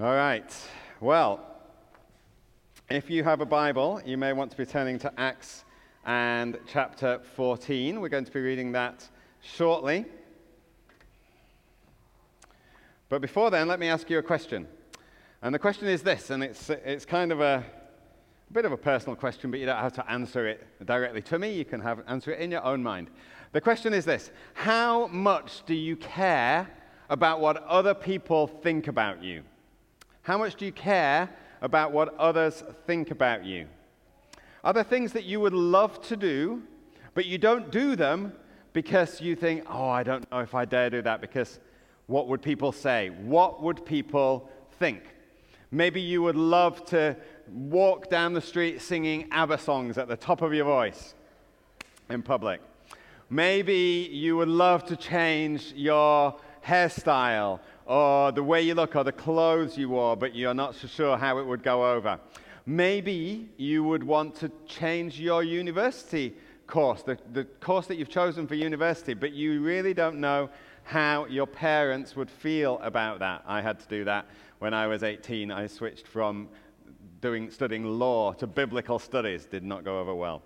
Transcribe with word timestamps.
All 0.00 0.14
right. 0.14 0.54
Well, 1.00 1.44
if 2.88 3.10
you 3.10 3.24
have 3.24 3.40
a 3.40 3.44
Bible, 3.44 4.00
you 4.06 4.16
may 4.16 4.32
want 4.32 4.52
to 4.52 4.56
be 4.56 4.64
turning 4.64 4.96
to 5.00 5.12
Acts 5.18 5.64
and 6.06 6.56
chapter 6.68 7.18
14. 7.34 8.00
We're 8.00 8.08
going 8.08 8.24
to 8.24 8.30
be 8.30 8.38
reading 8.38 8.70
that 8.72 9.08
shortly. 9.40 10.04
But 13.08 13.20
before 13.20 13.50
then, 13.50 13.66
let 13.66 13.80
me 13.80 13.88
ask 13.88 14.08
you 14.08 14.18
a 14.18 14.22
question. 14.22 14.68
And 15.42 15.52
the 15.52 15.58
question 15.58 15.88
is 15.88 16.04
this, 16.04 16.30
and 16.30 16.44
it's, 16.44 16.70
it's 16.70 17.04
kind 17.04 17.32
of 17.32 17.40
a, 17.40 17.64
a 18.50 18.52
bit 18.52 18.64
of 18.64 18.70
a 18.70 18.76
personal 18.76 19.16
question, 19.16 19.50
but 19.50 19.58
you 19.58 19.66
don't 19.66 19.82
have 19.82 19.94
to 19.94 20.08
answer 20.08 20.46
it 20.46 20.64
directly 20.86 21.22
to 21.22 21.40
me. 21.40 21.52
You 21.54 21.64
can 21.64 21.80
have, 21.80 22.04
answer 22.06 22.30
it 22.30 22.38
in 22.38 22.52
your 22.52 22.62
own 22.62 22.84
mind. 22.84 23.10
The 23.50 23.60
question 23.60 23.92
is 23.92 24.04
this 24.04 24.30
How 24.54 25.08
much 25.08 25.66
do 25.66 25.74
you 25.74 25.96
care 25.96 26.68
about 27.10 27.40
what 27.40 27.56
other 27.64 27.94
people 27.94 28.46
think 28.46 28.86
about 28.86 29.24
you? 29.24 29.42
How 30.28 30.36
much 30.36 30.56
do 30.56 30.66
you 30.66 30.72
care 30.72 31.30
about 31.62 31.90
what 31.90 32.14
others 32.18 32.62
think 32.86 33.10
about 33.10 33.46
you? 33.46 33.66
Are 34.62 34.74
there 34.74 34.84
things 34.84 35.12
that 35.14 35.24
you 35.24 35.40
would 35.40 35.54
love 35.54 36.02
to 36.02 36.18
do, 36.18 36.64
but 37.14 37.24
you 37.24 37.38
don't 37.38 37.70
do 37.70 37.96
them 37.96 38.34
because 38.74 39.22
you 39.22 39.34
think, 39.34 39.64
oh, 39.70 39.88
I 39.88 40.02
don't 40.02 40.30
know 40.30 40.40
if 40.40 40.54
I 40.54 40.66
dare 40.66 40.90
do 40.90 41.00
that 41.00 41.22
because 41.22 41.60
what 42.08 42.28
would 42.28 42.42
people 42.42 42.72
say? 42.72 43.08
What 43.08 43.62
would 43.62 43.86
people 43.86 44.50
think? 44.78 45.00
Maybe 45.70 46.02
you 46.02 46.20
would 46.20 46.36
love 46.36 46.84
to 46.90 47.16
walk 47.50 48.10
down 48.10 48.34
the 48.34 48.42
street 48.42 48.82
singing 48.82 49.28
ABBA 49.30 49.56
songs 49.56 49.96
at 49.96 50.08
the 50.08 50.16
top 50.18 50.42
of 50.42 50.52
your 50.52 50.66
voice 50.66 51.14
in 52.10 52.20
public. 52.20 52.60
Maybe 53.30 54.10
you 54.12 54.36
would 54.36 54.48
love 54.48 54.84
to 54.88 54.96
change 54.96 55.72
your 55.72 56.38
hairstyle 56.62 57.60
or 57.88 58.30
the 58.32 58.42
way 58.42 58.60
you 58.60 58.74
look 58.74 58.94
or 58.94 59.02
the 59.02 59.10
clothes 59.10 59.76
you 59.76 59.88
wore, 59.88 60.14
but 60.14 60.36
you're 60.36 60.54
not 60.54 60.74
so 60.74 60.86
sure 60.86 61.16
how 61.16 61.38
it 61.38 61.46
would 61.46 61.62
go 61.62 61.90
over. 61.90 62.20
Maybe 62.66 63.48
you 63.56 63.82
would 63.82 64.04
want 64.04 64.34
to 64.36 64.52
change 64.66 65.18
your 65.18 65.42
university 65.42 66.34
course, 66.66 67.02
the, 67.02 67.16
the 67.32 67.44
course 67.44 67.86
that 67.86 67.96
you've 67.96 68.10
chosen 68.10 68.46
for 68.46 68.54
university, 68.54 69.14
but 69.14 69.32
you 69.32 69.62
really 69.62 69.94
don't 69.94 70.20
know 70.20 70.50
how 70.84 71.24
your 71.26 71.46
parents 71.46 72.14
would 72.14 72.30
feel 72.30 72.78
about 72.82 73.20
that. 73.20 73.42
I 73.46 73.62
had 73.62 73.80
to 73.80 73.88
do 73.88 74.04
that 74.04 74.26
when 74.58 74.74
I 74.74 74.86
was 74.86 75.02
18. 75.02 75.50
I 75.50 75.66
switched 75.66 76.06
from 76.06 76.48
doing, 77.22 77.50
studying 77.50 77.84
law 77.84 78.34
to 78.34 78.46
biblical 78.46 78.98
studies. 78.98 79.46
Did 79.46 79.64
not 79.64 79.82
go 79.82 79.98
over 79.98 80.14
well. 80.14 80.42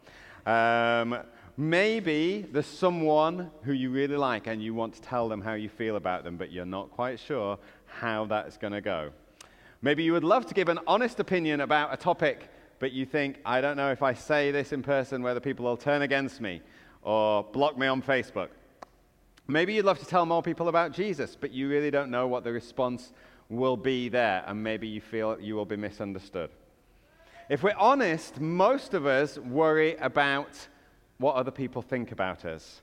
Um, 0.46 1.18
maybe 1.56 2.46
there's 2.50 2.66
someone 2.66 3.50
who 3.62 3.72
you 3.72 3.90
really 3.90 4.16
like 4.16 4.46
and 4.46 4.62
you 4.62 4.74
want 4.74 4.94
to 4.94 5.02
tell 5.02 5.28
them 5.28 5.40
how 5.40 5.54
you 5.54 5.68
feel 5.68 5.96
about 5.96 6.24
them, 6.24 6.36
but 6.36 6.50
you're 6.50 6.64
not 6.64 6.90
quite 6.90 7.20
sure 7.20 7.58
how 7.86 8.24
that's 8.26 8.56
going 8.56 8.72
to 8.72 8.80
go. 8.80 9.10
Maybe 9.82 10.02
you 10.02 10.12
would 10.12 10.24
love 10.24 10.46
to 10.46 10.54
give 10.54 10.68
an 10.68 10.78
honest 10.86 11.20
opinion 11.20 11.60
about 11.60 11.92
a 11.92 11.96
topic, 11.96 12.48
but 12.78 12.92
you 12.92 13.04
think, 13.04 13.38
I 13.44 13.60
don't 13.60 13.76
know 13.76 13.90
if 13.90 14.02
I 14.02 14.14
say 14.14 14.50
this 14.50 14.72
in 14.72 14.82
person 14.82 15.22
whether 15.22 15.40
people 15.40 15.64
will 15.64 15.76
turn 15.76 16.02
against 16.02 16.40
me 16.40 16.62
or 17.02 17.42
block 17.42 17.76
me 17.76 17.86
on 17.86 18.00
Facebook. 18.00 18.48
Maybe 19.48 19.74
you'd 19.74 19.84
love 19.84 19.98
to 19.98 20.06
tell 20.06 20.24
more 20.24 20.42
people 20.42 20.68
about 20.68 20.92
Jesus, 20.92 21.36
but 21.38 21.50
you 21.50 21.68
really 21.68 21.90
don't 21.90 22.10
know 22.10 22.28
what 22.28 22.44
the 22.44 22.52
response 22.52 23.12
will 23.48 23.76
be 23.76 24.08
there, 24.08 24.44
and 24.46 24.62
maybe 24.62 24.86
you 24.86 25.00
feel 25.00 25.38
you 25.40 25.56
will 25.56 25.66
be 25.66 25.76
misunderstood. 25.76 26.50
If 27.50 27.62
we're 27.62 27.74
honest, 27.76 28.40
most 28.40 28.94
of 28.94 29.04
us 29.04 29.36
worry 29.36 29.96
about 29.96 30.68
what 31.22 31.36
other 31.36 31.50
people 31.50 31.80
think 31.80 32.12
about 32.12 32.44
us. 32.44 32.82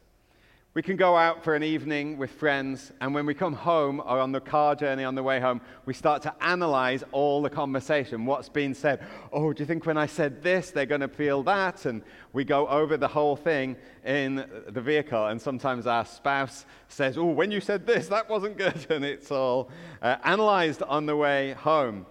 We 0.76 0.84
can 0.84 0.98
go 0.98 1.18
out 1.18 1.44
for 1.44 1.56
an 1.56 1.64
evening 1.64 2.18
with 2.18 2.30
friends, 2.30 2.92
and 3.02 3.14
when 3.14 3.26
we 3.26 3.33
come 3.33 3.54
home 3.54 4.00
or 4.00 4.20
on 4.20 4.32
the 4.32 4.39
car 4.39 4.76
journey 4.76 5.04
on 5.04 5.16
the 5.16 5.23
way 5.23 5.39
home, 5.39 5.61
we 5.86 5.95
start 5.95 6.22
to 6.22 6.36
analyze 6.42 7.04
all 7.11 7.42
the 7.42 7.50
conversation, 7.50 8.26
what's 8.26 8.50
been 8.50 8.76
said. 8.76 9.04
Oh, 9.33 9.52
do 9.52 9.64
you 9.64 9.66
think 9.66 9.88
when 9.88 9.98
I 9.98 10.05
said 10.05 10.44
this, 10.44 10.70
they're 10.70 10.86
going 10.86 11.02
to 11.02 11.08
feel 11.08 11.42
that? 11.44 11.88
And 11.88 12.04
we 12.33 12.45
go 12.45 12.67
over 12.67 12.98
the 12.98 13.08
whole 13.08 13.36
thing 13.36 13.77
in 14.05 14.48
the 14.67 14.80
vehicle, 14.80 15.26
and 15.26 15.42
sometimes 15.42 15.88
our 15.88 16.06
spouse 16.06 16.66
says, 16.88 17.17
Oh, 17.17 17.26
when 17.26 17.50
you 17.50 17.61
said 17.61 17.88
this, 17.88 18.08
that 18.08 18.30
wasn't 18.30 18.58
good. 18.58 18.86
And 18.92 19.04
it's 19.04 19.32
all 19.32 19.71
uh, 20.02 20.17
analyzed 20.23 20.83
on 20.83 21.08
the 21.08 21.16
way 21.16 21.54
home. 21.54 22.06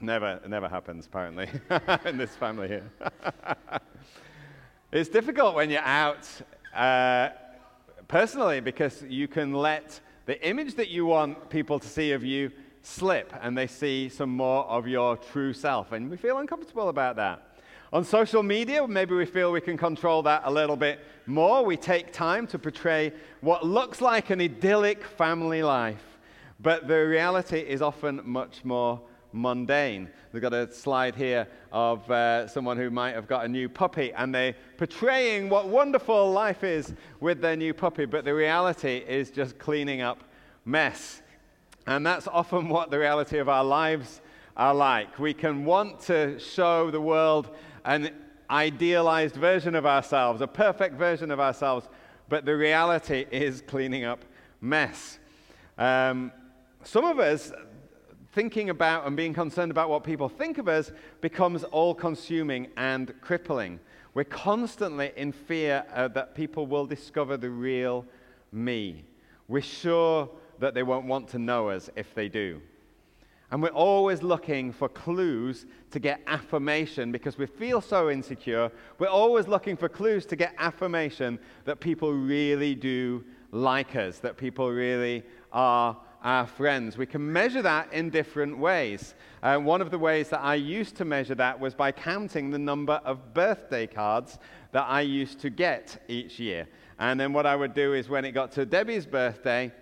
Never, 0.00 0.40
never 0.48 0.68
happens, 0.68 1.06
apparently, 1.06 1.48
in 2.04 2.18
this 2.18 2.34
family 2.34 2.66
here. 2.66 2.90
it's 4.92 5.08
difficult 5.08 5.54
when 5.54 5.70
you're 5.70 5.80
out. 5.80 6.28
Uh, 6.74 7.30
personally 8.12 8.60
because 8.60 9.02
you 9.08 9.26
can 9.26 9.54
let 9.54 9.98
the 10.26 10.46
image 10.46 10.74
that 10.74 10.90
you 10.90 11.06
want 11.06 11.48
people 11.48 11.78
to 11.78 11.88
see 11.88 12.12
of 12.12 12.22
you 12.22 12.50
slip 12.82 13.32
and 13.40 13.56
they 13.56 13.66
see 13.66 14.06
some 14.06 14.28
more 14.28 14.64
of 14.66 14.86
your 14.86 15.16
true 15.16 15.54
self. 15.54 15.92
And 15.92 16.10
we 16.10 16.18
feel 16.18 16.36
uncomfortable 16.36 16.90
about 16.90 17.16
that. 17.16 17.56
On 17.90 18.04
social 18.04 18.42
media, 18.42 18.86
maybe 18.86 19.14
we 19.14 19.24
feel 19.24 19.50
we 19.50 19.62
can 19.62 19.78
control 19.78 20.22
that 20.24 20.42
a 20.44 20.50
little 20.50 20.76
bit 20.76 21.00
more. 21.24 21.64
We 21.64 21.78
take 21.78 22.12
time 22.12 22.46
to 22.48 22.58
portray 22.58 23.14
what 23.40 23.64
looks 23.64 24.02
like 24.02 24.28
an 24.28 24.42
idyllic 24.42 25.04
family 25.04 25.62
life, 25.62 26.04
but 26.60 26.88
the 26.88 27.06
reality 27.06 27.60
is 27.60 27.80
often 27.80 28.20
much 28.24 28.62
more 28.62 29.00
mundane. 29.32 30.08
We've 30.32 30.42
got 30.42 30.54
a 30.54 30.72
slide 30.72 31.14
here 31.14 31.46
of 31.72 32.10
uh, 32.10 32.46
someone 32.48 32.76
who 32.76 32.90
might 32.90 33.14
have 33.14 33.26
got 33.26 33.44
a 33.44 33.48
new 33.48 33.68
puppy 33.68 34.12
and 34.12 34.34
they're 34.34 34.54
portraying 34.76 35.48
what 35.48 35.68
wonderful 35.68 36.30
life 36.30 36.64
is 36.64 36.94
with 37.20 37.40
their 37.40 37.56
new 37.56 37.74
puppy, 37.74 38.04
but 38.04 38.24
the 38.24 38.34
reality 38.34 39.04
is 39.06 39.30
just 39.30 39.58
cleaning 39.58 40.00
up 40.00 40.24
mess. 40.64 41.22
And 41.86 42.06
that's 42.06 42.28
often 42.28 42.68
what 42.68 42.90
the 42.90 42.98
reality 42.98 43.38
of 43.38 43.48
our 43.48 43.64
lives 43.64 44.20
are 44.56 44.74
like. 44.74 45.18
We 45.18 45.34
can 45.34 45.64
want 45.64 46.00
to 46.02 46.38
show 46.38 46.90
the 46.90 47.00
world 47.00 47.50
an 47.84 48.10
idealized 48.50 49.34
version 49.36 49.74
of 49.74 49.86
ourselves, 49.86 50.40
a 50.40 50.46
perfect 50.46 50.96
version 50.96 51.30
of 51.30 51.40
ourselves, 51.40 51.88
but 52.28 52.44
the 52.44 52.56
reality 52.56 53.26
is 53.30 53.62
cleaning 53.62 54.04
up 54.04 54.24
mess. 54.60 55.18
Um, 55.78 56.32
some 56.84 57.04
of 57.04 57.18
us, 57.18 57.52
thinking 58.32 58.70
about 58.70 59.06
and 59.06 59.16
being 59.16 59.34
concerned 59.34 59.70
about 59.70 59.90
what 59.90 60.04
people 60.04 60.28
think 60.28 60.58
of 60.58 60.68
us 60.68 60.90
becomes 61.20 61.64
all 61.64 61.94
consuming 61.94 62.68
and 62.76 63.14
crippling. 63.20 63.78
We're 64.14 64.24
constantly 64.24 65.12
in 65.16 65.32
fear 65.32 65.84
uh, 65.94 66.08
that 66.08 66.34
people 66.34 66.66
will 66.66 66.86
discover 66.86 67.36
the 67.36 67.50
real 67.50 68.06
me. 68.50 69.04
We're 69.48 69.62
sure 69.62 70.30
that 70.58 70.74
they 70.74 70.82
won't 70.82 71.06
want 71.06 71.28
to 71.28 71.38
know 71.38 71.70
us 71.70 71.90
if 71.96 72.14
they 72.14 72.28
do. 72.28 72.60
And 73.50 73.62
we're 73.62 73.68
always 73.68 74.22
looking 74.22 74.72
for 74.72 74.88
clues 74.88 75.66
to 75.90 75.98
get 75.98 76.22
affirmation 76.26 77.12
because 77.12 77.36
we 77.36 77.44
feel 77.44 77.82
so 77.82 78.08
insecure. 78.08 78.72
We're 78.98 79.08
always 79.08 79.46
looking 79.46 79.76
for 79.76 79.90
clues 79.90 80.24
to 80.26 80.36
get 80.36 80.54
affirmation 80.56 81.38
that 81.66 81.80
people 81.80 82.14
really 82.14 82.74
do 82.74 83.24
like 83.50 83.94
us, 83.94 84.20
that 84.20 84.38
people 84.38 84.70
really 84.70 85.22
are 85.52 85.98
our 86.22 86.46
friends. 86.46 86.96
We 86.96 87.06
can 87.06 87.32
measure 87.32 87.62
that 87.62 87.92
in 87.92 88.10
different 88.10 88.58
ways. 88.58 89.14
Uh, 89.42 89.58
one 89.58 89.80
of 89.80 89.90
the 89.90 89.98
ways 89.98 90.28
that 90.28 90.40
I 90.40 90.54
used 90.54 90.96
to 90.96 91.04
measure 91.04 91.34
that 91.34 91.58
was 91.58 91.74
by 91.74 91.90
counting 91.92 92.50
the 92.50 92.58
number 92.58 93.00
of 93.04 93.34
birthday 93.34 93.86
cards 93.86 94.38
that 94.70 94.86
I 94.88 95.00
used 95.00 95.40
to 95.40 95.50
get 95.50 96.02
each 96.08 96.38
year. 96.38 96.68
And 96.98 97.18
then 97.18 97.32
what 97.32 97.46
I 97.46 97.56
would 97.56 97.74
do 97.74 97.94
is 97.94 98.08
when 98.08 98.24
it 98.24 98.32
got 98.32 98.52
to 98.52 98.64
Debbie's 98.64 99.06
birthday, 99.06 99.72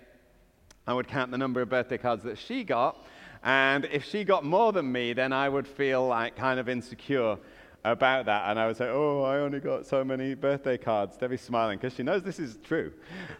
I 0.87 0.93
would 0.93 1.07
count 1.07 1.29
the 1.29 1.37
number 1.37 1.61
of 1.61 1.69
birthday 1.69 1.97
cards 1.97 2.23
that 2.23 2.37
she 2.37 2.63
got. 2.63 3.05
And 3.43 3.85
if 3.85 4.03
she 4.03 4.23
got 4.23 4.43
more 4.43 4.71
than 4.71 4.91
me, 4.91 5.13
then 5.13 5.33
I 5.33 5.47
would 5.47 5.67
feel 5.67 6.07
like 6.07 6.35
kind 6.35 6.59
of 6.59 6.67
insecure 6.67 7.37
about 7.83 8.25
that. 8.25 8.49
And 8.49 8.59
I 8.59 8.67
would 8.67 8.77
say, 8.77 8.87
Oh, 8.89 9.23
I 9.23 9.37
only 9.37 9.59
got 9.59 9.85
so 9.85 10.03
many 10.03 10.33
birthday 10.35 10.77
cards. 10.77 11.17
Debbie's 11.17 11.41
smiling 11.41 11.77
because 11.77 11.95
she 11.95 12.03
knows 12.03 12.23
this 12.23 12.39
is 12.39 12.57
true. 12.63 12.93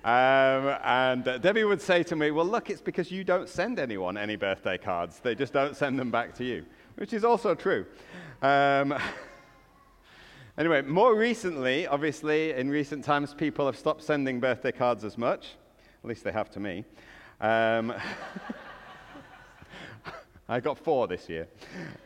Um, 0.04 0.76
and 0.84 1.28
uh, 1.28 1.38
Debbie 1.38 1.64
would 1.64 1.82
say 1.82 2.04
to 2.04 2.16
me, 2.16 2.32
Well, 2.32 2.46
look, 2.46 2.70
it's 2.70 2.82
because 2.82 3.12
you 3.12 3.24
don't 3.24 3.48
send 3.48 3.80
anyone 3.80 4.18
any 4.18 4.36
birthday 4.36 4.78
cards. 4.78 5.20
They 5.20 5.36
just 5.36 5.54
don't 5.54 5.76
send 5.76 6.00
them 6.00 6.12
back 6.12 6.34
to 6.36 6.44
you, 6.44 6.66
which 6.96 7.14
is 7.14 7.24
also 7.24 7.56
true. 7.56 7.86
Um, 8.42 8.98
anyway, 10.58 10.82
more 10.82 11.16
recently, 11.16 11.88
obviously, 11.88 12.52
in 12.54 12.70
recent 12.70 13.06
times, 13.06 13.34
people 13.34 13.66
have 13.66 13.78
stopped 13.78 14.04
sending 14.04 14.40
birthday 14.40 14.72
cards 14.72 15.04
as 15.04 15.18
much. 15.18 15.56
At 16.04 16.10
least 16.10 16.24
they 16.24 16.32
have 16.32 16.50
to 16.52 16.60
me. 16.60 16.84
Um, 17.40 17.94
I 20.50 20.60
got 20.60 20.78
four 20.78 21.08
this 21.08 21.30
year. 21.30 21.48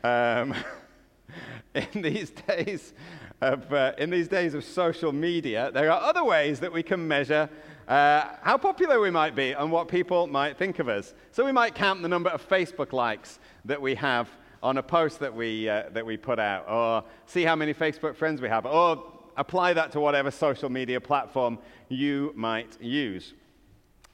In 1.75 2.01
these 2.01 2.31
days 2.31 2.93
of, 3.41 3.71
uh, 3.73 3.91
in 3.97 4.09
these 4.09 4.29
days 4.29 4.53
of 4.53 4.63
social 4.63 5.11
media, 5.11 5.71
there 5.73 5.91
are 5.91 6.01
other 6.01 6.23
ways 6.23 6.59
that 6.61 6.71
we 6.71 6.81
can 6.81 7.05
measure 7.05 7.49
uh, 7.87 8.29
how 8.41 8.57
popular 8.57 8.99
we 8.99 9.11
might 9.11 9.35
be 9.35 9.51
and 9.51 9.71
what 9.71 9.87
people 9.87 10.25
might 10.27 10.57
think 10.57 10.79
of 10.79 10.87
us. 10.87 11.13
So 11.31 11.45
we 11.45 11.51
might 11.51 11.75
count 11.75 12.01
the 12.01 12.07
number 12.07 12.29
of 12.29 12.47
Facebook 12.47 12.93
likes 12.93 13.39
that 13.65 13.81
we 13.81 13.93
have 13.95 14.29
on 14.63 14.77
a 14.77 14.83
post 14.83 15.19
that 15.19 15.35
we, 15.35 15.69
uh, 15.69 15.83
that 15.91 16.05
we 16.05 16.17
put 16.17 16.39
out, 16.39 16.67
or 16.67 17.03
see 17.27 17.43
how 17.43 17.55
many 17.55 17.73
Facebook 17.73 18.15
friends 18.15 18.41
we 18.41 18.49
have, 18.49 18.65
or 18.65 19.03
apply 19.37 19.73
that 19.73 19.91
to 19.91 19.99
whatever 19.99 20.31
social 20.31 20.69
media 20.69 20.99
platform 20.99 21.59
you 21.89 22.31
might 22.35 22.81
use. 22.81 23.33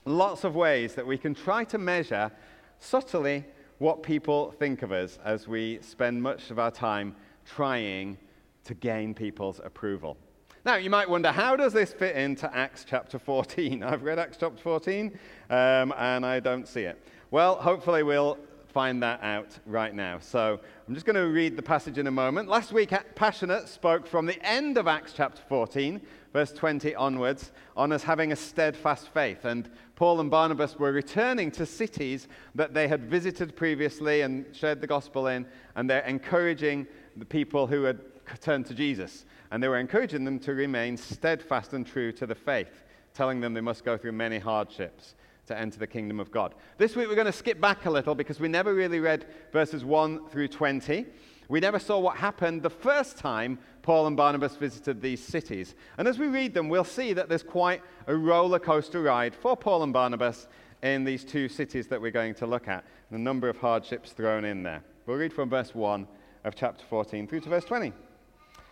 Lots 0.03 0.43
of 0.43 0.55
ways 0.55 0.95
that 0.95 1.05
we 1.05 1.17
can 1.17 1.35
try 1.35 1.63
to 1.65 1.77
measure 1.77 2.31
subtly 2.79 3.45
what 3.81 4.03
people 4.03 4.51
think 4.51 4.83
of 4.83 4.91
us 4.91 5.17
as 5.25 5.47
we 5.47 5.79
spend 5.81 6.21
much 6.21 6.51
of 6.51 6.59
our 6.59 6.69
time 6.69 7.15
trying 7.45 8.15
to 8.63 8.75
gain 8.75 9.11
people's 9.11 9.59
approval. 9.63 10.15
Now, 10.63 10.75
you 10.75 10.91
might 10.91 11.09
wonder, 11.09 11.31
how 11.31 11.55
does 11.55 11.73
this 11.73 11.91
fit 11.91 12.15
into 12.15 12.55
Acts 12.55 12.85
chapter 12.87 13.17
14? 13.17 13.81
I've 13.83 14.03
read 14.03 14.19
Acts 14.19 14.37
chapter 14.39 14.61
14 14.61 15.17
um, 15.49 15.95
and 15.97 16.23
I 16.23 16.39
don't 16.39 16.67
see 16.67 16.81
it. 16.81 17.03
Well, 17.31 17.55
hopefully, 17.55 18.03
we'll 18.03 18.37
find 18.67 19.01
that 19.01 19.19
out 19.23 19.57
right 19.65 19.95
now. 19.95 20.19
So 20.19 20.59
I'm 20.87 20.93
just 20.93 21.07
going 21.07 21.15
to 21.15 21.33
read 21.33 21.57
the 21.57 21.63
passage 21.63 21.97
in 21.97 22.05
a 22.05 22.11
moment. 22.11 22.49
Last 22.49 22.71
week, 22.71 22.93
Passionate 23.15 23.67
spoke 23.67 24.05
from 24.05 24.27
the 24.27 24.39
end 24.47 24.77
of 24.77 24.87
Acts 24.87 25.13
chapter 25.15 25.41
14, 25.49 25.99
verse 26.33 26.51
20 26.51 26.95
onwards, 26.95 27.51
on 27.75 27.91
us 27.91 28.03
having 28.03 28.31
a 28.31 28.35
steadfast 28.35 29.09
faith. 29.09 29.45
And 29.45 29.69
Paul 29.95 30.19
and 30.19 30.31
Barnabas 30.31 30.79
were 30.79 30.91
returning 30.91 31.51
to 31.51 31.65
cities 31.65 32.27
that 32.55 32.73
they 32.73 32.87
had 32.87 33.09
visited 33.09 33.55
previously 33.55 34.21
and 34.21 34.45
shared 34.55 34.81
the 34.81 34.87
gospel 34.87 35.27
in, 35.27 35.45
and 35.75 35.89
they're 35.89 36.01
encouraging 36.01 36.87
the 37.17 37.25
people 37.25 37.67
who 37.67 37.83
had 37.83 37.99
turned 38.39 38.65
to 38.67 38.73
Jesus 38.73 39.25
and 39.51 39.61
they 39.61 39.67
were 39.67 39.77
encouraging 39.77 40.23
them 40.23 40.39
to 40.39 40.53
remain 40.53 40.97
steadfast 40.97 41.73
and 41.73 41.85
true 41.85 42.11
to 42.13 42.25
the 42.25 42.33
faith, 42.33 42.83
telling 43.13 43.41
them 43.41 43.53
they 43.53 43.61
must 43.61 43.83
go 43.83 43.97
through 43.97 44.13
many 44.13 44.39
hardships 44.39 45.15
to 45.45 45.57
enter 45.57 45.77
the 45.77 45.87
kingdom 45.87 46.19
of 46.19 46.31
God. 46.31 46.55
This 46.77 46.95
week 46.95 47.09
we're 47.09 47.15
going 47.15 47.25
to 47.25 47.33
skip 47.33 47.59
back 47.59 47.85
a 47.85 47.91
little 47.91 48.15
because 48.15 48.39
we 48.39 48.47
never 48.47 48.73
really 48.73 49.01
read 49.01 49.25
verses 49.51 49.83
1 49.83 50.29
through 50.29 50.47
20. 50.47 51.05
We 51.51 51.59
never 51.59 51.79
saw 51.79 51.99
what 51.99 52.15
happened 52.15 52.63
the 52.63 52.69
first 52.69 53.17
time 53.17 53.59
Paul 53.81 54.07
and 54.07 54.15
Barnabas 54.15 54.55
visited 54.55 55.01
these 55.01 55.21
cities. 55.21 55.75
And 55.97 56.07
as 56.07 56.17
we 56.17 56.27
read 56.27 56.53
them, 56.53 56.69
we'll 56.69 56.83
see 56.83 57.11
that 57.11 57.27
there's 57.27 57.43
quite 57.43 57.81
a 58.07 58.15
roller 58.15 58.57
coaster 58.57 59.01
ride 59.01 59.35
for 59.35 59.57
Paul 59.57 59.83
and 59.83 59.91
Barnabas 59.91 60.47
in 60.81 61.03
these 61.03 61.25
two 61.25 61.49
cities 61.49 61.87
that 61.87 62.01
we're 62.01 62.09
going 62.09 62.35
to 62.35 62.47
look 62.47 62.69
at, 62.69 62.85
the 63.11 63.17
number 63.19 63.49
of 63.49 63.57
hardships 63.57 64.13
thrown 64.13 64.45
in 64.45 64.63
there. 64.63 64.81
We'll 65.05 65.17
read 65.17 65.33
from 65.33 65.49
verse 65.49 65.75
1 65.75 66.07
of 66.45 66.55
chapter 66.55 66.85
14 66.89 67.27
through 67.27 67.41
to 67.41 67.49
verse 67.49 67.65
20 67.65 67.91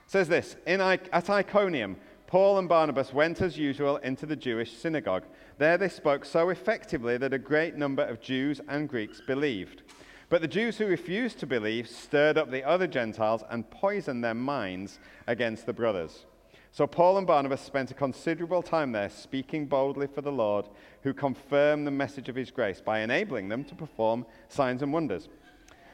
says 0.10 0.28
this 0.28 0.56
in, 0.66 0.82
At 0.82 1.30
Iconium, 1.30 1.96
Paul 2.26 2.58
and 2.58 2.68
Barnabas 2.68 3.14
went 3.14 3.42
as 3.42 3.60
usual 3.60 3.98
into 3.98 4.26
the 4.26 4.36
Jewish 4.36 4.76
synagogue. 4.76 5.24
There 5.60 5.78
they 5.78 5.90
spoke 5.90 6.26
so 6.26 6.50
effectively 6.50 7.18
that 7.18 7.34
a 7.34 7.38
great 7.38 7.76
number 7.76 8.04
of 8.04 8.20
Jews 8.20 8.60
and 8.68 8.90
Greeks 8.90 9.22
believed. 9.28 9.84
But 10.30 10.42
the 10.42 10.48
Jews 10.48 10.78
who 10.78 10.86
refused 10.86 11.40
to 11.40 11.48
believe 11.48 11.90
stirred 11.90 12.38
up 12.38 12.52
the 12.52 12.64
other 12.64 12.86
Gentiles 12.86 13.44
and 13.50 13.70
poisoned 13.70 14.24
their 14.24 14.36
minds 14.36 15.00
against 15.26 15.66
the 15.66 15.74
brothers. 15.74 16.26
So 16.72 16.86
Paul 16.86 17.18
and 17.18 17.26
Barnabas 17.26 17.62
spent 17.62 17.90
a 17.90 17.96
considerable 17.96 18.62
time 18.62 18.92
there 18.92 19.10
speaking 19.10 19.66
boldly 19.66 20.06
for 20.06 20.22
the 20.22 20.32
Lord, 20.32 20.70
who 21.02 21.16
confirmed 21.16 21.88
the 21.88 21.92
message 21.92 22.30
of 22.30 22.36
his 22.36 22.52
grace 22.52 22.80
by 22.80 23.00
enabling 23.00 23.50
them 23.50 23.64
to 23.66 23.76
perform 23.76 24.24
signs 24.50 24.84
and 24.84 24.94
wonders. 24.94 25.30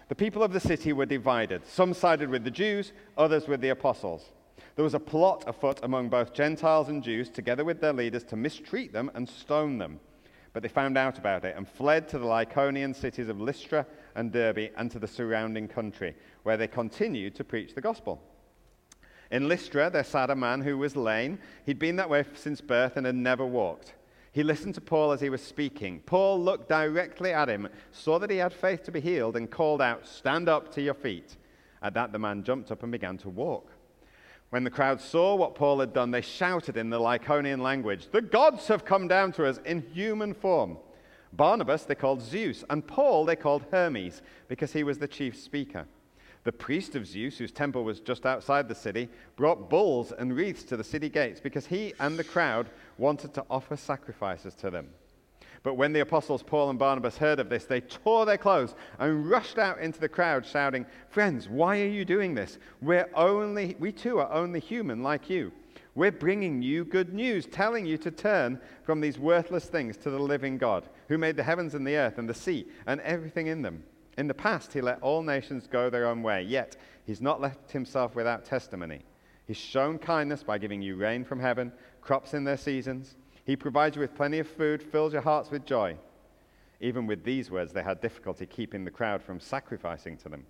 The 0.09 0.15
people 0.15 0.43
of 0.43 0.51
the 0.51 0.59
city 0.59 0.91
were 0.91 1.05
divided. 1.05 1.65
Some 1.65 1.93
sided 1.93 2.29
with 2.29 2.43
the 2.43 2.51
Jews, 2.51 2.91
others 3.17 3.47
with 3.47 3.61
the 3.61 3.69
apostles. 3.69 4.31
There 4.75 4.83
was 4.83 4.93
a 4.93 4.99
plot 4.99 5.45
afoot 5.47 5.79
among 5.81 6.09
both 6.09 6.33
Gentiles 6.33 6.89
and 6.89 7.01
Jews, 7.01 7.29
together 7.29 7.63
with 7.63 7.79
their 7.79 7.93
leaders, 7.93 8.25
to 8.25 8.35
mistreat 8.35 8.91
them 8.91 9.09
and 9.15 9.29
stone 9.29 9.77
them. 9.77 10.01
But 10.51 10.61
they 10.61 10.69
found 10.69 10.97
out 10.97 11.17
about 11.17 11.45
it 11.45 11.55
and 11.57 11.67
fled 11.67 12.07
to 12.09 12.19
the 12.19 12.25
Lycaonian 12.25 12.95
cities 12.95 13.29
of 13.29 13.41
Lystra 13.41 13.85
and 14.15 14.31
Derbe 14.31 14.71
and 14.77 14.89
to 14.91 14.99
the 14.99 15.07
surrounding 15.07 15.67
country, 15.67 16.15
where 16.43 16.57
they 16.57 16.67
continued 16.67 17.35
to 17.35 17.43
preach 17.43 17.75
the 17.75 17.81
gospel. 17.81 18.21
In 19.31 19.47
Lystra, 19.47 19.89
there 19.89 20.03
sat 20.03 20.29
a 20.29 20.35
man 20.35 20.61
who 20.61 20.77
was 20.77 20.95
lame. 20.95 21.39
He'd 21.65 21.79
been 21.79 21.95
that 21.97 22.09
way 22.09 22.23
since 22.35 22.61
birth 22.61 22.95
and 22.95 23.05
had 23.05 23.15
never 23.15 23.45
walked. 23.45 23.93
He 24.31 24.43
listened 24.43 24.75
to 24.75 24.81
Paul 24.81 25.11
as 25.11 25.21
he 25.21 25.29
was 25.29 25.41
speaking. 25.41 26.01
Paul 26.05 26.41
looked 26.41 26.69
directly 26.69 27.31
at 27.31 27.49
him, 27.49 27.69
saw 27.91 28.19
that 28.19 28.29
he 28.29 28.37
had 28.37 28.53
faith 28.53 28.83
to 28.83 28.91
be 28.91 28.99
healed, 28.99 29.37
and 29.37 29.49
called 29.49 29.81
out, 29.81 30.05
Stand 30.05 30.49
up 30.49 30.71
to 30.73 30.81
your 30.81 30.93
feet. 30.93 31.37
At 31.81 31.93
that, 31.93 32.11
the 32.11 32.19
man 32.19 32.43
jumped 32.43 32.71
up 32.71 32.83
and 32.83 32.91
began 32.91 33.17
to 33.19 33.29
walk. 33.29 33.71
When 34.49 34.63
the 34.63 34.69
crowd 34.69 35.01
saw 35.01 35.35
what 35.35 35.55
Paul 35.55 35.79
had 35.79 35.93
done, 35.93 36.11
they 36.11 36.21
shouted 36.21 36.77
in 36.77 36.89
the 36.89 36.99
Lycaonian 36.99 37.61
language, 37.61 38.09
The 38.11 38.21
gods 38.21 38.67
have 38.67 38.85
come 38.85 39.07
down 39.07 39.31
to 39.33 39.45
us 39.45 39.59
in 39.65 39.81
human 39.93 40.33
form. 40.33 40.77
Barnabas 41.35 41.83
they 41.83 41.95
called 41.95 42.21
Zeus, 42.21 42.63
and 42.69 42.85
Paul 42.85 43.25
they 43.25 43.35
called 43.35 43.65
Hermes, 43.71 44.21
because 44.47 44.73
he 44.73 44.83
was 44.83 44.97
the 44.97 45.07
chief 45.07 45.37
speaker. 45.37 45.85
The 46.45 46.51
priest 46.51 46.95
of 46.95 47.07
Zeus, 47.07 47.39
whose 47.39 47.51
temple 47.51 47.83
was 47.83 47.99
just 47.99 48.25
outside 48.25 48.67
the 48.67 48.75
city, 48.75 49.09
brought 49.35 49.69
bulls 49.69 50.11
and 50.11 50.35
wreaths 50.35 50.63
to 50.65 50.77
the 50.77 50.83
city 50.83 51.09
gates 51.09 51.39
because 51.39 51.65
he 51.65 51.93
and 51.99 52.17
the 52.17 52.23
crowd 52.23 52.69
wanted 52.99 53.33
to 53.33 53.45
offer 53.49 53.75
sacrifices 53.75 54.53
to 54.55 54.69
them. 54.69 54.89
But 55.63 55.73
when 55.73 55.93
the 55.93 56.01
apostles 56.01 56.43
Paul 56.43 56.69
and 56.69 56.77
Barnabas 56.77 57.17
heard 57.17 57.39
of 57.39 57.49
this, 57.49 57.65
they 57.65 57.81
tore 57.81 58.27
their 58.27 58.37
clothes 58.37 58.75
and 58.99 59.27
rushed 59.27 59.57
out 59.57 59.79
into 59.79 59.99
the 59.99 60.07
crowd, 60.07 60.45
shouting, 60.45 60.85
Friends, 61.09 61.49
why 61.49 61.81
are 61.81 61.87
you 61.87 62.05
doing 62.05 62.35
this? 62.35 62.59
We're 62.83 63.09
only, 63.15 63.75
we 63.79 63.91
too 63.91 64.19
are 64.19 64.31
only 64.31 64.59
human 64.59 65.01
like 65.01 65.27
you. 65.27 65.51
We're 65.95 66.11
bringing 66.11 66.61
you 66.61 66.83
good 66.83 67.13
news, 67.13 67.45
telling 67.45 67.85
you 67.85 67.97
to 67.99 68.11
turn 68.11 68.59
from 68.83 68.99
these 68.99 69.17
worthless 69.17 69.65
things 69.65 69.95
to 69.97 70.09
the 70.09 70.19
living 70.19 70.57
God, 70.57 70.89
who 71.07 71.17
made 71.17 71.37
the 71.37 71.43
heavens 71.43 71.73
and 71.73 71.87
the 71.87 71.95
earth 71.95 72.17
and 72.17 72.27
the 72.27 72.33
sea 72.33 72.67
and 72.85 72.99
everything 73.01 73.47
in 73.47 73.61
them. 73.61 73.81
In 74.17 74.27
the 74.27 74.33
past, 74.33 74.73
he 74.73 74.81
let 74.81 75.01
all 75.01 75.23
nations 75.23 75.67
go 75.67 75.89
their 75.89 76.07
own 76.07 76.21
way, 76.21 76.43
yet 76.43 76.75
he's 77.05 77.21
not 77.21 77.39
left 77.39 77.71
himself 77.71 78.13
without 78.13 78.43
testimony. 78.43 79.03
He's 79.47 79.57
shown 79.57 79.97
kindness 79.97 80.43
by 80.43 80.57
giving 80.57 80.81
you 80.81 80.97
rain 80.97 81.23
from 81.23 81.39
heaven, 81.39 81.71
crops 82.01 82.33
in 82.33 82.43
their 82.43 82.57
seasons. 82.57 83.15
He 83.45 83.55
provides 83.55 83.95
you 83.95 84.01
with 84.01 84.15
plenty 84.15 84.39
of 84.39 84.47
food, 84.47 84.83
fills 84.83 85.13
your 85.13 85.21
hearts 85.21 85.49
with 85.49 85.65
joy. 85.65 85.97
Even 86.81 87.07
with 87.07 87.23
these 87.23 87.49
words, 87.49 87.71
they 87.71 87.83
had 87.83 88.01
difficulty 88.01 88.45
keeping 88.45 88.83
the 88.83 88.91
crowd 88.91 89.21
from 89.21 89.39
sacrificing 89.39 90.17
to 90.17 90.29
them. 90.29 90.45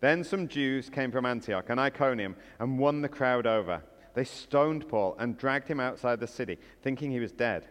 Then 0.00 0.22
some 0.22 0.46
Jews 0.46 0.88
came 0.88 1.10
from 1.10 1.26
Antioch 1.26 1.66
and 1.68 1.80
Iconium 1.80 2.36
and 2.60 2.78
won 2.78 3.02
the 3.02 3.08
crowd 3.08 3.46
over. 3.46 3.82
They 4.14 4.24
stoned 4.24 4.88
Paul 4.88 5.16
and 5.18 5.38
dragged 5.38 5.68
him 5.68 5.80
outside 5.80 6.20
the 6.20 6.26
city, 6.26 6.58
thinking 6.82 7.10
he 7.10 7.20
was 7.20 7.32
dead. 7.32 7.66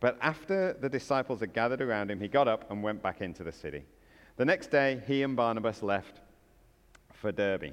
But 0.00 0.18
after 0.20 0.74
the 0.74 0.88
disciples 0.88 1.40
had 1.40 1.52
gathered 1.52 1.80
around 1.80 2.10
him, 2.10 2.20
he 2.20 2.28
got 2.28 2.48
up 2.48 2.70
and 2.70 2.82
went 2.82 3.02
back 3.02 3.20
into 3.20 3.44
the 3.44 3.52
city. 3.52 3.84
The 4.36 4.44
next 4.44 4.70
day, 4.70 5.00
he 5.06 5.22
and 5.22 5.36
Barnabas 5.36 5.82
left 5.82 6.20
for 7.12 7.32
Derbe. 7.32 7.72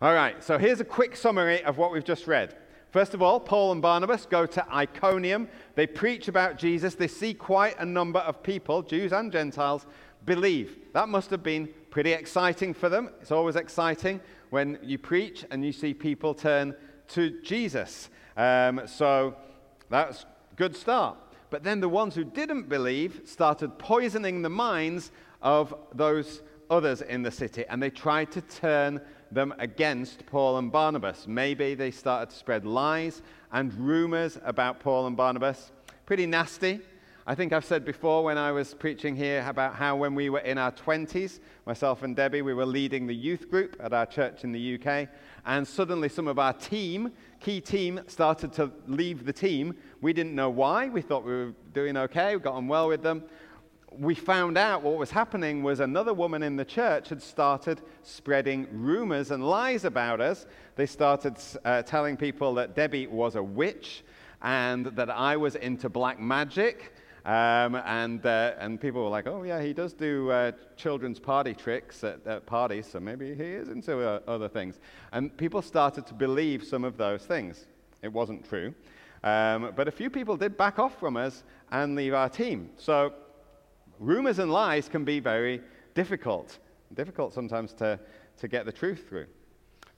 All 0.00 0.14
right, 0.14 0.42
so 0.42 0.58
here's 0.58 0.80
a 0.80 0.84
quick 0.84 1.16
summary 1.16 1.62
of 1.64 1.78
what 1.78 1.92
we've 1.92 2.04
just 2.04 2.26
read. 2.26 2.56
First 2.90 3.14
of 3.14 3.22
all, 3.22 3.40
Paul 3.40 3.72
and 3.72 3.80
Barnabas 3.80 4.26
go 4.26 4.46
to 4.46 4.74
Iconium. 4.74 5.48
They 5.74 5.86
preach 5.86 6.28
about 6.28 6.58
Jesus. 6.58 6.94
They 6.94 7.08
see 7.08 7.32
quite 7.34 7.78
a 7.78 7.86
number 7.86 8.20
of 8.20 8.42
people, 8.42 8.82
Jews 8.82 9.12
and 9.12 9.32
Gentiles, 9.32 9.86
believe. 10.26 10.78
That 10.92 11.08
must 11.08 11.30
have 11.30 11.42
been 11.42 11.68
pretty 11.90 12.12
exciting 12.12 12.74
for 12.74 12.88
them. 12.88 13.10
It's 13.20 13.32
always 13.32 13.56
exciting 13.56 14.20
when 14.52 14.78
you 14.82 14.98
preach 14.98 15.46
and 15.50 15.64
you 15.64 15.72
see 15.72 15.94
people 15.94 16.34
turn 16.34 16.74
to 17.08 17.40
Jesus. 17.42 18.10
Um, 18.36 18.82
so 18.84 19.34
that's 19.88 20.26
good 20.56 20.76
start. 20.76 21.16
But 21.48 21.62
then 21.64 21.80
the 21.80 21.88
ones 21.88 22.14
who 22.14 22.22
didn't 22.22 22.68
believe 22.68 23.22
started 23.24 23.78
poisoning 23.78 24.42
the 24.42 24.50
minds 24.50 25.10
of 25.40 25.74
those 25.94 26.42
others 26.68 27.00
in 27.00 27.22
the 27.22 27.30
city, 27.30 27.64
and 27.70 27.82
they 27.82 27.88
tried 27.88 28.30
to 28.32 28.42
turn 28.42 29.00
them 29.30 29.54
against 29.58 30.26
Paul 30.26 30.58
and 30.58 30.70
Barnabas. 30.70 31.26
Maybe 31.26 31.74
they 31.74 31.90
started 31.90 32.28
to 32.28 32.36
spread 32.36 32.66
lies 32.66 33.22
and 33.52 33.72
rumors 33.72 34.38
about 34.44 34.80
Paul 34.80 35.06
and 35.06 35.16
Barnabas. 35.16 35.72
Pretty 36.04 36.26
nasty. 36.26 36.80
I 37.24 37.36
think 37.36 37.52
I've 37.52 37.64
said 37.64 37.84
before 37.84 38.24
when 38.24 38.36
I 38.36 38.50
was 38.50 38.74
preaching 38.74 39.14
here 39.14 39.46
about 39.46 39.76
how 39.76 39.94
when 39.94 40.16
we 40.16 40.28
were 40.28 40.40
in 40.40 40.58
our 40.58 40.72
20s, 40.72 41.38
myself 41.66 42.02
and 42.02 42.16
Debbie, 42.16 42.42
we 42.42 42.52
were 42.52 42.66
leading 42.66 43.06
the 43.06 43.14
youth 43.14 43.48
group 43.48 43.76
at 43.78 43.92
our 43.92 44.06
church 44.06 44.42
in 44.42 44.50
the 44.50 44.74
UK, 44.74 45.08
and 45.46 45.66
suddenly 45.66 46.08
some 46.08 46.26
of 46.26 46.40
our 46.40 46.52
team, 46.52 47.12
key 47.38 47.60
team, 47.60 48.00
started 48.08 48.52
to 48.54 48.72
leave 48.88 49.24
the 49.24 49.32
team. 49.32 49.76
We 50.00 50.12
didn't 50.12 50.34
know 50.34 50.50
why. 50.50 50.88
We 50.88 51.00
thought 51.00 51.24
we 51.24 51.30
were 51.30 51.54
doing 51.72 51.96
okay, 51.96 52.34
we 52.34 52.42
got 52.42 52.54
on 52.54 52.66
well 52.66 52.88
with 52.88 53.02
them 53.02 53.22
we 53.98 54.14
found 54.14 54.56
out 54.56 54.82
what 54.82 54.96
was 54.96 55.10
happening 55.10 55.62
was 55.62 55.80
another 55.80 56.14
woman 56.14 56.42
in 56.42 56.56
the 56.56 56.64
church 56.64 57.10
had 57.10 57.22
started 57.22 57.82
spreading 58.02 58.66
rumors 58.72 59.30
and 59.30 59.46
lies 59.46 59.84
about 59.84 60.20
us. 60.20 60.46
They 60.76 60.86
started 60.86 61.36
uh, 61.64 61.82
telling 61.82 62.16
people 62.16 62.54
that 62.54 62.74
Debbie 62.74 63.06
was 63.06 63.36
a 63.36 63.42
witch 63.42 64.02
and 64.40 64.86
that 64.86 65.10
I 65.10 65.36
was 65.36 65.56
into 65.56 65.88
black 65.88 66.18
magic. 66.18 66.94
Um, 67.24 67.76
and, 67.76 68.24
uh, 68.26 68.54
and 68.58 68.80
people 68.80 69.04
were 69.04 69.10
like, 69.10 69.28
oh, 69.28 69.44
yeah, 69.44 69.62
he 69.62 69.72
does 69.72 69.92
do 69.92 70.30
uh, 70.30 70.52
children's 70.76 71.20
party 71.20 71.54
tricks 71.54 72.02
at, 72.02 72.26
at, 72.26 72.46
parties, 72.46 72.88
so 72.88 72.98
maybe 72.98 73.34
he 73.34 73.44
is 73.44 73.68
into 73.68 74.00
uh, 74.00 74.20
other 74.26 74.48
things. 74.48 74.80
And 75.12 75.36
people 75.36 75.62
started 75.62 76.04
to 76.08 76.14
believe 76.14 76.64
some 76.64 76.82
of 76.82 76.96
those 76.96 77.24
things. 77.24 77.66
It 78.02 78.12
wasn't 78.12 78.48
true. 78.48 78.74
Um, 79.22 79.72
but 79.76 79.86
a 79.86 79.92
few 79.92 80.10
people 80.10 80.36
did 80.36 80.56
back 80.56 80.80
off 80.80 80.98
from 80.98 81.16
us 81.16 81.44
and 81.70 81.94
leave 81.94 82.12
our 82.12 82.28
team. 82.28 82.70
So 82.76 83.12
rumors 84.00 84.40
and 84.40 84.50
lies 84.50 84.88
can 84.88 85.04
be 85.04 85.20
very 85.20 85.60
difficult. 85.94 86.58
Difficult 86.94 87.32
sometimes 87.32 87.72
to, 87.74 88.00
to 88.38 88.48
get 88.48 88.66
the 88.66 88.72
truth 88.72 89.06
through. 89.08 89.26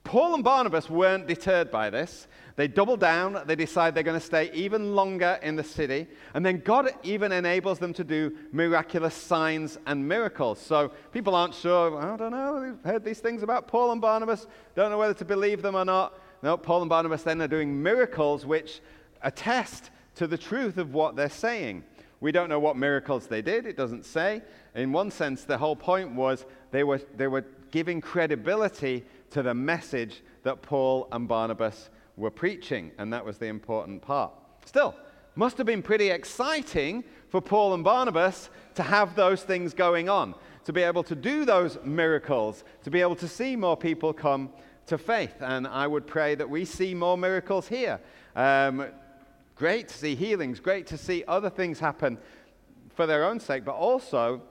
Paul 0.05 0.35
and 0.35 0.43
Barnabas 0.43 0.89
weren't 0.89 1.27
deterred 1.27 1.71
by 1.71 1.89
this. 1.89 2.27
They 2.55 2.67
double 2.69 2.95
down. 2.95 3.41
They 3.47 3.55
decide 3.55 3.95
they're 3.95 4.03
going 4.03 4.19
to 4.19 4.25
stay 4.25 4.49
even 4.53 4.95
longer 4.95 5.39
in 5.41 5.55
the 5.55 5.63
city. 5.63 6.07
And 6.33 6.45
then 6.45 6.59
God 6.59 6.91
even 7.03 7.31
enables 7.31 7.79
them 7.79 7.91
to 7.95 8.03
do 8.03 8.33
miraculous 8.53 9.15
signs 9.15 9.77
and 9.87 10.07
miracles. 10.07 10.59
So 10.59 10.91
people 11.11 11.35
aren't 11.35 11.55
sure, 11.55 11.99
I 11.99 12.15
don't 12.15 12.31
know, 12.31 12.61
they've 12.61 12.91
heard 12.93 13.03
these 13.03 13.19
things 13.19 13.43
about 13.43 13.67
Paul 13.67 13.91
and 13.91 13.99
Barnabas, 13.99 14.47
don't 14.75 14.91
know 14.91 14.97
whether 14.97 15.15
to 15.15 15.25
believe 15.25 15.61
them 15.61 15.75
or 15.75 15.83
not. 15.83 16.17
No, 16.43 16.55
Paul 16.55 16.81
and 16.83 16.89
Barnabas 16.89 17.23
then 17.23 17.41
are 17.41 17.47
doing 17.47 17.81
miracles 17.81 18.45
which 18.45 18.79
attest 19.23 19.89
to 20.15 20.27
the 20.27 20.37
truth 20.37 20.77
of 20.77 20.93
what 20.93 21.15
they're 21.15 21.29
saying. 21.29 21.83
We 22.21 22.31
don't 22.31 22.47
know 22.47 22.59
what 22.59 22.77
miracles 22.77 23.27
they 23.27 23.41
did, 23.41 23.65
it 23.65 23.75
doesn't 23.75 24.05
say. 24.05 24.43
In 24.75 24.91
one 24.93 25.11
sense, 25.11 25.43
the 25.43 25.57
whole 25.57 25.75
point 25.75 26.13
was 26.13 26.45
they 26.71 26.83
were, 26.83 27.01
they 27.17 27.27
were 27.27 27.43
giving 27.71 27.99
credibility 27.99 29.03
to 29.35 29.43
the 29.43 29.53
message 29.53 30.23
that 30.43 30.61
Paul 30.61 31.09
and 31.11 31.27
Barnabas 31.27 31.89
were 32.15 32.31
preaching, 32.31 32.93
and 32.97 33.11
that 33.11 33.25
was 33.25 33.37
the 33.37 33.47
important 33.47 34.01
part. 34.01 34.31
Still, 34.63 34.95
must 35.35 35.57
have 35.57 35.67
been 35.67 35.81
pretty 35.83 36.09
exciting 36.09 37.03
for 37.27 37.41
Paul 37.41 37.73
and 37.73 37.83
Barnabas 37.83 38.49
to 38.75 38.83
have 38.83 39.13
those 39.13 39.43
things 39.43 39.73
going 39.73 40.07
on, 40.07 40.35
to 40.63 40.71
be 40.71 40.83
able 40.83 41.03
to 41.03 41.15
do 41.15 41.43
those 41.43 41.77
miracles, 41.83 42.63
to 42.85 42.89
be 42.89 43.01
able 43.01 43.17
to 43.17 43.27
see 43.27 43.57
more 43.57 43.75
people 43.75 44.13
come 44.13 44.51
to 44.85 44.97
faith. 44.97 45.35
And 45.41 45.67
I 45.67 45.85
would 45.85 46.07
pray 46.07 46.35
that 46.35 46.49
we 46.49 46.63
see 46.63 46.93
more 46.93 47.17
miracles 47.17 47.67
here. 47.67 47.99
Um, 48.37 48.87
great 49.55 49.89
to 49.89 49.97
see 49.97 50.15
healings, 50.15 50.61
great 50.61 50.87
to 50.87 50.97
see 50.97 51.25
other 51.27 51.49
things 51.49 51.77
happen 51.77 52.17
for 52.95 53.05
their 53.05 53.25
own 53.25 53.41
sake, 53.41 53.65
but 53.65 53.75
also 53.75 54.41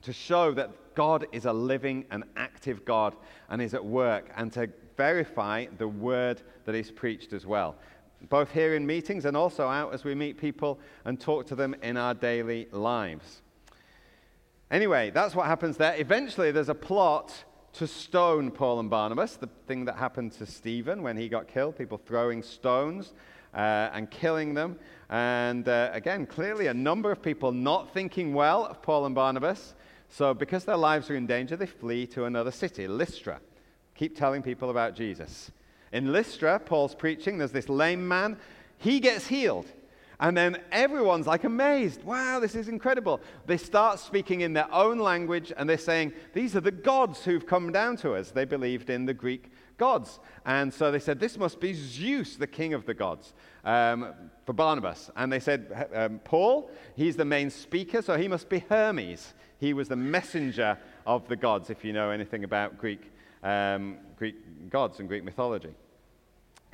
to 0.00 0.14
show 0.14 0.52
that 0.52 0.70
God 0.98 1.28
is 1.30 1.44
a 1.44 1.52
living 1.52 2.06
and 2.10 2.24
active 2.36 2.84
God 2.84 3.14
and 3.48 3.62
is 3.62 3.72
at 3.72 3.84
work, 3.84 4.32
and 4.36 4.52
to 4.54 4.68
verify 4.96 5.66
the 5.78 5.86
word 5.86 6.42
that 6.64 6.74
is 6.74 6.90
preached 6.90 7.32
as 7.32 7.46
well. 7.46 7.76
Both 8.28 8.50
here 8.50 8.74
in 8.74 8.84
meetings 8.84 9.24
and 9.24 9.36
also 9.36 9.68
out 9.68 9.94
as 9.94 10.02
we 10.02 10.16
meet 10.16 10.38
people 10.38 10.80
and 11.04 11.20
talk 11.20 11.46
to 11.46 11.54
them 11.54 11.76
in 11.84 11.96
our 11.96 12.14
daily 12.14 12.66
lives. 12.72 13.42
Anyway, 14.72 15.10
that's 15.10 15.36
what 15.36 15.46
happens 15.46 15.76
there. 15.76 15.94
Eventually, 15.96 16.50
there's 16.50 16.68
a 16.68 16.74
plot 16.74 17.32
to 17.74 17.86
stone 17.86 18.50
Paul 18.50 18.80
and 18.80 18.90
Barnabas, 18.90 19.36
the 19.36 19.48
thing 19.68 19.84
that 19.84 19.98
happened 19.98 20.32
to 20.32 20.46
Stephen 20.46 21.04
when 21.04 21.16
he 21.16 21.28
got 21.28 21.46
killed, 21.46 21.78
people 21.78 22.00
throwing 22.04 22.42
stones 22.42 23.12
uh, 23.54 23.90
and 23.92 24.10
killing 24.10 24.52
them. 24.52 24.76
And 25.08 25.68
uh, 25.68 25.90
again, 25.92 26.26
clearly 26.26 26.66
a 26.66 26.74
number 26.74 27.12
of 27.12 27.22
people 27.22 27.52
not 27.52 27.94
thinking 27.94 28.34
well 28.34 28.66
of 28.66 28.82
Paul 28.82 29.06
and 29.06 29.14
Barnabas. 29.14 29.74
So, 30.10 30.34
because 30.34 30.64
their 30.64 30.76
lives 30.76 31.10
are 31.10 31.16
in 31.16 31.26
danger, 31.26 31.56
they 31.56 31.66
flee 31.66 32.06
to 32.08 32.24
another 32.24 32.50
city, 32.50 32.88
Lystra. 32.88 33.40
Keep 33.94 34.16
telling 34.16 34.42
people 34.42 34.70
about 34.70 34.94
Jesus. 34.94 35.50
In 35.92 36.12
Lystra, 36.12 36.58
Paul's 36.58 36.94
preaching, 36.94 37.38
there's 37.38 37.52
this 37.52 37.68
lame 37.68 38.06
man. 38.06 38.36
He 38.78 39.00
gets 39.00 39.26
healed. 39.26 39.66
And 40.20 40.36
then 40.36 40.60
everyone's 40.72 41.26
like 41.26 41.44
amazed. 41.44 42.02
Wow, 42.02 42.40
this 42.40 42.56
is 42.56 42.68
incredible. 42.68 43.20
They 43.46 43.56
start 43.56 44.00
speaking 44.00 44.40
in 44.40 44.52
their 44.52 44.72
own 44.72 44.98
language 44.98 45.52
and 45.56 45.68
they're 45.68 45.78
saying, 45.78 46.12
These 46.32 46.56
are 46.56 46.60
the 46.60 46.72
gods 46.72 47.24
who've 47.24 47.46
come 47.46 47.70
down 47.70 47.96
to 47.98 48.14
us. 48.14 48.30
They 48.30 48.44
believed 48.44 48.90
in 48.90 49.06
the 49.06 49.14
Greek 49.14 49.52
gods. 49.78 50.20
And 50.44 50.72
so 50.72 50.90
they 50.90 50.98
said, 50.98 51.18
This 51.18 51.38
must 51.38 51.60
be 51.60 51.72
Zeus, 51.72 52.36
the 52.36 52.46
king 52.46 52.74
of 52.74 52.84
the 52.84 52.94
gods, 52.94 53.32
um, 53.64 54.12
for 54.44 54.52
Barnabas. 54.52 55.10
And 55.16 55.32
they 55.32 55.40
said, 55.40 55.88
um, 55.94 56.20
Paul, 56.24 56.70
he's 56.94 57.16
the 57.16 57.24
main 57.24 57.48
speaker, 57.48 58.02
so 58.02 58.18
he 58.18 58.28
must 58.28 58.48
be 58.48 58.58
Hermes. 58.68 59.34
He 59.58 59.72
was 59.72 59.88
the 59.88 59.96
messenger 59.96 60.78
of 61.06 61.26
the 61.28 61.36
gods, 61.36 61.70
if 61.70 61.84
you 61.84 61.92
know 61.92 62.10
anything 62.10 62.44
about 62.44 62.78
Greek 62.78 63.10
um, 63.42 63.98
Greek 64.16 64.70
gods 64.70 64.98
and 64.98 65.08
Greek 65.08 65.24
mythology. 65.24 65.72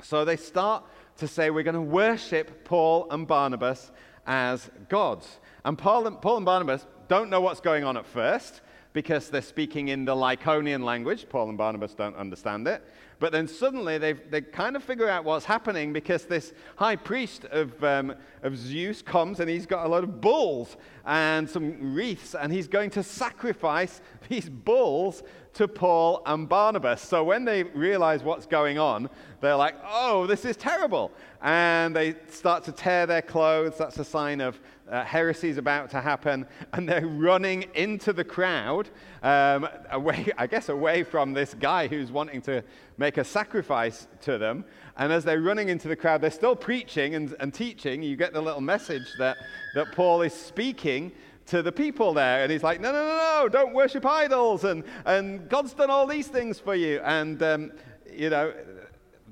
So 0.01 0.25
they 0.25 0.35
start 0.35 0.83
to 1.17 1.27
say, 1.27 1.49
We're 1.49 1.63
going 1.63 1.75
to 1.75 1.81
worship 1.81 2.65
Paul 2.65 3.07
and 3.11 3.27
Barnabas 3.27 3.91
as 4.25 4.69
gods. 4.89 5.39
And 5.63 5.77
Paul 5.77 6.07
and, 6.07 6.21
Paul 6.21 6.37
and 6.37 6.45
Barnabas 6.45 6.85
don't 7.07 7.29
know 7.29 7.41
what's 7.41 7.61
going 7.61 7.83
on 7.83 7.97
at 7.97 8.05
first 8.05 8.61
because 8.95 9.29
they're 9.29 9.41
speaking 9.41 9.89
in 9.89 10.05
the 10.05 10.15
Lycaonian 10.15 10.81
language. 10.81 11.27
Paul 11.27 11.49
and 11.49 11.57
Barnabas 11.57 11.93
don't 11.93 12.15
understand 12.15 12.65
it. 12.65 12.81
But 13.25 13.31
then 13.31 13.47
suddenly 13.47 13.97
they 13.97 14.13
they 14.13 14.41
kind 14.41 14.75
of 14.75 14.83
figure 14.83 15.09
out 15.09 15.25
what's 15.25 15.45
happening 15.45 15.91
because 15.91 16.25
this 16.25 16.53
high 16.75 16.95
priest 16.95 17.45
of, 17.45 17.83
um, 17.83 18.13
of 18.43 18.55
Zeus 18.55 19.01
comes 19.01 19.39
and 19.39 19.49
he's 19.49 19.65
got 19.65 19.83
a 19.83 19.89
lot 19.89 20.03
of 20.03 20.21
bulls 20.21 20.77
and 21.07 21.49
some 21.49 21.95
wreaths 21.95 22.35
and 22.35 22.53
he's 22.53 22.67
going 22.67 22.91
to 22.91 23.01
sacrifice 23.01 23.99
these 24.29 24.47
bulls 24.47 25.23
to 25.55 25.67
Paul 25.67 26.21
and 26.27 26.47
Barnabas. 26.47 27.01
So 27.01 27.23
when 27.23 27.45
they 27.45 27.63
realize 27.63 28.21
what's 28.23 28.45
going 28.45 28.77
on, 28.77 29.09
they're 29.41 29.55
like, 29.55 29.75
oh, 29.83 30.27
this 30.27 30.43
is 30.45 30.57
terrible. 30.57 31.11
And 31.41 31.95
they 31.95 32.15
start 32.29 32.63
to 32.65 32.71
tear 32.71 33.05
their 33.05 33.21
clothes. 33.21 33.77
That's 33.77 33.97
a 33.97 34.05
sign 34.05 34.41
of 34.41 34.59
uh, 34.89 35.03
heresy 35.03 35.49
is 35.49 35.57
about 35.57 35.89
to 35.91 36.01
happen. 36.01 36.45
And 36.73 36.87
they're 36.87 37.07
running 37.07 37.65
into 37.73 38.11
the 38.11 38.23
crowd, 38.23 38.89
um, 39.23 39.67
away, 39.91 40.29
I 40.37 40.47
guess, 40.47 40.69
away 40.69 41.03
from 41.03 41.33
this 41.33 41.53
guy 41.53 41.87
who's 41.87 42.11
wanting 42.11 42.41
to 42.43 42.63
make 42.97 43.17
a 43.17 43.23
sacrifice 43.23 44.07
to 44.21 44.37
them. 44.37 44.65
And 44.97 45.11
as 45.11 45.23
they're 45.23 45.41
running 45.41 45.69
into 45.69 45.87
the 45.87 45.95
crowd, 45.95 46.21
they're 46.21 46.31
still 46.31 46.55
preaching 46.55 47.15
and, 47.15 47.35
and 47.39 47.53
teaching. 47.53 48.01
You 48.01 48.15
get 48.15 48.33
the 48.33 48.41
little 48.41 48.61
message 48.61 49.07
that, 49.19 49.37
that 49.73 49.91
Paul 49.91 50.21
is 50.21 50.33
speaking 50.33 51.11
to 51.47 51.61
the 51.61 51.71
people 51.71 52.13
there. 52.13 52.43
And 52.43 52.51
he's 52.51 52.63
like, 52.63 52.79
no, 52.79 52.91
no, 52.91 53.05
no, 53.05 53.43
no, 53.43 53.49
don't 53.49 53.73
worship 53.73 54.05
idols. 54.05 54.63
And, 54.63 54.83
and 55.05 55.49
God's 55.49 55.73
done 55.73 55.89
all 55.89 56.07
these 56.07 56.27
things 56.27 56.59
for 56.59 56.75
you. 56.75 57.01
And, 57.03 57.41
um, 57.43 57.71
you 58.11 58.29
know, 58.29 58.53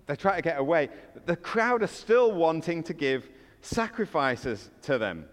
they 0.06 0.16
try 0.16 0.36
to 0.36 0.42
get 0.42 0.60
away. 0.60 0.90
The 1.26 1.36
crowd 1.36 1.82
are 1.84 1.88
still 1.88 2.32
wanting 2.34 2.84
to 2.84 2.94
give 2.94 3.30
sacrifices 3.62 4.70
to 4.84 4.98
them. 4.98 5.26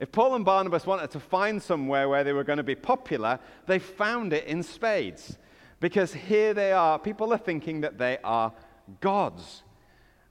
If 0.00 0.10
Paul 0.10 0.34
and 0.34 0.44
Barnabas 0.44 0.84
wanted 0.84 1.12
to 1.12 1.20
find 1.20 1.62
somewhere 1.62 2.08
where 2.08 2.24
they 2.24 2.32
were 2.32 2.42
going 2.42 2.56
to 2.56 2.64
be 2.64 2.74
popular, 2.74 3.38
they 3.66 3.78
found 3.78 4.32
it 4.32 4.46
in 4.46 4.64
spades. 4.64 5.38
Because 5.82 6.14
here 6.14 6.54
they 6.54 6.70
are. 6.70 6.96
People 6.96 7.32
are 7.34 7.38
thinking 7.38 7.80
that 7.80 7.98
they 7.98 8.18
are 8.22 8.52
gods. 9.00 9.64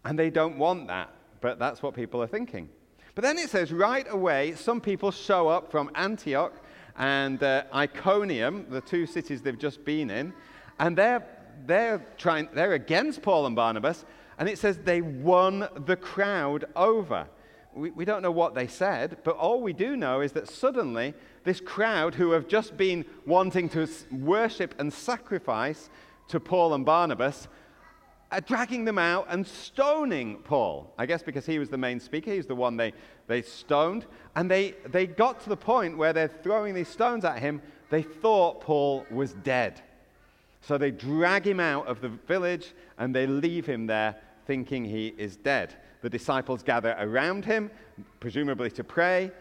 And 0.06 0.18
they 0.18 0.30
don't 0.30 0.58
want 0.58 0.88
that. 0.88 1.14
But 1.42 1.60
that's 1.60 1.84
what 1.84 1.94
people 1.94 2.24
are 2.24 2.28
thinking. 2.28 2.70
But 3.16 3.24
then 3.24 3.38
it 3.38 3.50
says 3.50 3.74
right 3.74 4.08
away, 4.10 4.56
some 4.56 4.80
people 4.80 5.12
show 5.12 5.50
up 5.50 5.70
from 5.70 5.92
Antioch 5.94 6.54
and 6.98 7.44
uh, 7.44 7.66
Iconium, 7.76 8.68
the 8.70 8.80
two 8.80 9.06
cities 9.06 9.42
they've 9.42 9.60
just 9.60 9.84
been 9.84 10.10
in, 10.10 10.34
and 10.80 10.98
they're, 10.98 11.28
they're, 11.66 12.06
trying, 12.18 12.48
they're 12.54 12.74
against 12.74 13.22
Paul 13.22 13.46
and 13.46 13.56
Barnabas, 13.56 14.06
and 14.40 14.48
it 14.48 14.58
says 14.58 14.78
they 14.78 15.02
won 15.02 15.68
the 15.86 15.98
crowd 15.98 16.64
over. 16.78 17.28
We, 17.74 17.92
we 17.92 18.06
don't 18.06 18.22
know 18.22 18.32
what 18.32 18.54
they 18.54 18.68
said, 18.68 19.18
but 19.24 19.38
all 19.38 19.62
we 19.62 19.74
do 19.74 19.96
know 19.96 20.22
is 20.22 20.34
that 20.34 20.50
suddenly 20.50 21.14
this 21.44 21.60
crowd 21.60 22.16
who 22.16 22.32
have 22.32 22.48
just 22.48 22.76
been 22.78 23.06
wanting 23.26 23.70
to 23.70 23.88
worship 24.12 24.76
and 24.80 24.92
sacrifice 24.92 25.90
to 26.30 26.40
Paul 26.40 26.74
and 26.74 26.86
Barnabas 26.86 27.48
are 28.32 28.42
dragging 28.42 28.86
them 28.86 28.98
out 28.98 29.28
and 29.30 29.46
stoning 29.46 30.38
Paul. 30.44 30.94
I 30.98 31.06
guess 31.06 31.22
because 31.22 31.46
he 31.46 31.60
was 31.60 31.70
the 31.70 31.78
main 31.78 32.00
speaker, 32.00 32.32
he's 32.32 32.48
the 32.48 32.56
one 32.56 32.78
they, 32.78 32.94
they 33.28 33.42
stoned. 33.42 34.06
And 34.36 34.50
they, 34.50 34.76
they 34.88 35.06
got 35.06 35.42
to 35.42 35.50
the 35.50 35.58
point 35.58 35.98
where 35.98 36.14
they're 36.14 36.32
throwing 36.42 36.74
these 36.74 36.88
stones 36.88 37.26
at 37.26 37.40
him, 37.40 37.62
they 37.90 38.02
thought 38.02 38.62
Paul 38.62 39.06
was 39.12 39.34
dead. 39.34 39.82
So 40.62 40.78
they 40.78 40.92
drag 40.92 41.46
him 41.46 41.60
out 41.60 41.88
of 41.88 42.02
the 42.02 42.10
village 42.10 42.74
and 42.98 43.14
they 43.14 43.28
leave 43.28 43.66
him 43.66 43.88
there 43.88 44.16
thinking 44.46 44.86
he 44.86 45.08
is 45.18 45.36
dead. 45.36 45.76
The 46.02 46.10
disciples 46.10 46.64
gather 46.64 46.96
around 47.00 47.46
him, 47.46 47.72
presumably 48.20 48.72
to 48.72 48.84
pray. 48.84 49.32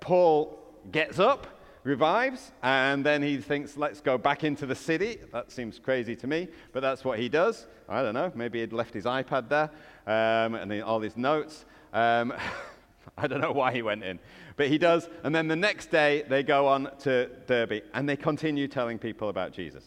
Paul 0.00 0.58
gets 0.90 1.18
up 1.18 1.46
revives, 1.84 2.52
and 2.62 3.04
then 3.04 3.22
he 3.22 3.38
thinks, 3.38 3.76
let's 3.76 4.00
go 4.00 4.18
back 4.18 4.44
into 4.44 4.66
the 4.66 4.74
city. 4.74 5.18
That 5.32 5.50
seems 5.50 5.78
crazy 5.78 6.14
to 6.16 6.26
me, 6.26 6.48
but 6.72 6.80
that's 6.80 7.04
what 7.04 7.18
he 7.18 7.28
does. 7.28 7.66
I 7.88 8.02
don't 8.02 8.14
know, 8.14 8.30
maybe 8.34 8.60
he'd 8.60 8.72
left 8.72 8.92
his 8.92 9.04
iPad 9.04 9.48
there 9.48 9.70
um, 10.06 10.54
and 10.54 10.82
all 10.82 11.00
his 11.00 11.16
notes. 11.16 11.64
Um, 11.92 12.34
I 13.16 13.26
don't 13.26 13.40
know 13.40 13.52
why 13.52 13.72
he 13.72 13.82
went 13.82 14.04
in, 14.04 14.18
but 14.56 14.68
he 14.68 14.78
does. 14.78 15.08
And 15.24 15.34
then 15.34 15.48
the 15.48 15.56
next 15.56 15.90
day, 15.90 16.24
they 16.28 16.42
go 16.42 16.66
on 16.68 16.90
to 17.00 17.30
Derbe 17.46 17.82
and 17.94 18.08
they 18.08 18.16
continue 18.16 18.68
telling 18.68 18.98
people 18.98 19.28
about 19.28 19.52
Jesus. 19.52 19.84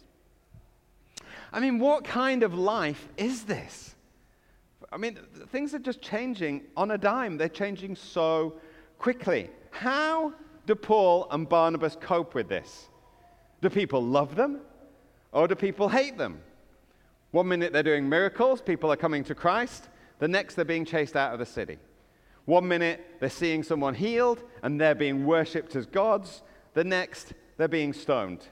I 1.53 1.59
mean, 1.59 1.79
what 1.79 2.03
kind 2.03 2.43
of 2.43 2.53
life 2.53 3.07
is 3.17 3.43
this? 3.43 3.95
I 4.91 4.97
mean, 4.97 5.19
things 5.51 5.73
are 5.73 5.79
just 5.79 6.01
changing 6.01 6.63
on 6.75 6.91
a 6.91 6.97
dime. 6.97 7.37
They're 7.37 7.49
changing 7.49 7.95
so 7.95 8.55
quickly. 8.97 9.49
How 9.71 10.33
do 10.65 10.75
Paul 10.75 11.27
and 11.31 11.47
Barnabas 11.47 11.97
cope 11.99 12.35
with 12.35 12.49
this? 12.49 12.89
Do 13.61 13.69
people 13.69 14.03
love 14.03 14.35
them 14.35 14.61
or 15.31 15.47
do 15.47 15.55
people 15.55 15.89
hate 15.89 16.17
them? 16.17 16.41
One 17.31 17.47
minute 17.47 17.71
they're 17.71 17.83
doing 17.83 18.07
miracles, 18.07 18.61
people 18.61 18.91
are 18.91 18.97
coming 18.97 19.23
to 19.25 19.35
Christ. 19.35 19.87
The 20.19 20.27
next 20.27 20.55
they're 20.55 20.65
being 20.65 20.85
chased 20.85 21.15
out 21.15 21.33
of 21.33 21.39
the 21.39 21.45
city. 21.45 21.77
One 22.45 22.67
minute 22.67 23.17
they're 23.19 23.29
seeing 23.29 23.63
someone 23.63 23.93
healed 23.93 24.43
and 24.63 24.79
they're 24.79 24.95
being 24.95 25.25
worshipped 25.25 25.75
as 25.75 25.85
gods. 25.85 26.41
The 26.73 26.83
next 26.83 27.33
they're 27.57 27.67
being 27.67 27.93
stoned. 27.93 28.47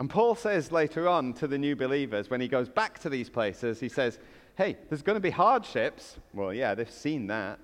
And 0.00 0.08
Paul 0.08 0.34
says 0.34 0.70
later 0.70 1.08
on 1.08 1.32
to 1.34 1.48
the 1.48 1.58
new 1.58 1.74
believers, 1.74 2.30
when 2.30 2.40
he 2.40 2.48
goes 2.48 2.68
back 2.68 2.98
to 3.00 3.08
these 3.08 3.28
places, 3.28 3.80
he 3.80 3.88
says, 3.88 4.18
Hey, 4.56 4.76
there's 4.88 5.02
going 5.02 5.16
to 5.16 5.20
be 5.20 5.30
hardships. 5.30 6.16
Well, 6.34 6.52
yeah, 6.52 6.74
they've 6.74 6.90
seen 6.90 7.28
that. 7.28 7.58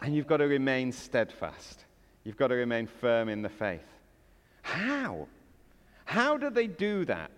And 0.00 0.14
you've 0.14 0.26
got 0.26 0.38
to 0.38 0.46
remain 0.46 0.92
steadfast. 0.92 1.84
You've 2.24 2.36
got 2.36 2.48
to 2.48 2.54
remain 2.54 2.86
firm 2.86 3.28
in 3.28 3.42
the 3.42 3.48
faith. 3.48 3.80
How? 4.62 5.26
How 6.04 6.36
do 6.36 6.50
they 6.50 6.66
do 6.66 7.04
that? 7.06 7.30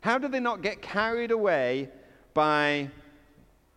How 0.00 0.18
do 0.18 0.28
they 0.28 0.40
not 0.40 0.62
get 0.62 0.82
carried 0.82 1.30
away 1.30 1.88
by 2.34 2.90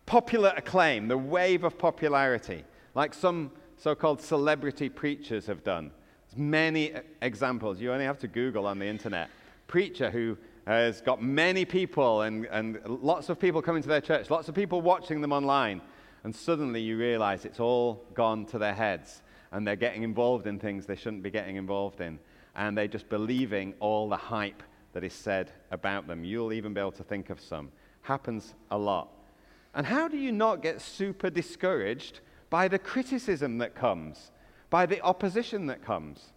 popular 0.06 0.52
acclaim, 0.56 1.08
the 1.08 1.18
wave 1.18 1.64
of 1.64 1.78
popularity, 1.78 2.64
like 2.94 3.14
some 3.14 3.50
so 3.76 3.94
called 3.94 4.20
celebrity 4.20 4.88
preachers 4.88 5.46
have 5.46 5.64
done? 5.64 5.90
There's 6.28 6.38
many 6.38 6.92
examples. 7.22 7.80
You 7.80 7.92
only 7.92 8.04
have 8.04 8.18
to 8.20 8.28
Google 8.28 8.66
on 8.66 8.78
the 8.78 8.86
internet. 8.86 9.30
Preacher 9.68 10.10
who 10.10 10.36
has 10.66 11.00
got 11.00 11.22
many 11.22 11.64
people 11.64 12.22
and, 12.22 12.46
and 12.46 12.80
lots 12.86 13.28
of 13.28 13.38
people 13.38 13.62
coming 13.62 13.82
to 13.82 13.88
their 13.88 14.00
church, 14.00 14.28
lots 14.28 14.48
of 14.48 14.54
people 14.54 14.80
watching 14.82 15.20
them 15.20 15.32
online, 15.32 15.80
and 16.24 16.34
suddenly 16.34 16.80
you 16.80 16.98
realize 16.98 17.44
it's 17.44 17.60
all 17.60 18.04
gone 18.14 18.44
to 18.46 18.58
their 18.58 18.74
heads 18.74 19.22
and 19.52 19.66
they're 19.66 19.76
getting 19.76 20.02
involved 20.02 20.46
in 20.46 20.58
things 20.58 20.86
they 20.86 20.96
shouldn't 20.96 21.22
be 21.22 21.30
getting 21.30 21.56
involved 21.56 22.00
in. 22.00 22.18
And 22.54 22.76
they're 22.76 22.88
just 22.88 23.08
believing 23.08 23.74
all 23.80 24.08
the 24.08 24.16
hype 24.16 24.62
that 24.92 25.04
is 25.04 25.14
said 25.14 25.52
about 25.70 26.06
them. 26.06 26.24
You'll 26.24 26.52
even 26.52 26.74
be 26.74 26.80
able 26.80 26.92
to 26.92 27.04
think 27.04 27.30
of 27.30 27.40
some. 27.40 27.70
Happens 28.02 28.54
a 28.70 28.78
lot. 28.78 29.08
And 29.74 29.86
how 29.86 30.08
do 30.08 30.16
you 30.16 30.32
not 30.32 30.62
get 30.62 30.80
super 30.80 31.30
discouraged 31.30 32.20
by 32.50 32.68
the 32.68 32.78
criticism 32.78 33.58
that 33.58 33.74
comes, 33.74 34.32
by 34.70 34.86
the 34.86 35.00
opposition 35.02 35.66
that 35.66 35.84
comes? 35.84 36.32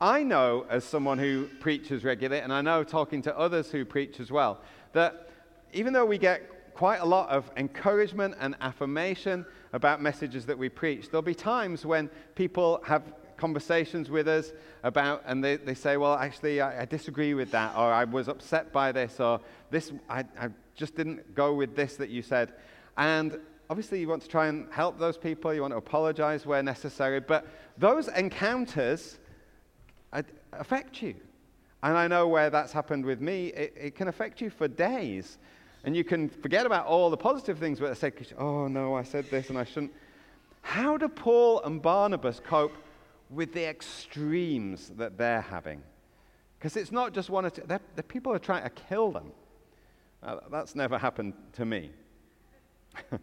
I 0.00 0.22
know, 0.22 0.64
as 0.70 0.84
someone 0.84 1.18
who 1.18 1.48
preaches 1.58 2.04
regularly, 2.04 2.42
and 2.42 2.52
I 2.52 2.60
know 2.60 2.84
talking 2.84 3.20
to 3.22 3.36
others 3.36 3.70
who 3.70 3.84
preach 3.84 4.20
as 4.20 4.30
well, 4.30 4.60
that 4.92 5.28
even 5.72 5.92
though 5.92 6.06
we 6.06 6.18
get 6.18 6.74
quite 6.78 6.98
a 6.98 7.04
lot 7.04 7.28
of 7.28 7.50
encouragement 7.56 8.36
and 8.38 8.54
affirmation 8.60 9.44
about 9.72 10.00
messages 10.00 10.46
that 10.46 10.56
we 10.56 10.68
preach. 10.68 11.10
There'll 11.10 11.22
be 11.22 11.34
times 11.34 11.84
when 11.84 12.08
people 12.36 12.80
have 12.86 13.02
conversations 13.36 14.10
with 14.10 14.28
us 14.28 14.52
about, 14.84 15.24
and 15.26 15.42
they, 15.42 15.56
they 15.56 15.74
say, 15.74 15.96
Well, 15.96 16.14
actually, 16.14 16.60
I, 16.60 16.82
I 16.82 16.84
disagree 16.84 17.34
with 17.34 17.50
that, 17.50 17.74
or 17.76 17.92
I 17.92 18.04
was 18.04 18.28
upset 18.28 18.72
by 18.72 18.92
this, 18.92 19.18
or 19.18 19.40
this, 19.70 19.90
I, 20.08 20.20
I 20.38 20.50
just 20.76 20.94
didn't 20.94 21.34
go 21.34 21.52
with 21.52 21.74
this 21.74 21.96
that 21.96 22.10
you 22.10 22.22
said. 22.22 22.52
And 22.96 23.40
obviously, 23.68 23.98
you 23.98 24.06
want 24.06 24.22
to 24.22 24.28
try 24.28 24.46
and 24.46 24.72
help 24.72 25.00
those 25.00 25.18
people, 25.18 25.52
you 25.52 25.62
want 25.62 25.72
to 25.72 25.78
apologize 25.78 26.46
where 26.46 26.62
necessary, 26.62 27.18
but 27.18 27.44
those 27.76 28.06
encounters 28.06 29.18
affect 30.52 31.02
you. 31.02 31.14
And 31.82 31.96
I 31.96 32.08
know 32.08 32.26
where 32.26 32.50
that's 32.50 32.72
happened 32.72 33.04
with 33.04 33.20
me, 33.20 33.48
it, 33.48 33.74
it 33.78 33.94
can 33.94 34.08
affect 34.08 34.40
you 34.40 34.50
for 34.50 34.66
days. 34.68 35.38
And 35.84 35.96
you 35.96 36.02
can 36.02 36.28
forget 36.28 36.66
about 36.66 36.86
all 36.86 37.08
the 37.08 37.16
positive 37.16 37.58
things, 37.58 37.78
but 37.78 37.88
they 37.88 38.10
say, 38.10 38.12
oh 38.36 38.66
no, 38.66 38.94
I 38.94 39.04
said 39.04 39.30
this 39.30 39.48
and 39.48 39.58
I 39.58 39.64
shouldn't. 39.64 39.92
How 40.62 40.96
do 40.96 41.08
Paul 41.08 41.62
and 41.62 41.80
Barnabas 41.80 42.40
cope 42.44 42.74
with 43.30 43.52
the 43.52 43.64
extremes 43.64 44.90
that 44.96 45.16
they're 45.16 45.40
having? 45.40 45.82
Because 46.58 46.76
it's 46.76 46.90
not 46.90 47.14
just 47.14 47.30
one 47.30 47.46
or 47.46 47.50
two, 47.50 47.62
the 47.94 48.02
people 48.02 48.32
are 48.32 48.40
trying 48.40 48.64
to 48.64 48.70
kill 48.70 49.12
them. 49.12 49.30
Uh, 50.22 50.38
that's 50.50 50.74
never 50.74 50.98
happened 50.98 51.32
to 51.52 51.64
me. 51.64 51.90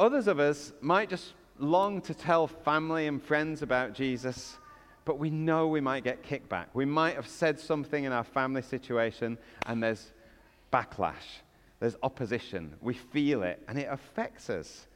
Others 0.00 0.26
of 0.26 0.40
us 0.40 0.72
might 0.80 1.10
just 1.10 1.34
long 1.58 2.00
to 2.02 2.14
tell 2.14 2.46
family 2.46 3.06
and 3.06 3.22
friends 3.22 3.62
about 3.62 3.94
Jesus, 3.94 4.56
but 5.04 5.18
we 5.18 5.30
know 5.30 5.68
we 5.68 5.80
might 5.80 6.04
get 6.04 6.22
kickback. 6.22 6.66
We 6.74 6.84
might 6.84 7.16
have 7.16 7.28
said 7.28 7.60
something 7.60 8.04
in 8.04 8.12
our 8.12 8.24
family 8.24 8.62
situation, 8.62 9.38
and 9.66 9.82
there's 9.82 10.12
backlash, 10.72 11.42
there's 11.80 11.96
opposition. 12.02 12.74
We 12.80 12.94
feel 12.94 13.42
it, 13.42 13.62
and 13.68 13.78
it 13.78 13.88
affects 13.90 14.50
us. 14.50 14.86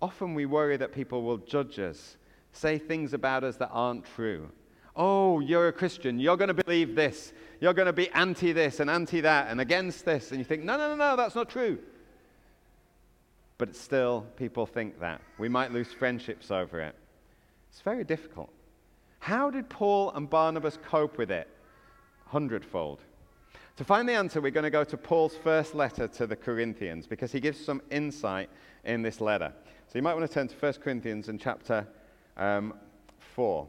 Often 0.00 0.34
we 0.34 0.46
worry 0.46 0.76
that 0.76 0.92
people 0.92 1.22
will 1.22 1.38
judge 1.38 1.78
us, 1.78 2.16
say 2.52 2.78
things 2.78 3.14
about 3.14 3.44
us 3.44 3.56
that 3.56 3.70
aren't 3.72 4.04
true. 4.14 4.50
Oh, 4.94 5.40
you're 5.40 5.68
a 5.68 5.72
Christian. 5.72 6.18
You're 6.18 6.36
going 6.36 6.54
to 6.54 6.64
believe 6.64 6.94
this. 6.94 7.32
You're 7.60 7.72
going 7.72 7.86
to 7.86 7.92
be 7.92 8.10
anti 8.10 8.52
this 8.52 8.80
and 8.80 8.90
anti 8.90 9.20
that 9.22 9.48
and 9.50 9.60
against 9.60 10.04
this. 10.04 10.30
And 10.30 10.38
you 10.38 10.44
think, 10.44 10.64
no, 10.64 10.76
no, 10.76 10.90
no, 10.90 10.96
no, 10.96 11.16
that's 11.16 11.34
not 11.34 11.48
true. 11.48 11.78
But 13.62 13.76
still, 13.76 14.26
people 14.34 14.66
think 14.66 14.98
that. 14.98 15.20
We 15.38 15.48
might 15.48 15.70
lose 15.70 15.92
friendships 15.92 16.50
over 16.50 16.80
it. 16.80 16.96
It's 17.70 17.80
very 17.80 18.02
difficult. 18.02 18.50
How 19.20 19.50
did 19.50 19.68
Paul 19.68 20.10
and 20.16 20.28
Barnabas 20.28 20.80
cope 20.84 21.16
with 21.16 21.30
it? 21.30 21.46
Hundredfold. 22.26 23.02
To 23.76 23.84
find 23.84 24.08
the 24.08 24.14
answer, 24.14 24.40
we're 24.40 24.50
going 24.50 24.64
to 24.64 24.70
go 24.70 24.82
to 24.82 24.96
Paul's 24.96 25.36
first 25.36 25.76
letter 25.76 26.08
to 26.08 26.26
the 26.26 26.34
Corinthians 26.34 27.06
because 27.06 27.30
he 27.30 27.38
gives 27.38 27.64
some 27.64 27.80
insight 27.92 28.50
in 28.82 29.00
this 29.00 29.20
letter. 29.20 29.52
So 29.86 29.96
you 29.96 30.02
might 30.02 30.14
want 30.14 30.26
to 30.26 30.34
turn 30.34 30.48
to 30.48 30.56
1 30.56 30.72
Corinthians 30.82 31.28
in 31.28 31.38
chapter 31.38 31.86
um, 32.36 32.74
4. 33.36 33.68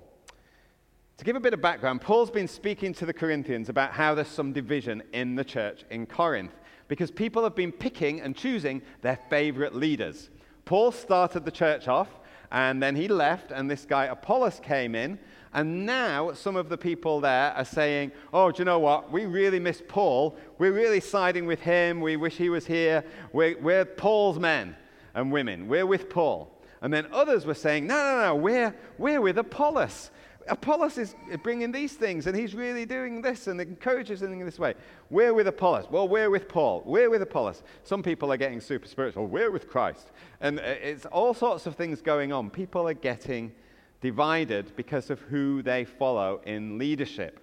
To 1.18 1.24
give 1.24 1.36
a 1.36 1.40
bit 1.40 1.54
of 1.54 1.62
background, 1.62 2.02
Paul's 2.02 2.32
been 2.32 2.48
speaking 2.48 2.96
to 2.96 3.06
the 3.06 3.14
Corinthians 3.14 3.70
about 3.70 3.92
how 3.92 4.16
there's 4.16 4.28
some 4.28 4.54
division 4.54 5.04
in 5.14 5.36
the 5.36 5.44
church 5.44 5.84
in 5.92 6.08
Corinth 6.08 6.56
because 6.94 7.10
people 7.10 7.42
have 7.44 7.56
been 7.56 7.72
picking 7.72 8.22
and 8.22 8.36
choosing 8.36 8.80
their 9.02 9.16
favorite 9.28 9.74
leaders. 9.74 10.30
Paul 10.64 10.92
started 10.92 11.44
the 11.44 11.50
church 11.50 11.88
off 11.88 12.08
and 12.52 12.84
then 12.84 12.96
he 12.96 13.08
left, 13.08 13.50
and 13.50 13.68
this 13.68 13.84
guy 13.84 14.06
Apollos 14.06 14.60
came 14.60 14.94
in, 14.94 15.18
and 15.56 15.88
now 15.88 16.34
some 16.34 16.56
of 16.56 16.70
the 16.70 16.78
people 16.78 17.20
there 17.20 17.52
are 17.54 17.66
saying, 17.66 18.12
Oh, 18.32 18.52
do 18.52 18.60
you 18.60 18.66
know 18.66 18.78
what? 18.78 19.12
We 19.12 19.26
really 19.26 19.60
miss 19.60 19.82
Paul. 19.88 20.38
We're 20.60 20.72
really 20.72 21.00
siding 21.00 21.48
with 21.48 21.62
him. 21.62 22.00
We 22.00 22.16
wish 22.16 22.38
he 22.38 22.50
was 22.50 22.68
here. 22.68 23.04
We're, 23.32 23.58
we're 23.60 23.86
Paul's 23.86 24.38
men 24.38 24.76
and 25.16 25.32
women. 25.32 25.68
We're 25.68 25.88
with 25.88 26.12
Paul. 26.12 26.52
And 26.84 26.94
then 26.94 27.08
others 27.12 27.48
were 27.48 27.56
saying, 27.56 27.88
No, 27.88 27.96
no, 27.96 28.22
no, 28.22 28.36
we're, 28.36 28.76
we're 29.00 29.20
with 29.20 29.40
Apollos. 29.40 30.12
Apollos 30.48 30.98
is 30.98 31.16
bringing 31.42 31.72
these 31.72 31.94
things 31.94 32.28
and 32.28 32.36
he's 32.36 32.54
really 32.54 32.86
doing 32.86 33.22
this 33.22 33.48
and 33.48 33.60
encourages 33.62 34.20
them 34.20 34.34
in 34.34 34.46
this 34.46 34.60
way. 34.60 34.74
We're 35.10 35.34
with 35.34 35.48
Apollos. 35.48 35.86
Well, 35.90 36.08
we're 36.08 36.30
with 36.30 36.48
Paul. 36.48 36.84
We're 36.86 37.10
with 37.10 37.22
Apollos. 37.22 37.64
Some 37.84 38.04
people 38.04 38.32
are 38.32 38.38
getting 38.38 38.60
super 38.60 38.88
spiritual. 38.88 39.28
We're 39.28 39.52
with 39.52 39.70
Christ. 39.70 40.12
And 40.42 40.60
uh, 40.60 40.64
it's 40.64 41.06
all 41.06 41.34
sorts 41.34 41.66
of 41.66 41.76
things 41.76 42.02
going 42.02 42.32
on. 42.32 42.50
People 42.50 42.88
are 42.88 42.94
getting 42.94 43.54
divided 44.02 44.76
because 44.76 45.10
of 45.10 45.20
who 45.22 45.62
they 45.62 45.86
follow 45.86 46.42
in 46.46 46.78
leadership. 46.78 47.40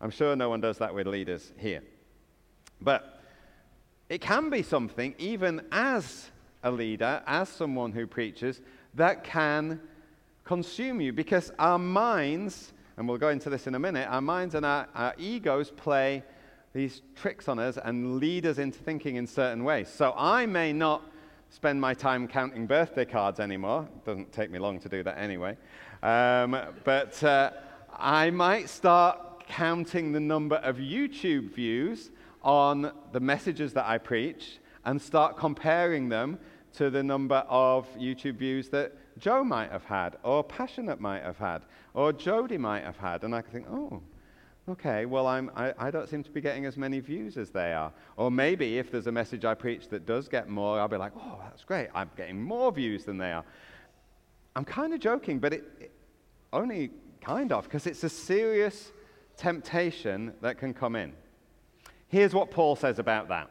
I'm 0.00 0.10
sure 0.10 0.36
no 0.36 0.48
one 0.48 0.60
does 0.60 0.78
that 0.78 0.94
with 0.94 1.06
leaders 1.06 1.52
here. 1.56 1.82
But 2.80 3.20
it 4.08 4.20
can 4.20 4.48
be 4.48 4.62
something, 4.62 5.14
even 5.18 5.62
as 5.72 6.30
a 6.62 6.70
leader, 6.70 7.22
as 7.26 7.48
someone 7.48 7.92
who 7.92 8.06
preaches, 8.06 8.60
that 8.94 9.24
can 9.24 9.80
consume 10.48 10.98
you 10.98 11.12
because 11.12 11.52
our 11.58 11.78
minds, 11.78 12.72
and 12.96 13.06
we'll 13.06 13.18
go 13.18 13.28
into 13.28 13.50
this 13.50 13.66
in 13.66 13.74
a 13.74 13.78
minute, 13.78 14.08
our 14.08 14.22
minds 14.22 14.54
and 14.54 14.64
our, 14.64 14.88
our 14.94 15.14
egos 15.18 15.70
play 15.70 16.22
these 16.72 17.02
tricks 17.14 17.48
on 17.48 17.58
us 17.58 17.76
and 17.84 18.16
lead 18.16 18.46
us 18.46 18.56
into 18.56 18.78
thinking 18.78 19.16
in 19.16 19.26
certain 19.26 19.62
ways. 19.62 19.90
So 19.90 20.14
I 20.16 20.46
may 20.46 20.72
not 20.72 21.02
spend 21.50 21.78
my 21.82 21.92
time 21.92 22.26
counting 22.26 22.66
birthday 22.66 23.04
cards 23.04 23.40
anymore. 23.40 23.86
It 23.94 24.06
doesn't 24.06 24.32
take 24.32 24.50
me 24.50 24.58
long 24.58 24.80
to 24.80 24.88
do 24.88 25.02
that 25.02 25.18
anyway. 25.18 25.58
Um, 26.02 26.56
but 26.82 27.22
uh, 27.22 27.50
I 27.98 28.30
might 28.30 28.70
start 28.70 29.46
counting 29.48 30.12
the 30.12 30.20
number 30.20 30.56
of 30.56 30.76
YouTube 30.76 31.52
views 31.54 32.10
on 32.42 32.90
the 33.12 33.20
messages 33.20 33.74
that 33.74 33.84
I 33.84 33.98
preach 33.98 34.60
and 34.86 35.00
start 35.00 35.36
comparing 35.36 36.08
them 36.08 36.38
to 36.74 36.88
the 36.88 37.02
number 37.02 37.44
of 37.50 37.86
YouTube 37.98 38.36
views 38.36 38.70
that 38.70 38.94
Joe 39.18 39.44
might 39.44 39.70
have 39.70 39.84
had, 39.84 40.16
or 40.22 40.44
Passionate 40.44 41.00
might 41.00 41.22
have 41.22 41.38
had, 41.38 41.62
or 41.94 42.12
Jody 42.12 42.58
might 42.58 42.84
have 42.84 42.96
had. 42.96 43.24
And 43.24 43.34
I 43.34 43.42
can 43.42 43.52
think, 43.52 43.66
oh, 43.70 44.00
okay, 44.68 45.06
well, 45.06 45.26
I'm, 45.26 45.50
I, 45.56 45.72
I, 45.78 45.90
don't 45.90 46.08
seem 46.08 46.22
to 46.22 46.30
be 46.30 46.40
getting 46.40 46.66
as 46.66 46.76
many 46.76 47.00
views 47.00 47.36
as 47.36 47.50
they 47.50 47.72
are. 47.72 47.92
Or 48.16 48.30
maybe 48.30 48.78
if 48.78 48.90
there's 48.90 49.06
a 49.06 49.12
message 49.12 49.44
I 49.44 49.54
preach 49.54 49.88
that 49.88 50.06
does 50.06 50.28
get 50.28 50.48
more, 50.48 50.78
I'll 50.78 50.88
be 50.88 50.96
like, 50.96 51.12
oh, 51.16 51.38
that's 51.42 51.64
great. 51.64 51.88
I'm 51.94 52.10
getting 52.16 52.42
more 52.42 52.70
views 52.72 53.04
than 53.04 53.18
they 53.18 53.32
are. 53.32 53.44
I'm 54.56 54.64
kind 54.64 54.92
of 54.92 55.00
joking, 55.00 55.38
but 55.38 55.52
it, 55.52 55.64
it 55.80 55.92
only 56.52 56.90
kind 57.20 57.52
of, 57.52 57.64
because 57.64 57.86
it's 57.86 58.04
a 58.04 58.08
serious 58.08 58.92
temptation 59.36 60.32
that 60.40 60.58
can 60.58 60.74
come 60.74 60.96
in. 60.96 61.12
Here's 62.08 62.34
what 62.34 62.50
Paul 62.50 62.76
says 62.76 62.98
about 62.98 63.28
that. 63.28 63.50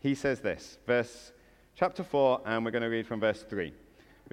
He 0.00 0.14
says 0.14 0.40
this, 0.40 0.78
verse 0.86 1.32
chapter 1.74 2.04
4, 2.04 2.42
and 2.46 2.64
we're 2.64 2.70
going 2.70 2.82
to 2.82 2.88
read 2.88 3.06
from 3.06 3.20
verse 3.20 3.42
3. 3.42 3.72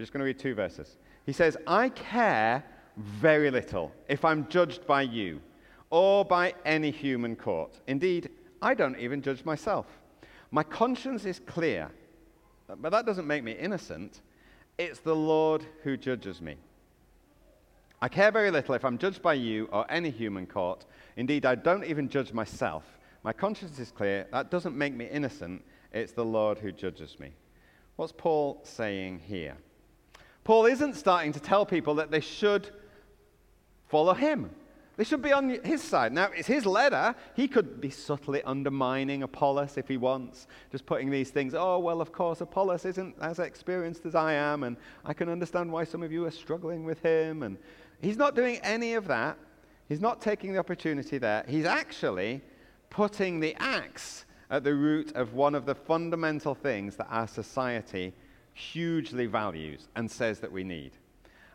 We're 0.02 0.06
just 0.06 0.14
going 0.14 0.22
to 0.22 0.26
read 0.26 0.40
two 0.40 0.56
verses. 0.56 0.98
He 1.28 1.32
says, 1.32 1.56
I 1.68 1.90
care 1.90 2.64
very 2.98 3.52
little 3.52 3.92
if 4.10 4.26
I'm 4.26 4.48
judged 4.50 4.88
by 4.88 5.04
you 5.04 5.40
or 5.92 6.26
by 6.26 6.56
any 6.66 6.90
human 6.90 7.36
court. 7.36 7.80
Indeed, 7.86 8.32
I 8.64 8.74
don't 8.74 8.98
even 8.98 9.22
judge 9.22 9.46
myself. 9.46 9.86
My 10.50 10.64
conscience 10.64 11.24
is 11.26 11.38
clear, 11.38 11.92
but 12.68 12.92
that 12.92 13.06
doesn't 13.06 13.28
make 13.28 13.44
me 13.44 13.52
innocent. 13.52 14.22
It's 14.80 15.02
the 15.02 15.16
Lord 15.16 15.64
who 15.84 15.98
judges 15.98 16.42
me. 16.42 16.56
I 18.02 18.10
care 18.10 18.32
very 18.32 18.50
little 18.50 18.74
if 18.74 18.84
I'm 18.84 18.98
judged 18.98 19.22
by 19.22 19.36
you 19.36 19.70
or 19.72 19.86
any 19.88 20.10
human 20.10 20.48
court. 20.48 20.88
Indeed, 21.16 21.46
I 21.46 21.54
don't 21.54 21.86
even 21.86 22.10
judge 22.10 22.34
myself. 22.34 22.86
My 23.22 23.34
conscience 23.34 23.78
is 23.78 23.92
clear. 23.92 24.26
That 24.32 24.50
doesn't 24.50 24.76
make 24.76 24.96
me 24.96 25.06
innocent. 25.06 25.64
It's 25.94 26.14
the 26.14 26.26
Lord 26.26 26.58
who 26.58 26.72
judges 26.72 27.20
me. 27.20 27.34
What's 27.98 28.14
Paul 28.14 28.62
saying 28.64 29.20
here? 29.28 29.58
Paul 30.44 30.66
isn't 30.66 30.96
starting 30.96 31.32
to 31.34 31.40
tell 31.40 31.66
people 31.66 31.96
that 31.96 32.12
they 32.12 32.20
should 32.20 32.70
follow 33.88 34.14
him. 34.14 34.50
They 34.98 35.06
should 35.06 35.22
be 35.22 35.32
on 35.32 35.50
his 35.64 35.82
side. 35.82 36.12
Now, 36.12 36.30
it's 36.36 36.48
his 36.48 36.66
letter. 36.66 37.16
He 37.36 37.48
could 37.48 37.80
be 37.82 37.90
subtly 37.90 38.44
undermining 38.44 39.24
Apollos 39.24 39.78
if 39.78 39.88
he 39.88 39.98
wants, 39.98 40.48
just 40.72 40.86
putting 40.86 41.10
these 41.10 41.32
things, 41.32 41.56
oh, 41.56 41.80
well, 41.80 42.02
of 42.02 42.12
course, 42.12 42.42
Apollos 42.42 42.86
isn't 42.86 43.16
as 43.22 43.40
experienced 43.40 44.06
as 44.06 44.16
I 44.16 44.34
am, 44.34 44.64
and 44.64 44.78
I 45.06 45.14
can 45.14 45.30
understand 45.30 45.72
why 45.72 45.86
some 45.86 46.04
of 46.04 46.12
you 46.12 46.26
are 46.26 46.32
struggling 46.32 46.84
with 46.84 47.02
him. 47.02 47.42
And 47.44 47.58
he's 48.02 48.18
not 48.18 48.36
doing 48.36 48.58
any 48.64 48.94
of 48.94 49.08
that. 49.08 49.38
He's 49.88 50.02
not 50.02 50.22
taking 50.22 50.54
the 50.54 50.60
opportunity 50.60 51.18
there. 51.18 51.46
He's 51.48 51.66
actually 51.66 52.42
putting 52.90 53.40
the 53.40 53.56
axe 53.60 54.26
at 54.50 54.64
the 54.64 54.76
root 54.76 55.14
of 55.16 55.34
one 55.34 55.56
of 55.56 55.66
the 55.66 55.76
fundamental 55.76 56.54
things 56.54 56.96
that 56.98 57.08
our 57.10 57.28
society 57.28 58.14
hugely 58.54 59.26
values 59.26 59.88
and 59.96 60.10
says 60.10 60.40
that 60.40 60.52
we 60.52 60.64
need. 60.64 60.92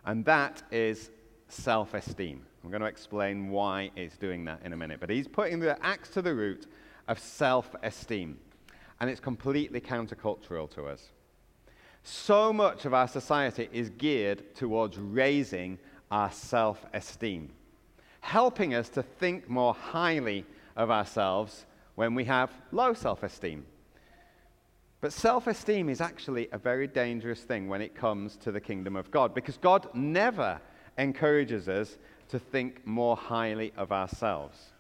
And 0.05 0.25
that 0.25 0.63
is 0.71 1.11
self 1.49 1.95
esteem. 1.95 2.45
I'm 2.63 2.71
going 2.71 2.83
to 2.83 2.89
explain 2.89 3.51
why 3.51 3.91
it's 3.97 4.17
doing 4.17 4.45
that 4.47 4.61
in 4.65 4.73
a 4.73 4.77
minute. 4.77 4.99
But 5.01 5.11
he's 5.11 5.29
putting 5.29 5.61
the 5.61 5.81
axe 5.85 6.09
to 6.11 6.23
the 6.23 6.35
root 6.35 6.67
of 7.09 7.19
self 7.19 7.75
esteem. 7.83 8.39
And 9.01 9.11
it's 9.11 9.21
completely 9.21 9.81
countercultural 9.81 10.71
to 10.71 10.87
us. 10.87 11.11
So 12.03 12.53
much 12.53 12.85
of 12.85 12.95
our 12.95 13.09
society 13.09 13.69
is 13.73 13.91
geared 13.91 14.55
towards 14.55 14.97
raising 14.97 15.79
our 16.11 16.31
self 16.31 16.85
esteem, 16.93 17.51
helping 18.21 18.75
us 18.75 18.89
to 18.91 19.03
think 19.03 19.49
more 19.49 19.75
highly 19.75 20.45
of 20.77 20.91
ourselves 20.91 21.67
when 21.97 22.15
we 22.15 22.25
have 22.25 22.51
low 22.73 22.95
self 22.95 23.23
esteem. 23.23 23.67
But 25.01 25.13
self 25.13 25.47
esteem 25.47 25.89
is 25.89 26.01
actually 26.01 26.49
a 26.53 26.59
very 26.59 26.87
dangerous 26.87 27.43
thing 27.43 27.69
when 27.69 27.83
it 27.83 27.95
comes 27.95 28.37
to 28.39 28.53
the 28.53 28.61
kingdom 28.61 28.97
of 28.97 29.11
God 29.11 29.35
because 29.35 29.57
God 29.59 29.89
never 29.95 30.61
encourages 30.99 31.69
us 31.69 31.99
to 32.29 32.39
think 32.39 32.87
more 32.87 33.17
highly 33.17 33.73
of 33.77 33.93
ourselves. 33.93 34.73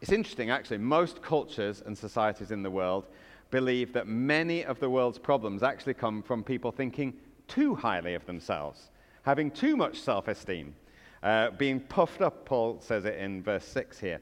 It's 0.00 0.12
interesting, 0.12 0.50
actually, 0.50 0.78
most 0.78 1.22
cultures 1.22 1.82
and 1.84 1.96
societies 1.96 2.50
in 2.50 2.62
the 2.62 2.70
world 2.70 3.04
believe 3.50 3.92
that 3.92 4.06
many 4.06 4.64
of 4.64 4.78
the 4.80 4.88
world's 4.88 5.18
problems 5.18 5.62
actually 5.62 5.94
come 5.94 6.22
from 6.22 6.44
people 6.44 6.70
thinking 6.70 7.14
too 7.46 7.74
highly 7.74 8.14
of 8.14 8.24
themselves, 8.26 8.90
having 9.22 9.50
too 9.50 9.76
much 9.76 9.98
self 9.98 10.28
esteem, 10.28 10.74
uh, 11.22 11.50
being 11.52 11.80
puffed 11.80 12.20
up. 12.20 12.44
Paul 12.44 12.78
says 12.80 13.04
it 13.04 13.18
in 13.18 13.42
verse 13.42 13.64
6 13.64 13.98
here. 13.98 14.20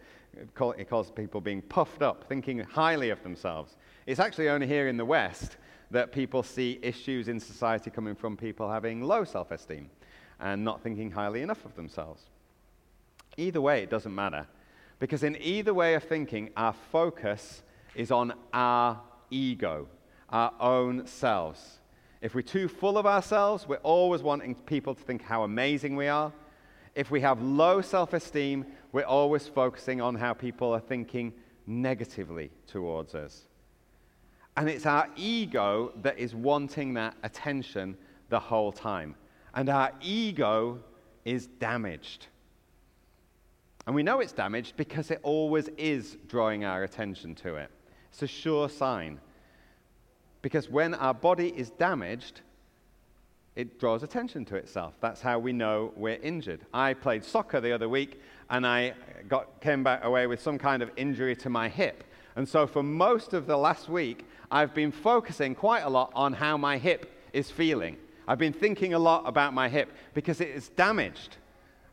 He 0.76 0.84
calls 0.84 1.10
people 1.10 1.40
being 1.40 1.62
puffed 1.62 2.02
up, 2.02 2.24
thinking 2.28 2.58
highly 2.58 3.10
of 3.10 3.22
themselves. 3.22 3.76
It's 4.06 4.20
actually 4.20 4.48
only 4.48 4.68
here 4.68 4.86
in 4.86 4.96
the 4.96 5.04
West 5.04 5.56
that 5.90 6.12
people 6.12 6.44
see 6.44 6.78
issues 6.80 7.26
in 7.26 7.40
society 7.40 7.90
coming 7.90 8.14
from 8.14 8.36
people 8.36 8.70
having 8.70 9.02
low 9.02 9.24
self 9.24 9.50
esteem 9.50 9.90
and 10.38 10.64
not 10.64 10.80
thinking 10.82 11.10
highly 11.10 11.42
enough 11.42 11.64
of 11.64 11.74
themselves. 11.74 12.22
Either 13.36 13.60
way, 13.60 13.82
it 13.82 13.90
doesn't 13.90 14.14
matter. 14.14 14.46
Because 14.98 15.22
in 15.22 15.36
either 15.40 15.74
way 15.74 15.94
of 15.94 16.04
thinking, 16.04 16.50
our 16.56 16.72
focus 16.72 17.62
is 17.94 18.10
on 18.10 18.32
our 18.52 19.00
ego, 19.30 19.88
our 20.30 20.52
own 20.60 21.06
selves. 21.06 21.80
If 22.20 22.34
we're 22.34 22.42
too 22.42 22.68
full 22.68 22.96
of 22.96 23.06
ourselves, 23.06 23.66
we're 23.66 23.76
always 23.76 24.22
wanting 24.22 24.54
people 24.54 24.94
to 24.94 25.02
think 25.02 25.22
how 25.22 25.42
amazing 25.42 25.96
we 25.96 26.08
are. 26.08 26.32
If 26.94 27.10
we 27.10 27.20
have 27.22 27.42
low 27.42 27.80
self 27.82 28.12
esteem, 28.12 28.66
we're 28.92 29.02
always 29.02 29.48
focusing 29.48 30.00
on 30.00 30.14
how 30.14 30.32
people 30.32 30.72
are 30.72 30.80
thinking 30.80 31.34
negatively 31.66 32.50
towards 32.66 33.14
us. 33.14 33.46
And 34.56 34.68
it's 34.68 34.86
our 34.86 35.08
ego 35.16 35.92
that 36.02 36.18
is 36.18 36.34
wanting 36.34 36.94
that 36.94 37.14
attention 37.22 37.96
the 38.28 38.40
whole 38.40 38.72
time 38.72 39.14
and 39.56 39.70
our 39.70 39.90
ego 40.02 40.78
is 41.24 41.46
damaged. 41.46 42.26
And 43.86 43.96
we 43.96 44.02
know 44.02 44.20
it's 44.20 44.32
damaged 44.32 44.76
because 44.76 45.10
it 45.10 45.18
always 45.22 45.68
is 45.78 46.18
drawing 46.28 46.64
our 46.64 46.84
attention 46.84 47.34
to 47.36 47.56
it. 47.56 47.70
It's 48.10 48.22
a 48.22 48.26
sure 48.26 48.68
sign. 48.68 49.18
Because 50.42 50.68
when 50.68 50.94
our 50.94 51.14
body 51.14 51.48
is 51.56 51.70
damaged, 51.70 52.42
it 53.56 53.80
draws 53.80 54.02
attention 54.02 54.44
to 54.46 54.56
itself. 54.56 54.94
That's 55.00 55.22
how 55.22 55.38
we 55.38 55.54
know 55.54 55.92
we're 55.96 56.20
injured. 56.20 56.60
I 56.74 56.92
played 56.92 57.24
soccer 57.24 57.60
the 57.60 57.72
other 57.72 57.88
week 57.88 58.20
and 58.50 58.66
I 58.66 58.92
got, 59.28 59.60
came 59.62 59.82
back 59.82 60.04
away 60.04 60.26
with 60.26 60.42
some 60.42 60.58
kind 60.58 60.82
of 60.82 60.90
injury 60.96 61.34
to 61.36 61.48
my 61.48 61.68
hip. 61.68 62.04
And 62.36 62.48
so 62.48 62.66
for 62.66 62.82
most 62.82 63.32
of 63.32 63.46
the 63.46 63.56
last 63.56 63.88
week, 63.88 64.26
I've 64.50 64.74
been 64.74 64.92
focusing 64.92 65.54
quite 65.54 65.80
a 65.80 65.88
lot 65.88 66.12
on 66.14 66.34
how 66.34 66.56
my 66.56 66.78
hip 66.78 67.10
is 67.32 67.50
feeling. 67.50 67.96
I've 68.28 68.38
been 68.38 68.52
thinking 68.52 68.94
a 68.94 68.98
lot 68.98 69.22
about 69.26 69.54
my 69.54 69.68
hip 69.68 69.90
because 70.14 70.40
it 70.40 70.50
is 70.50 70.68
damaged. 70.70 71.36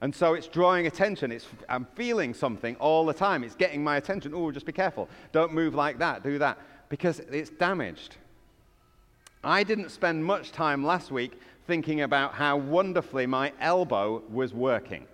And 0.01 0.13
so 0.13 0.33
it's 0.33 0.47
drawing 0.47 0.85
attention. 0.85 1.31
It's, 1.31 1.47
I'm 1.69 1.87
feeling 1.95 2.33
something 2.33 2.75
all 2.75 3.05
the 3.05 3.13
time. 3.13 3.43
It's 3.43 3.55
getting 3.55 3.83
my 3.83 3.95
attention. 3.95 4.33
Oh, 4.35 4.51
just 4.51 4.65
be 4.65 4.73
careful. 4.73 5.07
Don't 5.31 5.53
move 5.53 5.75
like 5.75 5.97
that. 5.99 6.23
Do 6.23 6.37
that. 6.39 6.57
Because 6.89 7.19
it's 7.19 7.49
damaged. 7.49 8.17
I 9.45 9.63
didn't 9.63 9.89
spend 9.89 10.25
much 10.25 10.51
time 10.51 10.85
last 10.85 11.09
week 11.09 11.39
thinking 11.67 12.01
about 12.01 12.33
how 12.33 12.57
wonderfully 12.57 13.25
my 13.25 13.53
elbow 13.61 14.21
was 14.29 14.53
working. 14.53 15.07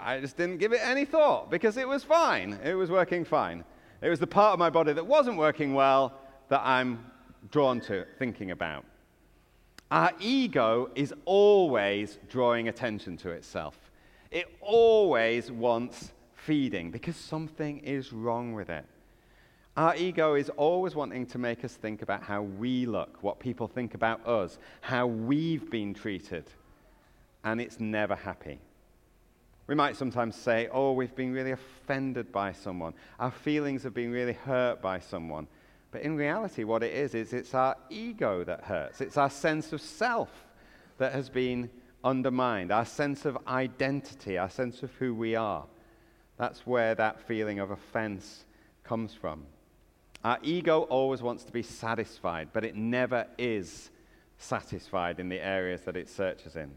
I 0.00 0.20
just 0.20 0.36
didn't 0.36 0.58
give 0.58 0.72
it 0.72 0.80
any 0.82 1.04
thought 1.04 1.50
because 1.50 1.76
it 1.76 1.86
was 1.86 2.02
fine. 2.02 2.58
It 2.64 2.74
was 2.74 2.90
working 2.90 3.24
fine. 3.24 3.64
It 4.02 4.08
was 4.08 4.18
the 4.18 4.26
part 4.26 4.52
of 4.52 4.58
my 4.58 4.68
body 4.68 4.92
that 4.92 5.06
wasn't 5.06 5.36
working 5.36 5.74
well 5.74 6.12
that 6.48 6.60
I'm 6.64 7.06
drawn 7.50 7.80
to 7.82 8.04
thinking 8.18 8.50
about. 8.50 8.84
Our 9.92 10.10
ego 10.18 10.90
is 10.96 11.14
always 11.24 12.18
drawing 12.28 12.66
attention 12.68 13.16
to 13.18 13.30
itself. 13.30 13.78
It 14.32 14.46
always 14.60 15.52
wants 15.52 16.12
feeding 16.34 16.90
because 16.90 17.14
something 17.14 17.78
is 17.78 18.12
wrong 18.12 18.54
with 18.54 18.70
it. 18.70 18.84
Our 19.76 19.94
ego 19.94 20.34
is 20.34 20.50
always 20.50 20.94
wanting 20.94 21.26
to 21.26 21.38
make 21.38 21.64
us 21.64 21.74
think 21.74 22.02
about 22.02 22.22
how 22.22 22.42
we 22.42 22.86
look, 22.86 23.22
what 23.22 23.38
people 23.38 23.68
think 23.68 23.94
about 23.94 24.26
us, 24.26 24.58
how 24.80 25.06
we've 25.06 25.70
been 25.70 25.94
treated, 25.94 26.44
and 27.44 27.60
it's 27.60 27.78
never 27.78 28.16
happy. 28.16 28.58
We 29.72 29.76
might 29.76 29.96
sometimes 29.96 30.36
say, 30.36 30.68
Oh, 30.70 30.92
we've 30.92 31.16
been 31.16 31.32
really 31.32 31.52
offended 31.52 32.30
by 32.30 32.52
someone. 32.52 32.92
Our 33.18 33.30
feelings 33.30 33.84
have 33.84 33.94
been 33.94 34.10
really 34.10 34.34
hurt 34.34 34.82
by 34.82 34.98
someone. 34.98 35.46
But 35.90 36.02
in 36.02 36.14
reality, 36.14 36.62
what 36.64 36.82
it 36.82 36.92
is, 36.92 37.14
is 37.14 37.32
it's 37.32 37.54
our 37.54 37.76
ego 37.88 38.44
that 38.44 38.64
hurts. 38.64 39.00
It's 39.00 39.16
our 39.16 39.30
sense 39.30 39.72
of 39.72 39.80
self 39.80 40.28
that 40.98 41.12
has 41.14 41.30
been 41.30 41.70
undermined, 42.04 42.70
our 42.70 42.84
sense 42.84 43.24
of 43.24 43.38
identity, 43.48 44.36
our 44.36 44.50
sense 44.50 44.82
of 44.82 44.92
who 44.96 45.14
we 45.14 45.36
are. 45.36 45.64
That's 46.36 46.66
where 46.66 46.94
that 46.96 47.22
feeling 47.22 47.58
of 47.58 47.70
offense 47.70 48.44
comes 48.84 49.14
from. 49.14 49.46
Our 50.22 50.36
ego 50.42 50.82
always 50.82 51.22
wants 51.22 51.44
to 51.44 51.52
be 51.52 51.62
satisfied, 51.62 52.50
but 52.52 52.66
it 52.66 52.76
never 52.76 53.26
is 53.38 53.90
satisfied 54.36 55.18
in 55.18 55.30
the 55.30 55.40
areas 55.40 55.80
that 55.86 55.96
it 55.96 56.10
searches 56.10 56.56
in. 56.56 56.72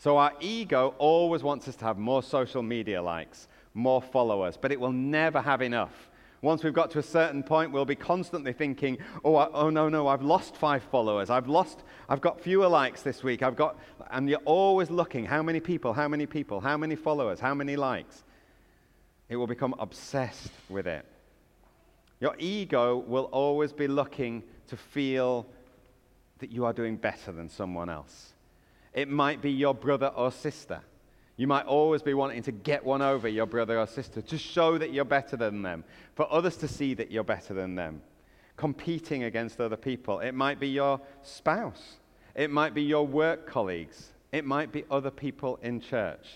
So 0.00 0.16
our 0.16 0.32
ego 0.40 0.94
always 0.98 1.44
wants 1.44 1.68
us 1.68 1.76
to 1.76 1.84
have 1.84 1.98
more 1.98 2.22
social 2.24 2.62
media 2.62 3.00
likes, 3.00 3.46
more 3.74 4.02
followers, 4.02 4.58
but 4.60 4.72
it 4.72 4.80
will 4.80 4.92
never 4.92 5.40
have 5.40 5.62
enough 5.62 6.10
once 6.42 6.64
we've 6.64 6.72
got 6.72 6.90
to 6.92 6.98
a 6.98 7.02
certain 7.02 7.42
point, 7.42 7.70
we'll 7.70 7.84
be 7.84 7.94
constantly 7.94 8.52
thinking, 8.52 8.96
oh, 9.24 9.36
I, 9.36 9.48
oh 9.52 9.68
no, 9.68 9.90
no, 9.90 10.06
I've 10.06 10.22
lost 10.22 10.56
five 10.56 10.82
followers. 10.84 11.28
I've 11.28 11.48
lost, 11.48 11.84
I've 12.08 12.22
got 12.22 12.40
fewer 12.40 12.66
likes 12.66 13.02
this 13.02 13.22
week. 13.22 13.42
I've 13.42 13.56
got, 13.56 13.78
and 14.10 14.28
you're 14.28 14.38
always 14.46 14.90
looking, 14.90 15.26
how 15.26 15.42
many 15.42 15.60
people, 15.60 15.92
how 15.92 16.08
many 16.08 16.24
people, 16.24 16.60
how 16.60 16.78
many 16.78 16.96
followers, 16.96 17.40
how 17.40 17.54
many 17.54 17.76
likes. 17.76 18.24
It 19.28 19.36
will 19.36 19.46
become 19.46 19.74
obsessed 19.78 20.52
with 20.70 20.86
it. 20.86 21.04
Your 22.20 22.34
ego 22.38 22.96
will 22.96 23.24
always 23.24 23.72
be 23.72 23.86
looking 23.86 24.42
to 24.68 24.76
feel 24.76 25.46
that 26.38 26.50
you 26.50 26.64
are 26.64 26.72
doing 26.72 26.96
better 26.96 27.32
than 27.32 27.50
someone 27.50 27.90
else. 27.90 28.29
It 28.92 29.08
might 29.08 29.40
be 29.40 29.50
your 29.50 29.74
brother 29.74 30.08
or 30.08 30.32
sister. 30.32 30.80
You 31.36 31.46
might 31.46 31.66
always 31.66 32.02
be 32.02 32.12
wanting 32.12 32.42
to 32.42 32.52
get 32.52 32.84
one 32.84 33.00
over 33.00 33.28
your 33.28 33.46
brother 33.46 33.78
or 33.78 33.86
sister 33.86 34.20
to 34.20 34.36
show 34.36 34.76
that 34.76 34.92
you're 34.92 35.04
better 35.04 35.36
than 35.36 35.62
them, 35.62 35.84
for 36.14 36.30
others 36.30 36.56
to 36.58 36.68
see 36.68 36.92
that 36.94 37.10
you're 37.10 37.24
better 37.24 37.54
than 37.54 37.76
them. 37.76 38.02
Competing 38.56 39.24
against 39.24 39.58
other 39.60 39.76
people. 39.76 40.20
It 40.20 40.32
might 40.32 40.60
be 40.60 40.68
your 40.68 41.00
spouse, 41.22 41.96
it 42.34 42.50
might 42.50 42.74
be 42.74 42.82
your 42.82 43.06
work 43.06 43.46
colleagues, 43.46 44.12
it 44.32 44.44
might 44.44 44.70
be 44.70 44.84
other 44.90 45.10
people 45.10 45.58
in 45.62 45.80
church. 45.80 46.26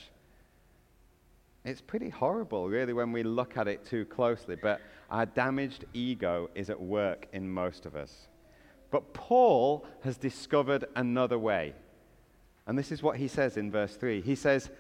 It's 1.66 1.80
pretty 1.80 2.08
horrible, 2.10 2.68
really, 2.68 2.92
when 2.92 3.12
we 3.12 3.22
look 3.22 3.56
at 3.56 3.68
it 3.68 3.84
too 3.84 4.04
closely, 4.06 4.56
but 4.56 4.80
our 5.10 5.26
damaged 5.26 5.84
ego 5.92 6.50
is 6.54 6.70
at 6.70 6.80
work 6.80 7.26
in 7.32 7.48
most 7.50 7.84
of 7.84 7.94
us. 7.96 8.28
But 8.90 9.12
Paul 9.12 9.86
has 10.02 10.16
discovered 10.16 10.84
another 10.94 11.38
way. 11.38 11.74
And 12.66 12.78
this 12.78 12.90
is 12.90 13.02
what 13.02 13.16
he 13.16 13.28
says 13.28 13.56
in 13.56 13.70
verse 13.70 13.96
3. 13.96 14.20
He 14.22 14.34
says, 14.34 14.70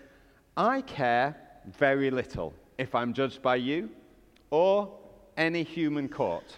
I 0.56 0.80
care 0.82 1.36
very 1.66 2.10
little 2.10 2.54
if 2.78 2.94
I'm 2.94 3.12
judged 3.12 3.42
by 3.42 3.56
you 3.56 3.90
or 4.50 4.90
any 5.36 5.62
human 5.62 6.08
court. 6.08 6.56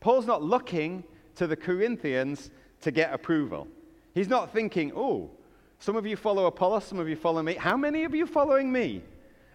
Paul's 0.00 0.26
not 0.26 0.42
looking 0.42 1.04
to 1.36 1.46
the 1.46 1.56
Corinthians 1.56 2.50
to 2.82 2.90
get 2.90 3.12
approval. 3.12 3.66
He's 4.14 4.28
not 4.28 4.52
thinking, 4.52 4.92
oh, 4.94 5.30
some 5.78 5.96
of 5.96 6.06
you 6.06 6.16
follow 6.16 6.46
Apollos, 6.46 6.84
some 6.84 6.98
of 6.98 7.08
you 7.08 7.16
follow 7.16 7.42
me. 7.42 7.54
How 7.54 7.76
many 7.76 8.04
of 8.04 8.14
you 8.14 8.26
following 8.26 8.70
me? 8.70 9.02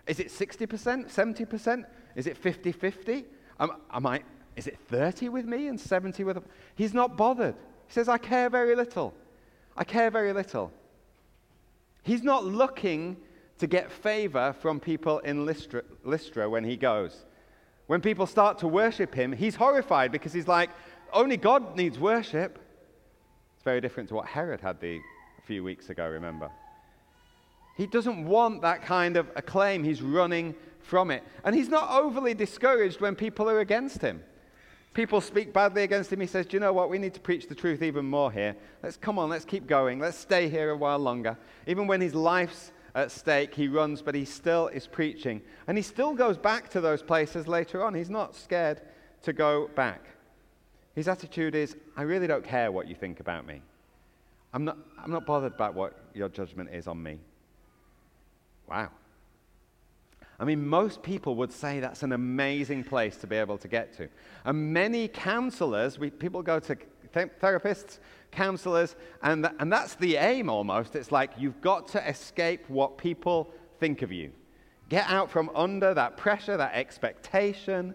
Is 0.07 0.19
it 0.19 0.27
60%, 0.27 1.13
70%? 1.13 1.85
Is 2.15 2.27
it 2.27 2.35
50 2.35 2.71
50? 2.71 3.25
Am, 3.59 3.71
am 3.91 4.05
I, 4.05 4.23
is 4.55 4.67
it 4.67 4.77
30 4.87 5.29
with 5.29 5.45
me 5.45 5.67
and 5.67 5.79
70 5.79 6.23
with. 6.23 6.37
Him? 6.37 6.43
He's 6.75 6.93
not 6.93 7.15
bothered. 7.15 7.55
He 7.87 7.93
says, 7.93 8.09
I 8.09 8.17
care 8.17 8.49
very 8.49 8.75
little. 8.75 9.13
I 9.79 9.85
care 9.85 10.11
very 10.11 10.33
little. 10.33 10.73
He's 12.03 12.21
not 12.21 12.43
looking 12.43 13.15
to 13.59 13.65
get 13.65 13.89
favor 13.89 14.53
from 14.59 14.79
people 14.81 15.19
in 15.19 15.45
Lystra, 15.45 15.83
Lystra 16.03 16.49
when 16.49 16.65
he 16.65 16.75
goes. 16.75 17.25
When 17.87 18.01
people 18.01 18.27
start 18.27 18.59
to 18.59 18.67
worship 18.67 19.15
him, 19.15 19.31
he's 19.31 19.55
horrified 19.55 20.11
because 20.11 20.33
he's 20.33 20.49
like, 20.49 20.69
only 21.13 21.37
God 21.37 21.77
needs 21.77 21.97
worship. 21.97 22.59
It's 23.55 23.63
very 23.63 23.79
different 23.79 24.09
to 24.09 24.15
what 24.15 24.27
Herod 24.27 24.59
had 24.59 24.81
the, 24.81 24.97
a 24.97 25.41
few 25.47 25.63
weeks 25.63 25.89
ago, 25.89 26.07
remember? 26.07 26.51
He 27.77 27.87
doesn't 27.87 28.25
want 28.25 28.61
that 28.61 28.83
kind 28.83 29.15
of 29.15 29.31
acclaim. 29.37 29.85
He's 29.85 30.01
running 30.01 30.55
from 30.81 31.09
it. 31.09 31.23
And 31.45 31.55
he's 31.55 31.69
not 31.69 31.89
overly 31.89 32.33
discouraged 32.33 32.99
when 32.99 33.15
people 33.15 33.49
are 33.49 33.61
against 33.61 34.01
him. 34.01 34.23
People 34.93 35.21
speak 35.21 35.53
badly 35.53 35.83
against 35.83 36.11
him. 36.11 36.19
He 36.19 36.27
says, 36.27 36.45
Do 36.45 36.57
you 36.57 36.59
know 36.59 36.73
what? 36.73 36.89
We 36.89 36.97
need 36.97 37.13
to 37.13 37.19
preach 37.19 37.47
the 37.47 37.55
truth 37.55 37.81
even 37.81 38.05
more 38.05 38.31
here. 38.31 38.55
Let's 38.81 38.97
come 38.97 39.19
on, 39.19 39.29
let's 39.29 39.45
keep 39.45 39.67
going. 39.67 39.99
Let's 39.99 40.17
stay 40.17 40.49
here 40.49 40.71
a 40.71 40.77
while 40.77 40.99
longer. 40.99 41.37
Even 41.67 41.87
when 41.87 42.01
his 42.01 42.15
life's 42.15 42.71
at 42.95 43.11
stake, 43.11 43.53
he 43.53 43.67
runs, 43.67 44.01
but 44.01 44.15
he 44.15 44.25
still 44.25 44.67
is 44.67 44.87
preaching. 44.87 45.41
And 45.67 45.77
he 45.77 45.83
still 45.83 46.13
goes 46.13 46.37
back 46.37 46.69
to 46.69 46.81
those 46.81 47.03
places 47.03 47.47
later 47.47 47.83
on. 47.83 47.93
He's 47.93 48.09
not 48.09 48.35
scared 48.35 48.81
to 49.23 49.33
go 49.33 49.69
back. 49.75 50.05
His 50.95 51.07
attitude 51.07 51.55
is, 51.55 51.75
I 51.95 52.01
really 52.01 52.27
don't 52.27 52.43
care 52.43 52.71
what 52.71 52.87
you 52.87 52.95
think 52.95 53.19
about 53.19 53.45
me. 53.45 53.61
I'm 54.53 54.65
not, 54.65 54.77
I'm 55.01 55.11
not 55.11 55.25
bothered 55.25 55.53
about 55.53 55.75
what 55.75 55.97
your 56.13 56.29
judgment 56.29 56.71
is 56.73 56.87
on 56.87 57.01
me. 57.01 57.19
Wow. 58.67 58.89
I 60.39 60.45
mean, 60.45 60.65
most 60.65 61.03
people 61.03 61.35
would 61.35 61.51
say 61.51 61.81
that's 61.81 62.01
an 62.01 62.13
amazing 62.13 62.85
place 62.85 63.17
to 63.17 63.27
be 63.27 63.35
able 63.35 63.57
to 63.57 63.67
get 63.67 63.95
to. 63.97 64.07
And 64.45 64.73
many 64.73 65.09
counselors, 65.09 65.99
we, 65.99 66.09
people 66.09 66.41
go 66.41 66.59
to 66.59 66.75
th- 67.13 67.29
therapists, 67.41 67.99
counselors, 68.31 68.95
and, 69.21 69.43
th- 69.43 69.55
and 69.59 69.71
that's 69.71 69.95
the 69.95 70.15
aim 70.15 70.49
almost. 70.49 70.95
It's 70.95 71.11
like 71.11 71.31
you've 71.37 71.59
got 71.59 71.89
to 71.89 72.09
escape 72.09 72.69
what 72.69 72.97
people 72.97 73.51
think 73.79 74.01
of 74.01 74.13
you. 74.13 74.31
Get 74.87 75.09
out 75.09 75.29
from 75.29 75.51
under 75.55 75.93
that 75.93 76.15
pressure, 76.15 76.55
that 76.55 76.73
expectation. 76.73 77.93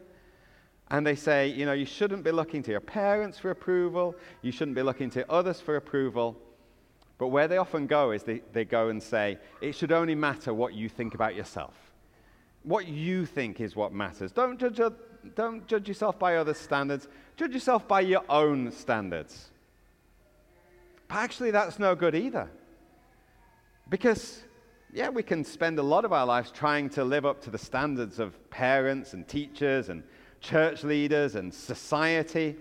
And 0.90 1.06
they 1.06 1.14
say, 1.14 1.48
you 1.48 1.64
know, 1.64 1.72
you 1.72 1.86
shouldn't 1.86 2.24
be 2.24 2.30
looking 2.30 2.62
to 2.64 2.70
your 2.70 2.80
parents 2.80 3.38
for 3.38 3.50
approval, 3.50 4.14
you 4.42 4.52
shouldn't 4.52 4.76
be 4.76 4.82
looking 4.82 5.08
to 5.10 5.30
others 5.32 5.62
for 5.62 5.76
approval. 5.76 6.36
But 7.16 7.28
where 7.28 7.48
they 7.48 7.56
often 7.56 7.86
go 7.86 8.10
is 8.10 8.22
they, 8.22 8.42
they 8.52 8.66
go 8.66 8.90
and 8.90 9.02
say, 9.02 9.38
it 9.62 9.74
should 9.74 9.92
only 9.92 10.14
matter 10.14 10.52
what 10.52 10.74
you 10.74 10.88
think 10.88 11.14
about 11.14 11.34
yourself. 11.34 11.83
What 12.64 12.88
you 12.88 13.26
think 13.26 13.60
is 13.60 13.76
what 13.76 13.92
matters. 13.92 14.32
Don't 14.32 14.58
judge, 14.58 14.80
don't 15.34 15.66
judge 15.66 15.86
yourself 15.86 16.18
by 16.18 16.36
other 16.36 16.54
standards, 16.54 17.08
judge 17.36 17.52
yourself 17.52 17.86
by 17.86 18.00
your 18.00 18.24
own 18.28 18.72
standards. 18.72 19.50
But 21.08 21.16
actually, 21.16 21.50
that's 21.50 21.78
no 21.78 21.94
good 21.94 22.14
either. 22.14 22.50
Because, 23.90 24.42
yeah, 24.92 25.10
we 25.10 25.22
can 25.22 25.44
spend 25.44 25.78
a 25.78 25.82
lot 25.82 26.06
of 26.06 26.12
our 26.14 26.24
lives 26.24 26.50
trying 26.50 26.88
to 26.90 27.04
live 27.04 27.26
up 27.26 27.42
to 27.42 27.50
the 27.50 27.58
standards 27.58 28.18
of 28.18 28.50
parents 28.50 29.12
and 29.12 29.28
teachers 29.28 29.90
and 29.90 30.02
church 30.40 30.84
leaders 30.84 31.34
and 31.34 31.52
society, 31.52 32.56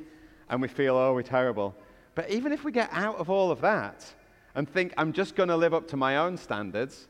and 0.50 0.62
we 0.62 0.68
feel, 0.68 0.96
oh, 0.96 1.13
we're 1.13 1.22
terrible. 1.22 1.74
But 2.16 2.30
even 2.30 2.52
if 2.52 2.66
we 2.66 2.74
get 2.74 2.89
out 2.92 3.16
of 3.16 3.30
all 3.30 3.52
of 3.52 3.62
that 3.62 4.06
and 4.54 4.70
think, 4.70 4.94
I'm 4.98 5.13
just 5.13 5.36
going 5.36 5.50
to 5.50 5.58
live 5.58 5.74
up 5.74 5.88
to 5.89 5.98
my 5.98 6.18
own 6.18 6.36
standards, 6.36 7.08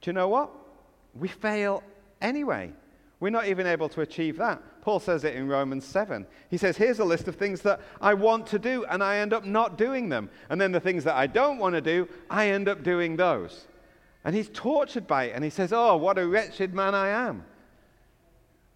do 0.00 0.10
you 0.10 0.12
know 0.12 0.28
what? 0.28 0.50
We 1.14 1.26
fail 1.26 1.82
anyway. 2.20 2.72
We're 3.20 3.28
not 3.28 3.48
even 3.48 3.66
able 3.66 3.90
to 3.90 4.00
achieve 4.00 4.38
that. 4.38 4.62
Paul 4.80 4.98
says 4.98 5.24
it 5.24 5.34
in 5.34 5.46
Romans 5.46 5.84
7. 5.84 6.26
He 6.48 6.56
says, 6.56 6.78
Here's 6.78 7.00
a 7.00 7.04
list 7.04 7.28
of 7.28 7.36
things 7.36 7.60
that 7.62 7.80
I 8.00 8.14
want 8.14 8.46
to 8.48 8.58
do, 8.58 8.86
and 8.86 9.04
I 9.04 9.18
end 9.18 9.34
up 9.34 9.44
not 9.44 9.76
doing 9.76 10.08
them. 10.08 10.30
And 10.48 10.58
then 10.58 10.72
the 10.72 10.80
things 10.80 11.04
that 11.04 11.16
I 11.16 11.26
don't 11.26 11.58
want 11.58 11.74
to 11.74 11.82
do, 11.82 12.08
I 12.30 12.48
end 12.48 12.66
up 12.66 12.82
doing 12.82 13.16
those. 13.16 13.66
And 14.24 14.34
he's 14.34 14.48
tortured 14.48 15.06
by 15.06 15.24
it, 15.24 15.32
and 15.34 15.44
he 15.44 15.50
says, 15.50 15.70
Oh, 15.70 15.96
what 15.96 16.16
a 16.18 16.26
wretched 16.26 16.72
man 16.72 16.94
I 16.94 17.08
am. 17.08 17.44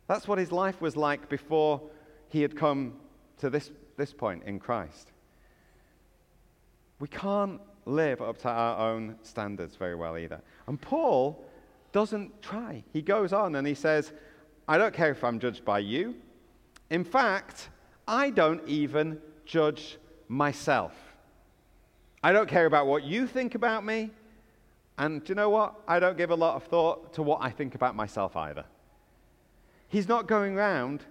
That's 0.07 0.29
what 0.29 0.39
his 0.39 0.53
life 0.53 0.83
was 0.83 0.95
like 0.95 1.31
before 1.31 1.81
he 2.29 2.43
had 2.43 2.55
come 2.55 2.95
to 3.39 3.49
this, 3.49 3.71
this 3.97 4.13
point 4.13 4.45
in 4.45 4.59
Christ. 4.59 5.11
We 6.99 7.09
can't 7.09 7.63
live 7.87 8.21
up 8.21 8.39
to 8.39 8.49
our 8.49 8.93
own 8.93 9.17
standards 9.23 9.77
very 9.77 9.95
well 9.95 10.19
either. 10.19 10.43
And 10.67 10.79
Paul 10.79 11.43
doesn't 11.95 12.43
try. 12.43 12.83
He 12.93 13.01
goes 13.01 13.33
on 13.33 13.55
and 13.55 13.65
he 13.65 13.75
says, 13.75 14.13
I 14.67 14.79
don't 14.79 14.93
care 14.93 15.13
if 15.13 15.23
I'm 15.23 15.39
judged 15.39 15.65
by 15.65 15.79
you. 15.79 16.17
In 16.91 17.05
fact, 17.05 17.69
I 18.09 18.31
don't 18.31 18.67
even 18.69 19.21
judge 19.47 19.97
myself. 20.27 20.93
I 22.21 22.33
don't 22.33 22.49
care 22.49 22.67
about 22.67 22.89
what 22.89 23.05
you 23.05 23.29
think 23.29 23.55
about 23.55 23.87
me. 23.87 24.11
And 24.99 25.23
do 25.23 25.31
you 25.31 25.35
know 25.37 25.51
what? 25.51 25.77
I 25.87 26.01
don't 26.01 26.19
give 26.19 26.31
a 26.31 26.35
lot 26.35 26.57
of 26.57 26.65
thought 26.65 27.13
to 27.15 27.23
what 27.23 27.39
I 27.41 27.51
think 27.51 27.77
about 27.77 27.95
myself 27.95 28.35
either. 28.35 28.65
He's 29.87 30.09
not 30.09 30.27
going 30.27 30.57
around 30.57 31.05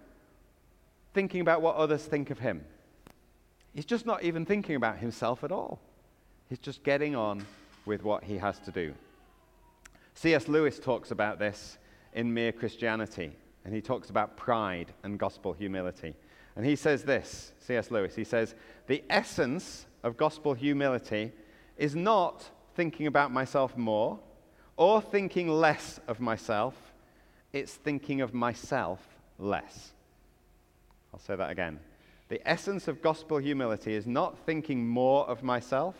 thinking 1.14 1.40
about 1.40 1.62
what 1.62 1.78
others 1.78 2.04
think 2.04 2.30
of 2.30 2.40
him. 2.40 2.66
He's 3.74 3.86
just 3.86 4.06
not 4.06 4.24
even 4.24 4.46
thinking 4.46 4.76
about 4.76 4.98
himself 4.98 5.46
at 5.46 5.52
all. 5.52 5.80
He's 6.50 6.60
just 6.60 6.84
getting 6.84 7.16
on 7.16 7.46
with 7.86 8.04
what 8.04 8.26
he 8.26 8.38
has 8.38 8.60
to 8.60 8.72
do. 8.72 8.94
C.S. 10.16 10.48
Lewis 10.48 10.80
talks 10.80 11.12
about 11.12 11.40
this 11.40 11.78
in 12.14 12.34
Mere 12.34 12.52
Christianity, 12.52 13.36
and 13.66 13.74
he 13.74 13.82
talks 13.82 14.10
about 14.10 14.38
pride 14.38 14.94
and 15.04 15.18
gospel 15.18 15.54
humility. 15.54 16.16
And 16.56 16.66
he 16.66 16.76
says 16.76 17.04
this 17.04 17.54
C.S. 17.60 17.92
Lewis, 17.92 18.16
he 18.16 18.24
says, 18.24 18.56
The 18.88 19.04
essence 19.10 19.86
of 20.04 20.18
gospel 20.18 20.54
humility 20.54 21.32
is 21.78 21.96
not 21.96 22.50
thinking 22.76 23.08
about 23.08 23.32
myself 23.32 23.78
more 23.78 24.20
or 24.78 25.02
thinking 25.02 25.48
less 25.48 26.00
of 26.08 26.20
myself, 26.20 26.76
it's 27.52 27.74
thinking 27.74 28.22
of 28.22 28.34
myself 28.34 29.00
less. 29.38 29.94
I'll 31.14 31.20
say 31.20 31.36
that 31.36 31.52
again. 31.52 31.80
The 32.30 32.42
essence 32.50 32.88
of 32.88 33.02
gospel 33.02 33.38
humility 33.38 33.94
is 33.94 34.08
not 34.08 34.40
thinking 34.46 34.88
more 34.88 35.28
of 35.28 35.44
myself 35.44 35.96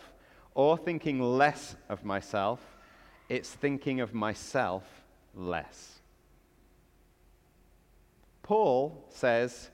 or 0.54 0.76
thinking 0.76 1.20
less 1.20 1.76
of 1.88 2.04
myself, 2.04 2.60
it's 3.28 3.50
thinking 3.50 4.00
of 4.00 4.14
myself 4.14 4.84
less. 5.34 5.98
Paul 8.42 9.04
says, 9.08 9.70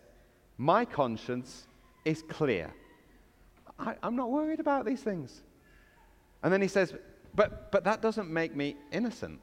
My 0.56 0.84
conscience 0.84 1.66
is 2.04 2.22
clear. 2.22 2.72
I, 3.78 3.96
am 4.02 4.16
not 4.16 4.30
worried 4.30 4.60
about 4.60 4.84
these 4.84 5.02
things. 5.02 5.42
And 6.42 6.52
then 6.52 6.62
he 6.62 6.68
says, 6.68 6.94
but, 7.34 7.70
but 7.70 7.84
that 7.84 8.02
doesn't 8.02 8.28
make 8.28 8.54
me 8.54 8.76
innocent. 8.92 9.40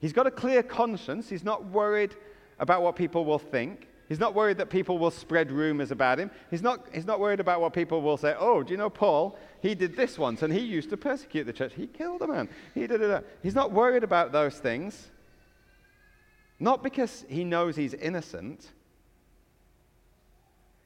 He's 0.00 0.12
got 0.12 0.26
a 0.26 0.30
clear 0.30 0.62
conscience. 0.62 1.28
He's 1.28 1.44
not 1.44 1.64
worried 1.66 2.14
about 2.58 2.82
what 2.82 2.96
people 2.96 3.24
will 3.24 3.38
think. 3.38 3.88
He's 4.10 4.18
not 4.18 4.34
worried 4.34 4.58
that 4.58 4.70
people 4.70 4.98
will 4.98 5.12
spread 5.12 5.52
rumors 5.52 5.92
about 5.92 6.18
him. 6.18 6.32
He's 6.50 6.62
not, 6.62 6.84
he's 6.92 7.06
not 7.06 7.20
worried 7.20 7.38
about 7.38 7.60
what 7.60 7.72
people 7.72 8.02
will 8.02 8.16
say. 8.16 8.34
Oh, 8.36 8.60
do 8.60 8.72
you 8.72 8.76
know 8.76 8.90
Paul? 8.90 9.38
He 9.62 9.76
did 9.76 9.96
this 9.96 10.18
once 10.18 10.42
and 10.42 10.52
he 10.52 10.58
used 10.58 10.90
to 10.90 10.96
persecute 10.96 11.44
the 11.44 11.52
church. 11.52 11.74
He 11.76 11.86
killed 11.86 12.20
a 12.22 12.26
man. 12.26 12.48
He 12.74 12.88
did 12.88 13.00
it. 13.00 13.26
He's 13.40 13.54
not 13.54 13.70
worried 13.70 14.02
about 14.02 14.32
those 14.32 14.58
things. 14.58 15.12
Not 16.58 16.82
because 16.82 17.24
he 17.28 17.44
knows 17.44 17.76
he's 17.76 17.94
innocent. 17.94 18.72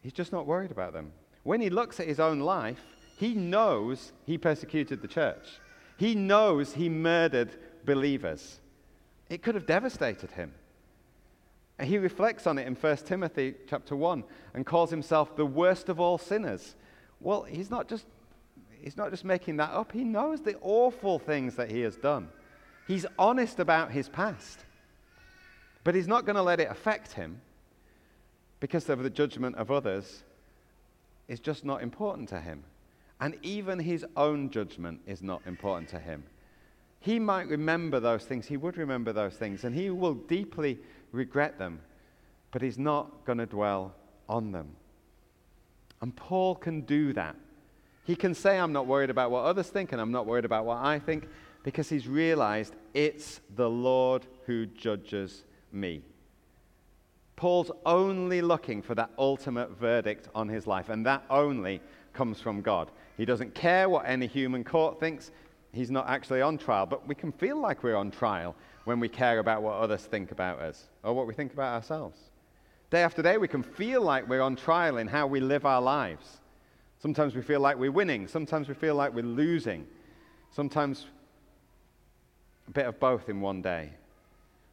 He's 0.03 0.13
just 0.13 0.31
not 0.31 0.45
worried 0.45 0.71
about 0.71 0.93
them. 0.93 1.11
When 1.45 1.63
he 1.63 1.71
looks 1.71 2.01
at 2.01 2.07
his 2.07 2.21
own 2.21 2.41
life, 2.41 2.83
he 3.17 3.33
knows 3.33 4.13
he 4.27 4.37
persecuted 4.37 5.01
the 5.01 5.09
church. 5.09 5.47
He 5.97 6.15
knows 6.15 6.75
he 6.75 6.91
murdered 6.91 7.57
believers. 7.87 8.61
It 9.31 9.43
could 9.43 9.55
have 9.55 9.65
devastated 9.65 10.33
him. 10.33 10.53
And 11.79 11.89
he 11.89 11.99
reflects 11.99 12.47
on 12.47 12.59
it 12.59 12.67
in 12.67 12.75
1 12.75 12.97
Timothy 12.99 13.55
chapter 13.69 13.97
1 13.97 14.25
and 14.55 14.65
calls 14.65 14.91
himself 14.91 15.37
the 15.37 15.47
worst 15.47 15.89
of 15.89 15.99
all 15.99 16.19
sinners. 16.19 16.77
Well, 17.21 17.43
he's 17.43 17.71
not 17.71 17.89
just 17.89 18.07
he's 18.83 18.97
not 18.97 19.11
just 19.11 19.25
making 19.25 19.57
that 19.57 19.71
up. 19.71 19.93
He 19.93 20.05
knows 20.05 20.41
the 20.41 20.57
awful 20.61 21.19
things 21.19 21.57
that 21.57 21.71
he 21.71 21.81
has 21.81 21.97
done. 21.97 22.29
He's 22.87 23.07
honest 23.19 23.59
about 23.59 23.91
his 23.91 24.09
past. 24.09 24.61
But 25.85 25.95
he's 25.95 26.09
not 26.09 26.25
going 26.25 26.37
to 26.37 26.43
let 26.43 26.61
it 26.61 26.71
affect 26.71 27.13
him 27.13 27.41
because 28.61 28.89
of 28.89 29.03
the 29.03 29.11
judgment 29.11 29.57
of 29.57 29.71
others 29.71 30.23
is 31.29 31.41
just 31.41 31.65
not 31.65 31.83
important 31.83 32.29
to 32.31 32.41
him. 32.41 32.65
And 33.21 33.37
even 33.43 33.79
his 33.79 34.05
own 34.17 34.51
judgment 34.51 35.01
is 35.07 35.23
not 35.23 35.43
important 35.47 35.89
to 35.91 35.99
him. 35.99 36.25
He 37.01 37.19
might 37.19 37.49
remember 37.49 38.01
those 38.01 38.25
things, 38.25 38.47
he 38.47 38.57
would 38.57 38.79
remember 38.79 39.13
those 39.13 39.35
things, 39.35 39.65
and 39.65 39.75
he 39.75 39.91
will 39.91 40.15
deeply 40.15 40.79
regret 41.15 41.59
them, 41.59 41.81
but 42.51 42.63
he's 42.63 42.79
not 42.79 43.25
going 43.25 43.39
to 43.39 43.47
dwell 43.47 43.95
on 44.29 44.53
them. 44.53 44.77
And 46.01 46.15
Paul 46.15 46.55
can 46.55 46.83
do 46.83 47.13
that. 47.15 47.37
He 48.05 48.17
can 48.17 48.35
say, 48.35 48.59
I'm 48.59 48.73
not 48.73 48.87
worried 48.87 49.11
about 49.11 49.31
what 49.31 49.45
others 49.45 49.69
think, 49.69 49.93
and 49.93 50.01
I'm 50.01 50.13
not 50.13 50.27
worried 50.27 50.45
about 50.45 50.67
what 50.67 50.79
I 50.79 50.99
think, 50.99 51.29
because 51.63 51.89
he's 51.89 52.07
realized 52.07 52.75
it's 52.93 53.41
the 53.57 53.71
Lord 53.71 54.27
who 54.45 54.67
judges 54.67 55.45
me. 55.73 56.03
Paul's 57.37 57.71
only 57.87 58.43
looking 58.43 58.83
for 58.83 58.95
that 58.95 59.11
ultimate 59.19 59.71
verdict 59.79 60.29
on 60.35 60.49
his 60.49 60.67
life, 60.67 60.91
and 60.91 61.07
that 61.07 61.25
only 61.31 61.81
comes 62.13 62.41
from 62.41 62.61
God. 62.61 62.91
He 63.17 63.25
doesn't 63.25 63.55
care 63.55 63.89
what 63.89 64.07
any 64.07 64.27
human 64.27 64.63
court 64.63 65.01
thinks. 65.01 65.31
He's 65.75 65.91
not 65.91 66.09
actually 66.09 66.41
on 66.41 66.57
trial, 66.57 66.87
but 66.87 67.07
we 67.09 67.15
can 67.15 67.33
feel 67.33 67.59
like 67.61 67.83
we're 67.83 67.97
on 67.97 68.11
trial 68.11 68.55
when 68.85 69.01
we 69.01 69.09
care 69.09 69.41
about 69.41 69.63
what 69.63 69.75
others 69.75 70.03
think 70.03 70.31
about 70.31 70.61
us 70.61 70.85
or 71.03 71.15
what 71.15 71.27
we 71.27 71.35
think 71.35 71.53
about 71.53 71.75
ourselves. 71.75 72.19
Day 72.91 73.03
after 73.03 73.23
day, 73.23 73.39
we 73.39 73.49
can 73.49 73.63
feel 73.63 74.01
like 74.03 74.29
we're 74.29 74.41
on 74.41 74.55
trial 74.55 74.99
in 74.99 75.09
how 75.09 75.27
we 75.27 75.41
live 75.41 75.67
our 75.67 75.83
lives. 75.83 76.39
Sometimes 77.01 77.35
we 77.35 77.43
feel 77.43 77.61
like 77.61 77.77
we're 77.77 77.91
winning, 77.91 78.29
sometimes 78.29 78.69
we 78.69 78.75
feel 78.75 78.95
like 78.95 79.13
we're 79.13 79.25
losing, 79.25 79.87
sometimes 80.53 81.07
a 82.69 82.71
bit 82.71 82.87
of 82.87 83.01
both 83.01 83.29
in 83.29 83.41
one 83.41 83.61
day 83.61 83.91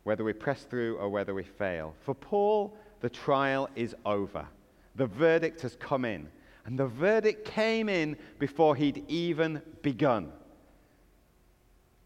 whether 0.04 0.24
we 0.24 0.34
press 0.34 0.64
through 0.64 0.98
or 0.98 1.10
whether 1.10 1.34
we 1.34 1.44
fail. 1.44 1.94
For 2.02 2.16
Paul, 2.16 2.76
the 3.02 3.10
trial 3.10 3.70
is 3.76 3.96
over. 4.06 4.48
The 4.96 5.08
verdict 5.08 5.62
has 5.62 5.76
come 5.76 6.06
in. 6.06 6.28
And 6.66 6.78
the 6.78 6.88
verdict 6.88 7.46
came 7.46 7.90
in 7.90 8.18
before 8.40 8.76
he'd 8.76 9.04
even 9.08 9.62
begun. 9.82 10.32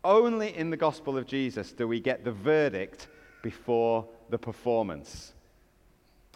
Only 0.06 0.56
in 0.56 0.70
the 0.70 0.78
gospel 0.78 1.18
of 1.18 1.26
Jesus 1.26 1.72
do 1.72 1.88
we 1.88 2.00
get 2.00 2.24
the 2.24 2.32
verdict 2.32 3.08
before 3.42 4.08
the 4.30 4.38
performance. 4.38 5.34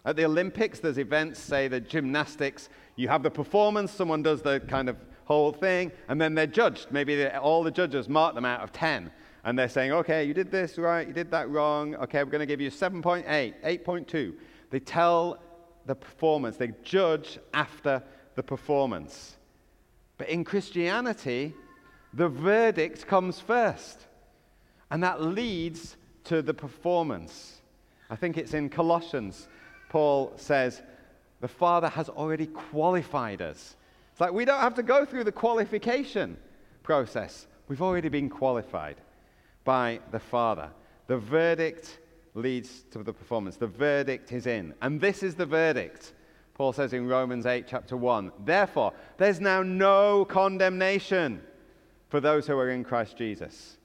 At 0.04 0.16
the 0.16 0.24
Olympics, 0.24 0.80
there's 0.80 0.98
events, 0.98 1.38
say 1.38 1.68
the 1.68 1.80
gymnastics. 1.80 2.68
You 2.96 3.06
have 3.08 3.22
the 3.22 3.30
performance, 3.30 3.92
someone 3.92 4.24
does 4.24 4.42
the 4.42 4.58
kind 4.58 4.88
of 4.88 4.96
whole 5.24 5.52
thing, 5.52 5.92
and 6.08 6.20
then 6.20 6.34
they're 6.34 6.48
judged. 6.48 6.88
Maybe 6.90 7.24
all 7.28 7.62
the 7.62 7.70
judges 7.70 8.08
mark 8.08 8.34
them 8.34 8.44
out 8.44 8.60
of 8.60 8.72
10 8.72 9.12
and 9.44 9.58
they're 9.58 9.68
saying, 9.68 9.92
okay, 9.92 10.24
you 10.24 10.34
did 10.34 10.50
this 10.50 10.76
right, 10.76 11.06
you 11.06 11.14
did 11.14 11.30
that 11.30 11.48
wrong, 11.48 11.94
okay, 11.94 12.24
we're 12.24 12.30
going 12.30 12.40
to 12.40 12.46
give 12.46 12.60
you 12.60 12.70
7.8, 12.70 13.24
8.2. 13.24 14.34
They 14.70 14.80
tell 14.80 15.38
the 15.86 15.94
performance, 15.94 16.56
they 16.56 16.72
judge 16.82 17.38
after 17.54 18.02
the 18.34 18.42
performance. 18.42 19.36
But 20.18 20.28
in 20.28 20.44
Christianity, 20.44 21.54
the 22.12 22.28
verdict 22.28 23.06
comes 23.06 23.40
first, 23.40 24.06
and 24.90 25.02
that 25.02 25.22
leads 25.22 25.96
to 26.24 26.42
the 26.42 26.54
performance. 26.54 27.60
I 28.08 28.16
think 28.16 28.36
it's 28.36 28.54
in 28.54 28.68
Colossians, 28.68 29.48
Paul 29.88 30.32
says, 30.36 30.82
the 31.40 31.48
Father 31.48 31.88
has 31.88 32.08
already 32.08 32.46
qualified 32.46 33.40
us. 33.40 33.76
It's 34.12 34.20
like 34.20 34.32
we 34.32 34.44
don't 34.44 34.60
have 34.60 34.74
to 34.74 34.82
go 34.82 35.04
through 35.04 35.24
the 35.24 35.32
qualification 35.32 36.36
process. 36.82 37.46
We've 37.68 37.82
already 37.82 38.08
been 38.08 38.28
qualified 38.28 38.96
by 39.64 40.00
the 40.10 40.18
Father. 40.18 40.70
The 41.06 41.18
verdict 41.18 41.98
leads 42.34 42.82
to 42.90 43.02
the 43.02 43.12
performance. 43.12 43.56
The 43.56 43.66
verdict 43.66 44.32
is 44.32 44.46
in. 44.46 44.74
And 44.82 45.00
this 45.00 45.22
is 45.22 45.34
the 45.34 45.46
verdict. 45.46 46.12
Paul 46.54 46.72
says 46.72 46.92
in 46.92 47.06
Romans 47.06 47.46
8, 47.46 47.64
chapter 47.66 47.96
1 47.96 48.32
Therefore, 48.44 48.92
there's 49.16 49.40
now 49.40 49.62
no 49.62 50.24
condemnation 50.24 51.42
for 52.10 52.20
those 52.20 52.46
who 52.46 52.58
are 52.58 52.70
in 52.70 52.84
Christ 52.84 53.16
Jesus. 53.16 53.78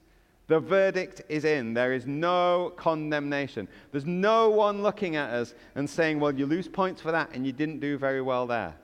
The 0.48 0.60
verdict 0.60 1.22
is 1.28 1.44
in. 1.44 1.74
There 1.74 1.92
is 1.92 2.06
no 2.06 2.72
condemnation. 2.76 3.66
There's 3.90 4.04
no 4.04 4.50
one 4.50 4.82
looking 4.82 5.16
at 5.16 5.30
us 5.30 5.54
and 5.74 5.88
saying, 5.88 6.20
Well, 6.20 6.34
you 6.34 6.46
lose 6.46 6.68
points 6.68 7.00
for 7.00 7.10
that 7.12 7.30
and 7.32 7.46
you 7.46 7.52
didn't 7.52 7.80
do 7.80 7.98
very 7.98 8.22
well 8.22 8.46
there. 8.46 8.74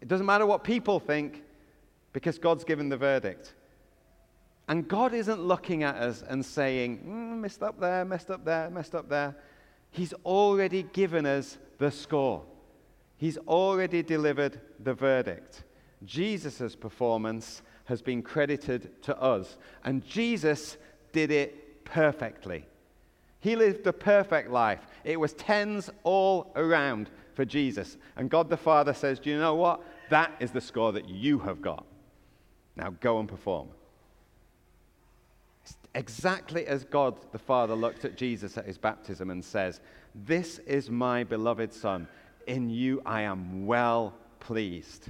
It 0.00 0.08
doesn't 0.08 0.26
matter 0.26 0.46
what 0.46 0.64
people 0.64 1.00
think 1.00 1.42
because 2.12 2.38
God's 2.38 2.64
given 2.64 2.88
the 2.88 2.96
verdict. 2.96 3.54
And 4.68 4.88
God 4.88 5.14
isn't 5.14 5.40
looking 5.40 5.82
at 5.82 5.96
us 5.96 6.24
and 6.26 6.44
saying, 6.44 6.98
mm, 6.98 7.40
messed 7.40 7.62
up 7.62 7.78
there, 7.78 8.04
messed 8.04 8.30
up 8.30 8.44
there, 8.44 8.68
messed 8.70 8.94
up 8.94 9.08
there. 9.08 9.36
He's 9.90 10.12
already 10.24 10.82
given 10.82 11.24
us 11.24 11.58
the 11.78 11.90
score. 11.90 12.42
He's 13.16 13.38
already 13.38 14.02
delivered 14.02 14.60
the 14.80 14.92
verdict. 14.92 15.62
Jesus' 16.04 16.76
performance 16.76 17.62
has 17.86 18.02
been 18.02 18.22
credited 18.22 19.02
to 19.02 19.20
us. 19.20 19.56
And 19.84 20.04
Jesus 20.04 20.76
did 21.12 21.30
it 21.30 21.84
perfectly. 21.84 22.66
He 23.40 23.56
lived 23.56 23.86
a 23.86 23.92
perfect 23.92 24.50
life. 24.50 24.86
It 25.04 25.18
was 25.18 25.32
tens 25.34 25.90
all 26.02 26.52
around 26.56 27.10
for 27.34 27.44
Jesus. 27.44 27.96
And 28.16 28.28
God 28.28 28.48
the 28.48 28.56
Father 28.56 28.92
says, 28.92 29.20
Do 29.20 29.30
you 29.30 29.38
know 29.38 29.54
what? 29.54 29.82
That 30.10 30.32
is 30.40 30.50
the 30.50 30.60
score 30.60 30.92
that 30.92 31.08
you 31.08 31.38
have 31.40 31.62
got. 31.62 31.86
Now 32.76 32.94
go 33.00 33.20
and 33.20 33.28
perform 33.28 33.68
exactly 35.96 36.66
as 36.66 36.84
God 36.84 37.16
the 37.32 37.38
Father 37.38 37.74
looked 37.74 38.04
at 38.04 38.16
Jesus 38.16 38.56
at 38.58 38.66
his 38.66 38.78
baptism 38.78 39.30
and 39.30 39.44
says, 39.44 39.80
This 40.14 40.58
is 40.60 40.90
my 40.90 41.24
beloved 41.24 41.72
Son. 41.72 42.06
In 42.46 42.70
you 42.70 43.02
I 43.04 43.22
am 43.22 43.66
well 43.66 44.14
pleased. 44.38 45.08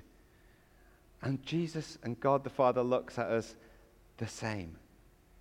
And 1.26 1.44
Jesus 1.44 1.98
and 2.04 2.20
God 2.20 2.44
the 2.44 2.50
Father 2.50 2.84
looks 2.84 3.18
at 3.18 3.26
us 3.26 3.56
the 4.16 4.28
same. 4.28 4.76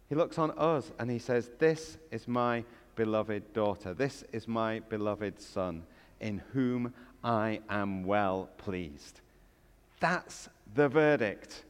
He 0.09 0.15
looks 0.15 0.39
on 0.39 0.49
us 0.57 0.91
and 0.97 1.11
he 1.11 1.19
says, 1.19 1.51
This 1.59 1.99
is 2.09 2.27
my 2.27 2.63
beloved 2.95 3.53
daughter. 3.53 3.93
This 3.93 4.23
is 4.31 4.47
my 4.47 4.79
beloved 4.79 5.39
Son, 5.39 5.83
in 6.19 6.41
whom 6.53 6.91
I 7.23 7.59
am 7.69 8.03
well 8.03 8.49
pleased. 8.57 9.21
That's 9.99 10.49
the 10.73 10.89
verdict. 10.89 11.65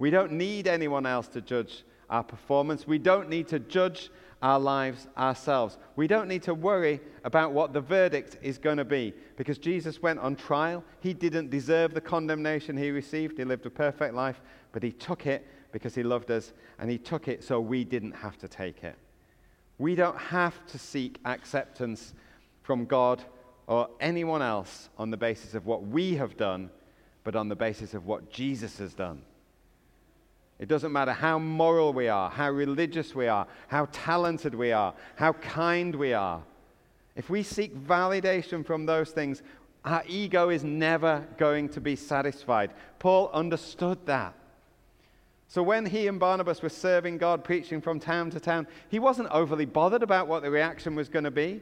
We 0.00 0.10
don't 0.10 0.32
need 0.32 0.66
anyone 0.66 1.06
else 1.06 1.28
to 1.28 1.40
judge 1.40 1.84
our 2.10 2.24
performance. 2.24 2.84
We 2.84 2.98
don't 2.98 3.28
need 3.28 3.46
to 3.48 3.60
judge 3.60 4.10
our 4.42 4.58
lives 4.58 5.06
ourselves. 5.16 5.78
We 5.94 6.08
don't 6.08 6.28
need 6.28 6.42
to 6.42 6.54
worry 6.54 7.00
about 7.24 7.52
what 7.52 7.72
the 7.72 7.80
verdict 7.80 8.38
is 8.42 8.58
going 8.58 8.78
to 8.78 8.84
be 8.84 9.14
because 9.36 9.56
Jesus 9.56 10.02
went 10.02 10.18
on 10.18 10.34
trial. 10.34 10.84
He 11.00 11.14
didn't 11.14 11.50
deserve 11.50 11.94
the 11.94 12.00
condemnation 12.00 12.76
he 12.76 12.90
received. 12.90 13.38
He 13.38 13.44
lived 13.44 13.64
a 13.66 13.70
perfect 13.70 14.14
life, 14.14 14.40
but 14.72 14.82
he 14.82 14.90
took 14.90 15.26
it 15.26 15.46
because 15.70 15.94
he 15.94 16.02
loved 16.02 16.30
us 16.30 16.52
and 16.80 16.90
he 16.90 16.98
took 16.98 17.28
it 17.28 17.44
so 17.44 17.60
we 17.60 17.84
didn't 17.84 18.12
have 18.12 18.36
to 18.38 18.48
take 18.48 18.82
it. 18.82 18.96
We 19.78 19.94
don't 19.94 20.18
have 20.18 20.66
to 20.66 20.78
seek 20.78 21.18
acceptance 21.24 22.12
from 22.62 22.84
God 22.84 23.22
or 23.66 23.88
anyone 24.00 24.42
else 24.42 24.88
on 24.98 25.10
the 25.10 25.16
basis 25.16 25.54
of 25.54 25.66
what 25.66 25.86
we 25.86 26.16
have 26.16 26.36
done, 26.36 26.68
but 27.24 27.36
on 27.36 27.48
the 27.48 27.56
basis 27.56 27.94
of 27.94 28.06
what 28.06 28.30
Jesus 28.30 28.78
has 28.78 28.92
done. 28.92 29.22
It 30.62 30.68
doesn't 30.68 30.92
matter 30.92 31.12
how 31.12 31.40
moral 31.40 31.92
we 31.92 32.06
are, 32.06 32.30
how 32.30 32.48
religious 32.48 33.16
we 33.16 33.26
are, 33.26 33.48
how 33.66 33.88
talented 33.90 34.54
we 34.54 34.70
are, 34.70 34.94
how 35.16 35.32
kind 35.32 35.92
we 35.92 36.12
are. 36.12 36.40
If 37.16 37.28
we 37.28 37.42
seek 37.42 37.76
validation 37.76 38.64
from 38.64 38.86
those 38.86 39.10
things, 39.10 39.42
our 39.84 40.04
ego 40.06 40.50
is 40.50 40.62
never 40.62 41.26
going 41.36 41.68
to 41.70 41.80
be 41.80 41.96
satisfied. 41.96 42.70
Paul 43.00 43.28
understood 43.32 44.06
that. 44.06 44.34
So 45.48 45.64
when 45.64 45.84
he 45.84 46.06
and 46.06 46.20
Barnabas 46.20 46.62
were 46.62 46.68
serving 46.68 47.18
God, 47.18 47.42
preaching 47.42 47.80
from 47.80 47.98
town 47.98 48.30
to 48.30 48.38
town, 48.38 48.68
he 48.88 49.00
wasn't 49.00 49.30
overly 49.32 49.66
bothered 49.66 50.04
about 50.04 50.28
what 50.28 50.44
the 50.44 50.50
reaction 50.52 50.94
was 50.94 51.08
going 51.08 51.24
to 51.24 51.32
be. 51.32 51.60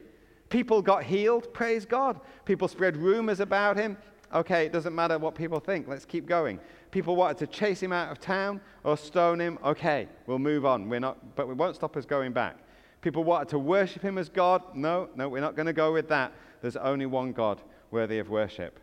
People 0.49 0.79
got 0.79 1.03
healed, 1.05 1.51
praise 1.55 1.87
God. 1.87 2.19
People 2.45 2.67
spread 2.67 2.95
rumors 2.97 3.39
about 3.39 3.77
him. 3.77 3.97
Okay, 4.31 4.67
it 4.67 4.71
doesn't 4.71 4.93
matter 4.93 5.17
what 5.17 5.33
people 5.33 5.59
think, 5.59 5.87
let's 5.87 6.05
keep 6.05 6.27
going 6.27 6.59
people 6.91 7.15
wanted 7.15 7.37
to 7.37 7.47
chase 7.47 7.81
him 7.81 7.93
out 7.93 8.11
of 8.11 8.19
town 8.19 8.61
or 8.83 8.97
stone 8.97 9.39
him, 9.39 9.57
okay, 9.63 10.07
we'll 10.27 10.39
move 10.39 10.65
on. 10.65 10.89
We're 10.89 10.99
not, 10.99 11.35
but 11.35 11.47
we 11.47 11.53
won't 11.53 11.75
stop 11.75 11.97
us 11.97 12.05
going 12.05 12.33
back. 12.33 12.57
People 13.01 13.23
wanted 13.23 13.49
to 13.49 13.59
worship 13.59 14.03
him 14.03 14.17
as 14.17 14.29
God. 14.29 14.61
No, 14.75 15.09
no, 15.15 15.27
we're 15.27 15.41
not 15.41 15.55
going 15.55 15.65
to 15.65 15.73
go 15.73 15.91
with 15.91 16.07
that. 16.09 16.33
There's 16.61 16.75
only 16.75 17.07
one 17.07 17.31
God 17.31 17.61
worthy 17.89 18.19
of 18.19 18.29
worship. 18.29 18.79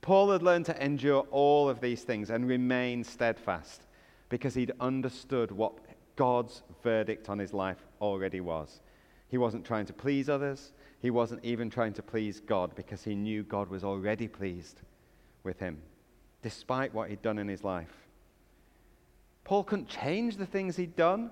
Paul 0.00 0.32
had 0.32 0.42
learned 0.42 0.66
to 0.66 0.84
endure 0.84 1.26
all 1.30 1.68
of 1.68 1.80
these 1.80 2.02
things 2.02 2.30
and 2.30 2.48
remain 2.48 3.04
steadfast 3.04 3.86
because 4.28 4.54
he'd 4.54 4.72
understood 4.80 5.52
what 5.52 5.74
God's 6.16 6.62
verdict 6.82 7.28
on 7.28 7.38
his 7.38 7.52
life 7.52 7.86
already 8.00 8.40
was. 8.40 8.80
He 9.28 9.38
wasn't 9.38 9.64
trying 9.64 9.86
to 9.86 9.92
please 9.92 10.28
others, 10.28 10.72
he 11.00 11.10
wasn't 11.10 11.44
even 11.44 11.70
trying 11.70 11.92
to 11.94 12.02
please 12.02 12.40
God 12.40 12.74
because 12.74 13.04
he 13.04 13.14
knew 13.14 13.42
God 13.42 13.68
was 13.68 13.84
already 13.84 14.26
pleased 14.26 14.80
with 15.42 15.58
him 15.58 15.78
despite 16.44 16.92
what 16.92 17.08
he'd 17.08 17.22
done 17.22 17.38
in 17.38 17.48
his 17.48 17.64
life. 17.64 18.06
Paul 19.44 19.64
couldn't 19.64 19.88
change 19.88 20.36
the 20.36 20.44
things 20.44 20.76
he'd 20.76 20.94
done, 20.94 21.30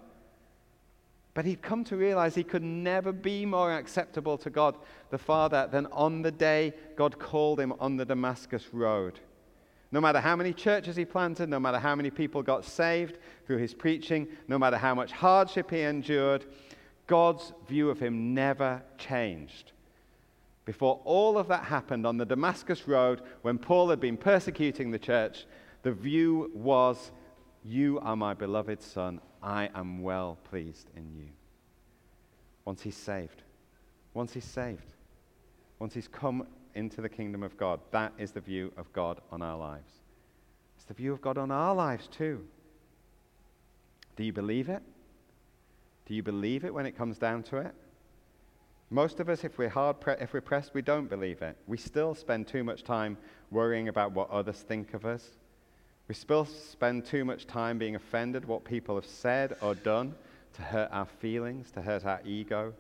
but 1.35 1.45
he'd 1.45 1.61
come 1.61 1.85
to 1.85 1.99
realize 1.99 2.35
he 2.35 2.43
could 2.43 2.63
never 2.63 3.13
be 3.13 3.45
more 3.45 3.75
acceptable 3.75 4.39
to 4.39 4.49
God 4.49 4.75
the 5.11 5.19
Father 5.19 5.69
than 5.71 5.87
on 5.93 6.23
the 6.23 6.31
day 6.31 6.73
God 6.97 7.19
called 7.19 7.61
him 7.61 7.75
on 7.79 7.99
the 7.99 8.07
Damascus 8.07 8.73
road. 8.73 9.21
No 9.91 10.01
matter 10.01 10.19
how 10.19 10.35
many 10.35 10.55
churches 10.55 10.97
he 10.97 11.05
planted, 11.05 11.51
no 11.51 11.61
matter 11.61 11.79
how 11.79 11.95
many 11.95 12.09
people 12.09 12.43
got 12.43 12.65
saved 12.65 13.19
through 13.47 13.59
his 13.59 13.75
preaching, 13.75 14.27
no 14.49 14.59
matter 14.59 14.79
how 14.79 14.95
much 14.95 15.13
hardship 15.13 15.71
he 15.71 15.83
endured, 15.83 16.47
God's 17.07 17.53
view 17.69 17.91
of 17.91 18.01
him 18.01 18.33
never 18.33 18.83
changed. 18.97 19.73
Before 20.65 21.01
all 21.05 21.39
of 21.39 21.49
that 21.49 21.65
happened 21.65 22.07
on 22.07 22.19
the 22.19 22.25
Damascus 22.25 22.87
Road, 22.87 23.23
when 23.43 23.59
Paul 23.59 23.91
had 23.91 24.01
been 24.01 24.17
persecuting 24.17 24.91
the 24.91 24.99
church, 24.99 25.47
the 25.83 25.93
view 25.93 26.51
was, 26.55 27.11
You 27.65 27.99
are 28.01 28.17
my 28.17 28.35
beloved 28.35 28.81
Son. 28.83 29.21
I 29.43 29.71
am 29.75 30.03
well 30.03 30.39
pleased 30.45 30.89
in 30.97 31.13
you. 31.15 31.29
Once 32.65 32.83
he's 32.83 32.97
saved, 32.97 33.43
once 34.15 34.33
he's 34.33 34.45
saved, 34.45 34.95
once 35.81 35.95
he's 35.95 36.07
come 36.07 36.47
into 36.75 37.01
the 37.01 37.09
kingdom 37.09 37.43
of 37.43 37.57
God, 37.57 37.81
that 37.91 38.13
is 38.19 38.31
the 38.31 38.41
view 38.41 38.73
of 38.77 38.93
God 38.93 39.21
on 39.33 39.43
our 39.43 39.59
lives. 39.59 39.93
It's 40.77 40.85
the 40.85 40.95
view 40.95 41.13
of 41.13 41.21
God 41.21 41.39
on 41.39 41.51
our 41.51 41.75
lives 41.75 42.07
too. 42.07 42.47
Do 44.15 44.23
you 44.23 44.33
believe 44.33 44.69
it? 44.69 44.83
Do 46.07 46.15
you 46.15 46.23
believe 46.23 46.65
it 46.65 46.73
when 46.73 46.87
it 46.87 46.97
comes 46.97 47.19
down 47.19 47.43
to 47.45 47.59
it? 47.59 47.75
Most 48.93 49.21
of 49.21 49.31
us, 49.31 49.43
if 49.43 49.57
we're 49.57 49.71
hard, 49.71 50.01
pre- 50.01 50.17
if 50.21 50.35
we're 50.35 50.43
pressed, 50.43 50.75
we 50.75 50.83
don't 50.83 51.09
believe 51.09 51.41
it. 51.41 51.57
We 51.67 51.79
still 51.79 52.15
spend 52.15 52.47
too 52.47 52.63
much 52.63 52.85
time 52.85 53.17
worrying 53.51 53.89
about 53.89 54.13
what 54.13 54.29
others 54.29 54.61
think 54.61 54.93
of 54.93 55.07
us. 55.07 55.31
We 56.09 56.15
still 56.15 56.45
spend 56.45 57.07
too 57.07 57.25
much 57.25 57.47
time 57.47 57.79
being 57.79 57.95
offended 57.95 58.45
what 58.45 58.65
people 58.65 58.95
have 58.97 59.07
said 59.07 59.57
or 59.63 59.75
done 59.75 60.15
to 60.57 60.63
hurt 60.63 60.91
our 60.93 61.07
feelings, 61.07 61.71
to 61.71 61.81
hurt 61.81 62.05
our 62.05 62.21
ego. 62.27 62.75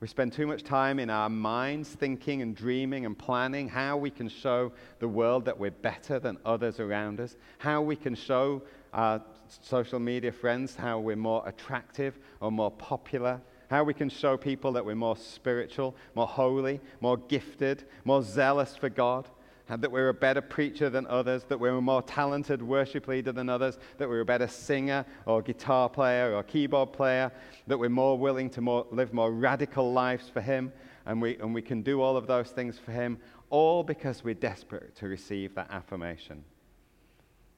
We 0.00 0.08
spend 0.08 0.32
too 0.32 0.48
much 0.48 0.64
time 0.64 0.98
in 0.98 1.10
our 1.10 1.28
minds 1.28 1.90
thinking 1.90 2.42
and 2.42 2.56
dreaming 2.56 3.06
and 3.06 3.16
planning 3.16 3.68
how 3.68 3.96
we 3.96 4.10
can 4.10 4.28
show 4.28 4.72
the 4.98 5.06
world 5.06 5.44
that 5.44 5.56
we're 5.56 5.70
better 5.70 6.18
than 6.18 6.38
others 6.44 6.80
around 6.80 7.20
us, 7.20 7.36
how 7.58 7.82
we 7.82 7.94
can 7.94 8.16
show 8.16 8.62
our 8.92 9.22
social 9.62 10.00
media 10.00 10.32
friends 10.32 10.74
how 10.74 10.98
we're 10.98 11.14
more 11.14 11.46
attractive 11.46 12.18
or 12.40 12.50
more 12.50 12.72
popular, 12.72 13.40
how 13.68 13.84
we 13.84 13.94
can 13.94 14.08
show 14.08 14.36
people 14.36 14.72
that 14.72 14.84
we're 14.84 14.94
more 14.94 15.16
spiritual, 15.16 15.94
more 16.14 16.26
holy, 16.26 16.80
more 17.00 17.16
gifted, 17.16 17.84
more 18.04 18.22
zealous 18.22 18.76
for 18.76 18.88
God 18.88 19.28
and 19.68 19.82
that 19.82 19.92
we're 19.92 20.08
a 20.08 20.14
better 20.14 20.40
preacher 20.40 20.88
than 20.88 21.06
others, 21.06 21.44
that 21.44 21.60
we're 21.60 21.76
a 21.76 21.80
more 21.80 22.02
talented 22.02 22.62
worship 22.62 23.06
leader 23.06 23.32
than 23.32 23.48
others, 23.48 23.78
that 23.98 24.08
we're 24.08 24.20
a 24.20 24.24
better 24.24 24.48
singer 24.48 25.04
or 25.26 25.42
guitar 25.42 25.88
player 25.88 26.34
or 26.34 26.42
keyboard 26.42 26.92
player, 26.92 27.30
that 27.66 27.78
we're 27.78 27.90
more 27.90 28.16
willing 28.16 28.48
to 28.50 28.60
more, 28.60 28.86
live 28.90 29.12
more 29.12 29.30
radical 29.30 29.92
lives 29.92 30.28
for 30.28 30.40
Him, 30.40 30.72
and 31.04 31.20
we, 31.20 31.36
and 31.36 31.54
we 31.54 31.62
can 31.62 31.82
do 31.82 32.00
all 32.00 32.16
of 32.16 32.26
those 32.26 32.50
things 32.50 32.78
for 32.78 32.92
Him, 32.92 33.18
all 33.50 33.82
because 33.82 34.24
we're 34.24 34.34
desperate 34.34 34.96
to 34.96 35.06
receive 35.06 35.54
that 35.54 35.70
affirmation. 35.70 36.42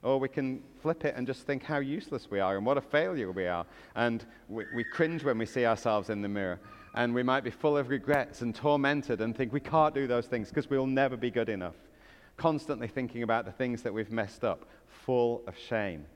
Or 0.03 0.19
we 0.19 0.29
can 0.29 0.63
flip 0.81 1.05
it 1.05 1.15
and 1.17 1.27
just 1.27 1.43
think 1.43 1.63
how 1.63 1.79
useless 1.79 2.31
we 2.31 2.41
are 2.41 2.57
and 2.57 2.65
what 2.65 2.79
a 2.79 2.81
failure 2.81 3.31
we 3.31 3.47
are. 3.47 3.67
And 3.95 4.25
we, 4.49 4.65
we 4.75 4.85
cringe 4.85 5.25
when 5.25 5.37
we 5.37 5.47
see 5.47 5.67
ourselves 5.67 6.09
in 6.09 6.23
the 6.23 6.29
mirror. 6.29 6.59
And 6.95 7.15
we 7.15 7.23
might 7.23 7.45
be 7.45 7.51
full 7.51 7.77
of 7.77 7.91
regrets 7.91 8.41
and 8.41 8.55
tormented 8.55 9.21
and 9.21 9.37
think 9.37 9.53
we 9.53 9.61
can't 9.61 9.95
do 9.95 10.07
those 10.07 10.27
things 10.27 10.49
because 10.49 10.71
we'll 10.71 10.87
never 10.87 11.17
be 11.17 11.31
good 11.31 11.49
enough 11.49 11.77
constantly 12.41 12.89
thinking 12.89 13.23
about 13.23 13.45
the 13.45 13.53
things 13.53 13.83
that 13.83 13.93
we've 13.93 14.11
messed 14.11 14.45
up, 14.45 14.65
full 14.89 15.43
of 15.47 15.59
shame. 15.59 16.07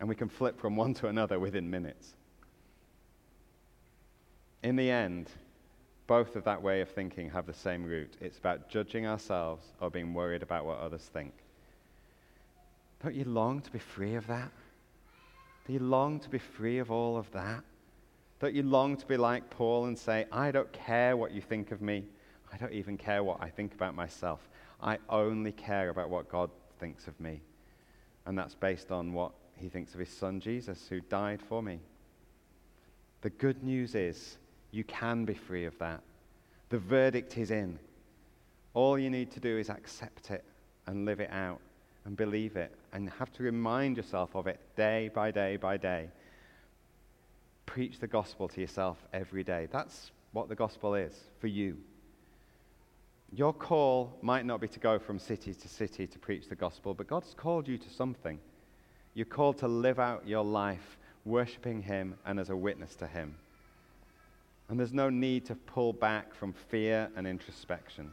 And 0.00 0.08
we 0.08 0.16
can 0.16 0.28
flip 0.28 0.58
from 0.58 0.74
one 0.84 0.94
to 0.94 1.06
another 1.06 1.38
within 1.38 1.70
minutes. 1.70 2.14
In 4.64 4.74
the 4.74 4.90
end, 4.90 5.30
both 6.08 6.34
of 6.34 6.42
that 6.44 6.60
way 6.60 6.80
of 6.80 6.88
thinking 6.88 7.30
have 7.30 7.46
the 7.46 7.54
same 7.54 7.84
root. 7.84 8.16
It's 8.20 8.38
about 8.38 8.68
judging 8.68 9.06
ourselves 9.06 9.64
or 9.80 9.90
being 9.90 10.12
worried 10.12 10.42
about 10.42 10.64
what 10.64 10.78
others 10.78 11.08
think. 11.12 11.32
Don't 13.02 13.14
you 13.14 13.24
long 13.24 13.60
to 13.60 13.70
be 13.70 13.78
free 13.78 14.14
of 14.14 14.26
that? 14.26 14.50
Do 15.66 15.72
you 15.72 15.78
long 15.78 16.18
to 16.20 16.28
be 16.28 16.38
free 16.38 16.78
of 16.78 16.90
all 16.90 17.16
of 17.16 17.30
that? 17.32 17.62
Don't 18.40 18.54
you 18.54 18.62
long 18.62 18.96
to 18.96 19.06
be 19.06 19.16
like 19.16 19.50
Paul 19.50 19.86
and 19.86 19.98
say, 19.98 20.26
I 20.32 20.50
don't 20.50 20.72
care 20.72 21.16
what 21.16 21.32
you 21.32 21.40
think 21.40 21.70
of 21.70 21.82
me. 21.82 22.04
I 22.52 22.56
don't 22.56 22.72
even 22.72 22.96
care 22.96 23.22
what 23.22 23.40
I 23.40 23.48
think 23.50 23.74
about 23.74 23.94
myself. 23.94 24.48
I 24.80 24.98
only 25.08 25.52
care 25.52 25.90
about 25.90 26.08
what 26.08 26.28
God 26.28 26.50
thinks 26.78 27.06
of 27.06 27.18
me. 27.20 27.40
And 28.26 28.38
that's 28.38 28.54
based 28.54 28.90
on 28.90 29.12
what 29.12 29.32
he 29.56 29.68
thinks 29.68 29.92
of 29.94 30.00
his 30.00 30.08
son 30.08 30.40
Jesus, 30.40 30.86
who 30.88 31.00
died 31.00 31.42
for 31.42 31.62
me. 31.62 31.80
The 33.20 33.30
good 33.30 33.62
news 33.62 33.94
is 33.94 34.38
you 34.70 34.84
can 34.84 35.24
be 35.24 35.34
free 35.34 35.64
of 35.64 35.78
that. 35.78 36.00
The 36.68 36.78
verdict 36.78 37.36
is 37.36 37.50
in. 37.50 37.78
All 38.74 38.98
you 38.98 39.10
need 39.10 39.30
to 39.32 39.40
do 39.40 39.58
is 39.58 39.68
accept 39.68 40.30
it 40.30 40.44
and 40.86 41.04
live 41.04 41.20
it 41.20 41.30
out 41.32 41.60
and 42.08 42.16
believe 42.16 42.56
it 42.56 42.72
and 42.94 43.10
have 43.18 43.30
to 43.30 43.42
remind 43.42 43.98
yourself 43.98 44.34
of 44.34 44.46
it 44.46 44.58
day 44.76 45.10
by 45.14 45.30
day 45.30 45.58
by 45.58 45.76
day. 45.76 46.08
Preach 47.66 48.00
the 48.00 48.06
gospel 48.06 48.48
to 48.48 48.62
yourself 48.62 48.96
every 49.12 49.44
day. 49.44 49.68
That's 49.70 50.10
what 50.32 50.48
the 50.48 50.54
gospel 50.54 50.94
is 50.94 51.12
for 51.38 51.48
you. 51.48 51.76
Your 53.30 53.52
call 53.52 54.16
might 54.22 54.46
not 54.46 54.58
be 54.58 54.68
to 54.68 54.80
go 54.80 54.98
from 54.98 55.18
city 55.18 55.52
to 55.52 55.68
city 55.68 56.06
to 56.06 56.18
preach 56.18 56.48
the 56.48 56.54
gospel, 56.54 56.94
but 56.94 57.06
God's 57.06 57.34
called 57.34 57.68
you 57.68 57.76
to 57.76 57.90
something. 57.90 58.38
You're 59.12 59.26
called 59.26 59.58
to 59.58 59.68
live 59.68 59.98
out 59.98 60.26
your 60.26 60.44
life 60.44 60.96
worshiping 61.26 61.82
Him 61.82 62.14
and 62.24 62.40
as 62.40 62.48
a 62.48 62.56
witness 62.56 62.94
to 62.96 63.06
Him. 63.06 63.34
And 64.70 64.80
there's 64.80 64.94
no 64.94 65.10
need 65.10 65.44
to 65.44 65.54
pull 65.54 65.92
back 65.92 66.34
from 66.34 66.54
fear 66.54 67.10
and 67.16 67.26
introspection. 67.26 68.12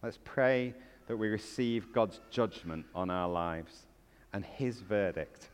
Let's 0.00 0.20
pray 0.22 0.74
that 1.10 1.16
we 1.16 1.26
receive 1.26 1.92
God's 1.92 2.20
judgment 2.30 2.86
on 2.94 3.10
our 3.10 3.28
lives 3.28 3.86
and 4.32 4.44
His 4.44 4.78
verdict. 4.78 5.48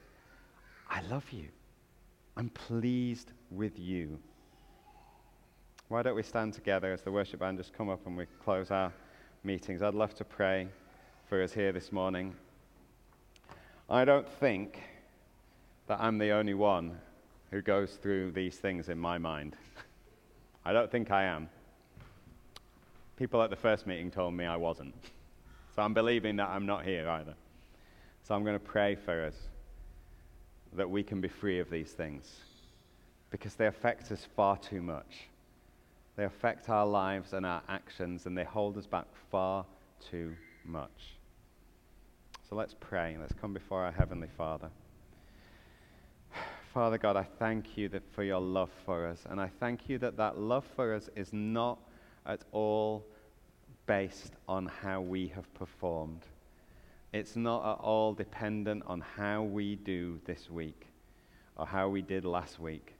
I 0.90 1.00
love 1.10 1.24
you. 1.32 1.46
I'm 2.36 2.50
pleased 2.50 3.32
with 3.50 3.78
you. 3.78 4.18
Why 5.88 6.02
don't 6.02 6.14
we 6.14 6.22
stand 6.22 6.52
together 6.52 6.92
as 6.92 7.00
the 7.00 7.10
worship 7.10 7.40
band 7.40 7.56
just 7.56 7.72
come 7.72 7.88
up 7.88 8.06
and 8.06 8.18
we 8.18 8.26
close 8.44 8.70
our 8.70 8.92
meetings? 9.44 9.80
I'd 9.80 9.94
love 9.94 10.14
to 10.16 10.26
pray 10.26 10.68
for 11.26 11.42
us 11.42 11.54
here 11.54 11.72
this 11.72 11.90
morning. 11.90 12.34
I 13.88 14.04
don't 14.04 14.28
think 14.28 14.82
that 15.86 15.98
I'm 16.02 16.18
the 16.18 16.32
only 16.32 16.52
one 16.52 16.98
who 17.50 17.62
goes 17.62 17.94
through 17.94 18.32
these 18.32 18.58
things 18.58 18.90
in 18.90 18.98
my 18.98 19.16
mind. 19.16 19.56
I 20.66 20.74
don't 20.74 20.90
think 20.90 21.10
I 21.10 21.24
am. 21.24 21.48
People 23.16 23.40
at 23.40 23.48
the 23.48 23.56
first 23.56 23.86
meeting 23.86 24.10
told 24.10 24.34
me 24.34 24.44
I 24.44 24.56
wasn't. 24.56 24.94
So 25.76 25.82
I'm 25.82 25.92
believing 25.92 26.36
that 26.36 26.48
I'm 26.48 26.64
not 26.64 26.86
here 26.86 27.06
either. 27.06 27.34
So 28.22 28.34
I'm 28.34 28.42
going 28.44 28.58
to 28.58 28.64
pray 28.64 28.94
for 28.94 29.24
us 29.24 29.34
that 30.72 30.88
we 30.88 31.02
can 31.02 31.20
be 31.20 31.28
free 31.28 31.60
of 31.60 31.68
these 31.68 31.92
things 31.92 32.40
because 33.30 33.54
they 33.56 33.66
affect 33.66 34.10
us 34.10 34.26
far 34.34 34.56
too 34.56 34.80
much. 34.80 35.28
They 36.16 36.24
affect 36.24 36.70
our 36.70 36.86
lives 36.86 37.34
and 37.34 37.44
our 37.44 37.62
actions, 37.68 38.24
and 38.24 38.36
they 38.36 38.44
hold 38.44 38.78
us 38.78 38.86
back 38.86 39.04
far 39.30 39.66
too 40.10 40.34
much. 40.64 41.18
So 42.48 42.56
let's 42.56 42.74
pray. 42.80 43.18
Let's 43.20 43.34
come 43.34 43.52
before 43.52 43.84
our 43.84 43.92
Heavenly 43.92 44.28
Father. 44.34 44.70
Father 46.72 46.96
God, 46.96 47.16
I 47.16 47.26
thank 47.38 47.76
you 47.76 47.90
for 48.14 48.24
your 48.24 48.40
love 48.40 48.70
for 48.86 49.06
us. 49.06 49.24
And 49.28 49.38
I 49.38 49.50
thank 49.60 49.90
you 49.90 49.98
that 49.98 50.16
that 50.16 50.38
love 50.38 50.64
for 50.74 50.94
us 50.94 51.10
is 51.14 51.34
not 51.34 51.78
at 52.24 52.44
all 52.52 53.04
based 53.86 54.32
on 54.48 54.66
how 54.66 55.00
we 55.00 55.28
have 55.28 55.52
performed. 55.54 56.22
It's 57.12 57.36
not 57.36 57.60
at 57.60 57.84
all 57.84 58.12
dependent 58.12 58.82
on 58.86 59.00
how 59.00 59.42
we 59.42 59.76
do 59.76 60.20
this 60.26 60.50
week 60.50 60.86
or 61.56 61.66
how 61.66 61.88
we 61.88 62.02
did 62.02 62.24
last 62.24 62.58
week 62.58 62.96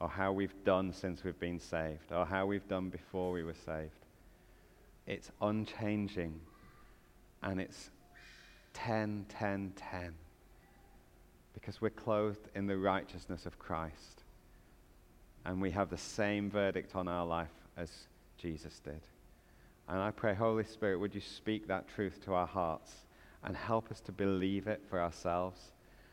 or 0.00 0.08
how 0.08 0.32
we've 0.32 0.64
done 0.64 0.92
since 0.92 1.24
we've 1.24 1.38
been 1.40 1.58
saved, 1.58 2.12
or 2.12 2.24
how 2.24 2.46
we've 2.46 2.68
done 2.68 2.88
before 2.88 3.32
we 3.32 3.42
were 3.42 3.54
saved. 3.66 3.90
It's 5.06 5.30
unchanging, 5.40 6.40
and 7.42 7.60
it's 7.60 7.90
10, 8.74 9.26
10, 9.28 9.72
10, 9.74 10.14
because 11.54 11.80
we're 11.80 11.90
clothed 11.90 12.48
in 12.54 12.66
the 12.66 12.76
righteousness 12.76 13.44
of 13.44 13.58
Christ, 13.58 14.22
and 15.44 15.60
we 15.60 15.72
have 15.72 15.90
the 15.90 15.98
same 15.98 16.50
verdict 16.50 16.94
on 16.94 17.08
our 17.08 17.26
life 17.26 17.48
as 17.76 17.90
Jesus 18.36 18.78
did. 18.78 19.00
And 19.88 19.98
I 19.98 20.10
pray, 20.10 20.34
Holy 20.34 20.64
Spirit, 20.64 20.98
would 20.98 21.14
you 21.14 21.20
speak 21.20 21.66
that 21.66 21.88
truth 21.88 22.22
to 22.24 22.34
our 22.34 22.46
hearts 22.46 22.92
and 23.42 23.56
help 23.56 23.90
us 23.90 24.00
to 24.02 24.12
believe 24.12 24.66
it 24.66 24.82
for 24.88 25.00
ourselves? 25.00 25.72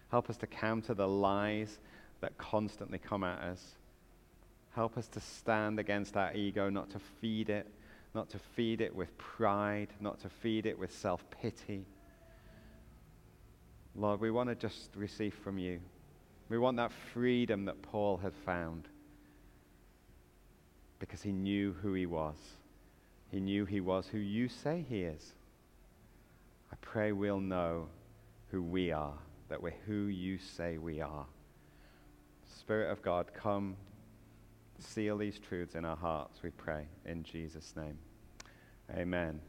Help 0.10 0.30
us 0.30 0.38
to 0.38 0.48
counter 0.48 0.94
the 0.94 1.08
lies 1.08 1.80
that 2.22 2.38
constantly 2.38 2.98
come 2.98 3.24
at 3.24 3.40
us. 3.40 3.76
Help 4.74 4.98
us 4.98 5.08
to 5.10 5.20
stand 5.20 5.80
against 5.80 6.16
our 6.16 6.34
ego, 6.34 6.70
not 6.70 6.90
to 6.92 7.00
feed 7.00 7.50
it, 7.50 7.68
not 8.14 8.30
to 8.30 8.40
feed 8.40 8.80
it 8.80 8.96
with 8.96 9.18
pride, 9.18 9.90
not 10.00 10.20
to 10.22 10.30
feed 10.30 10.66
it 10.66 10.80
with 10.80 10.94
self 10.94 11.30
pity. 11.30 11.86
Lord, 13.94 14.22
we 14.22 14.32
want 14.32 14.50
to 14.50 14.56
just 14.56 14.90
receive 14.96 15.34
from 15.34 15.58
you. 15.58 15.80
We 16.48 16.58
want 16.58 16.78
that 16.78 16.92
freedom 17.14 17.66
that 17.66 17.82
Paul 17.82 18.18
had 18.18 18.34
found 18.46 18.88
because 21.00 21.22
he 21.22 21.32
knew 21.32 21.76
who 21.82 21.94
he 21.94 22.06
was. 22.06 22.36
He 23.32 23.40
knew 23.40 23.66
he 23.66 23.82
was 23.82 24.08
who 24.08 24.18
you 24.18 24.48
say 24.48 24.86
he 24.88 25.04
is. 25.04 25.34
I 26.72 26.76
pray 26.82 27.12
we'll 27.12 27.40
know 27.40 27.88
who 28.52 28.62
we 28.62 28.92
are, 28.92 29.18
that 29.50 29.62
we're 29.62 29.74
who 29.86 30.06
you 30.06 30.38
say 30.38 30.78
we 30.78 31.02
are. 31.02 31.26
Spirit 32.46 32.92
of 32.92 33.02
God, 33.02 33.32
come 33.34 33.76
seal 34.80 35.18
these 35.18 35.40
truths 35.40 35.76
in 35.76 35.86
our 35.86 35.96
hearts, 35.96 36.40
we 36.44 36.50
pray, 36.52 36.86
in 37.06 37.24
Jesus' 37.24 37.74
name. 37.76 37.98
Amen. 38.96 39.40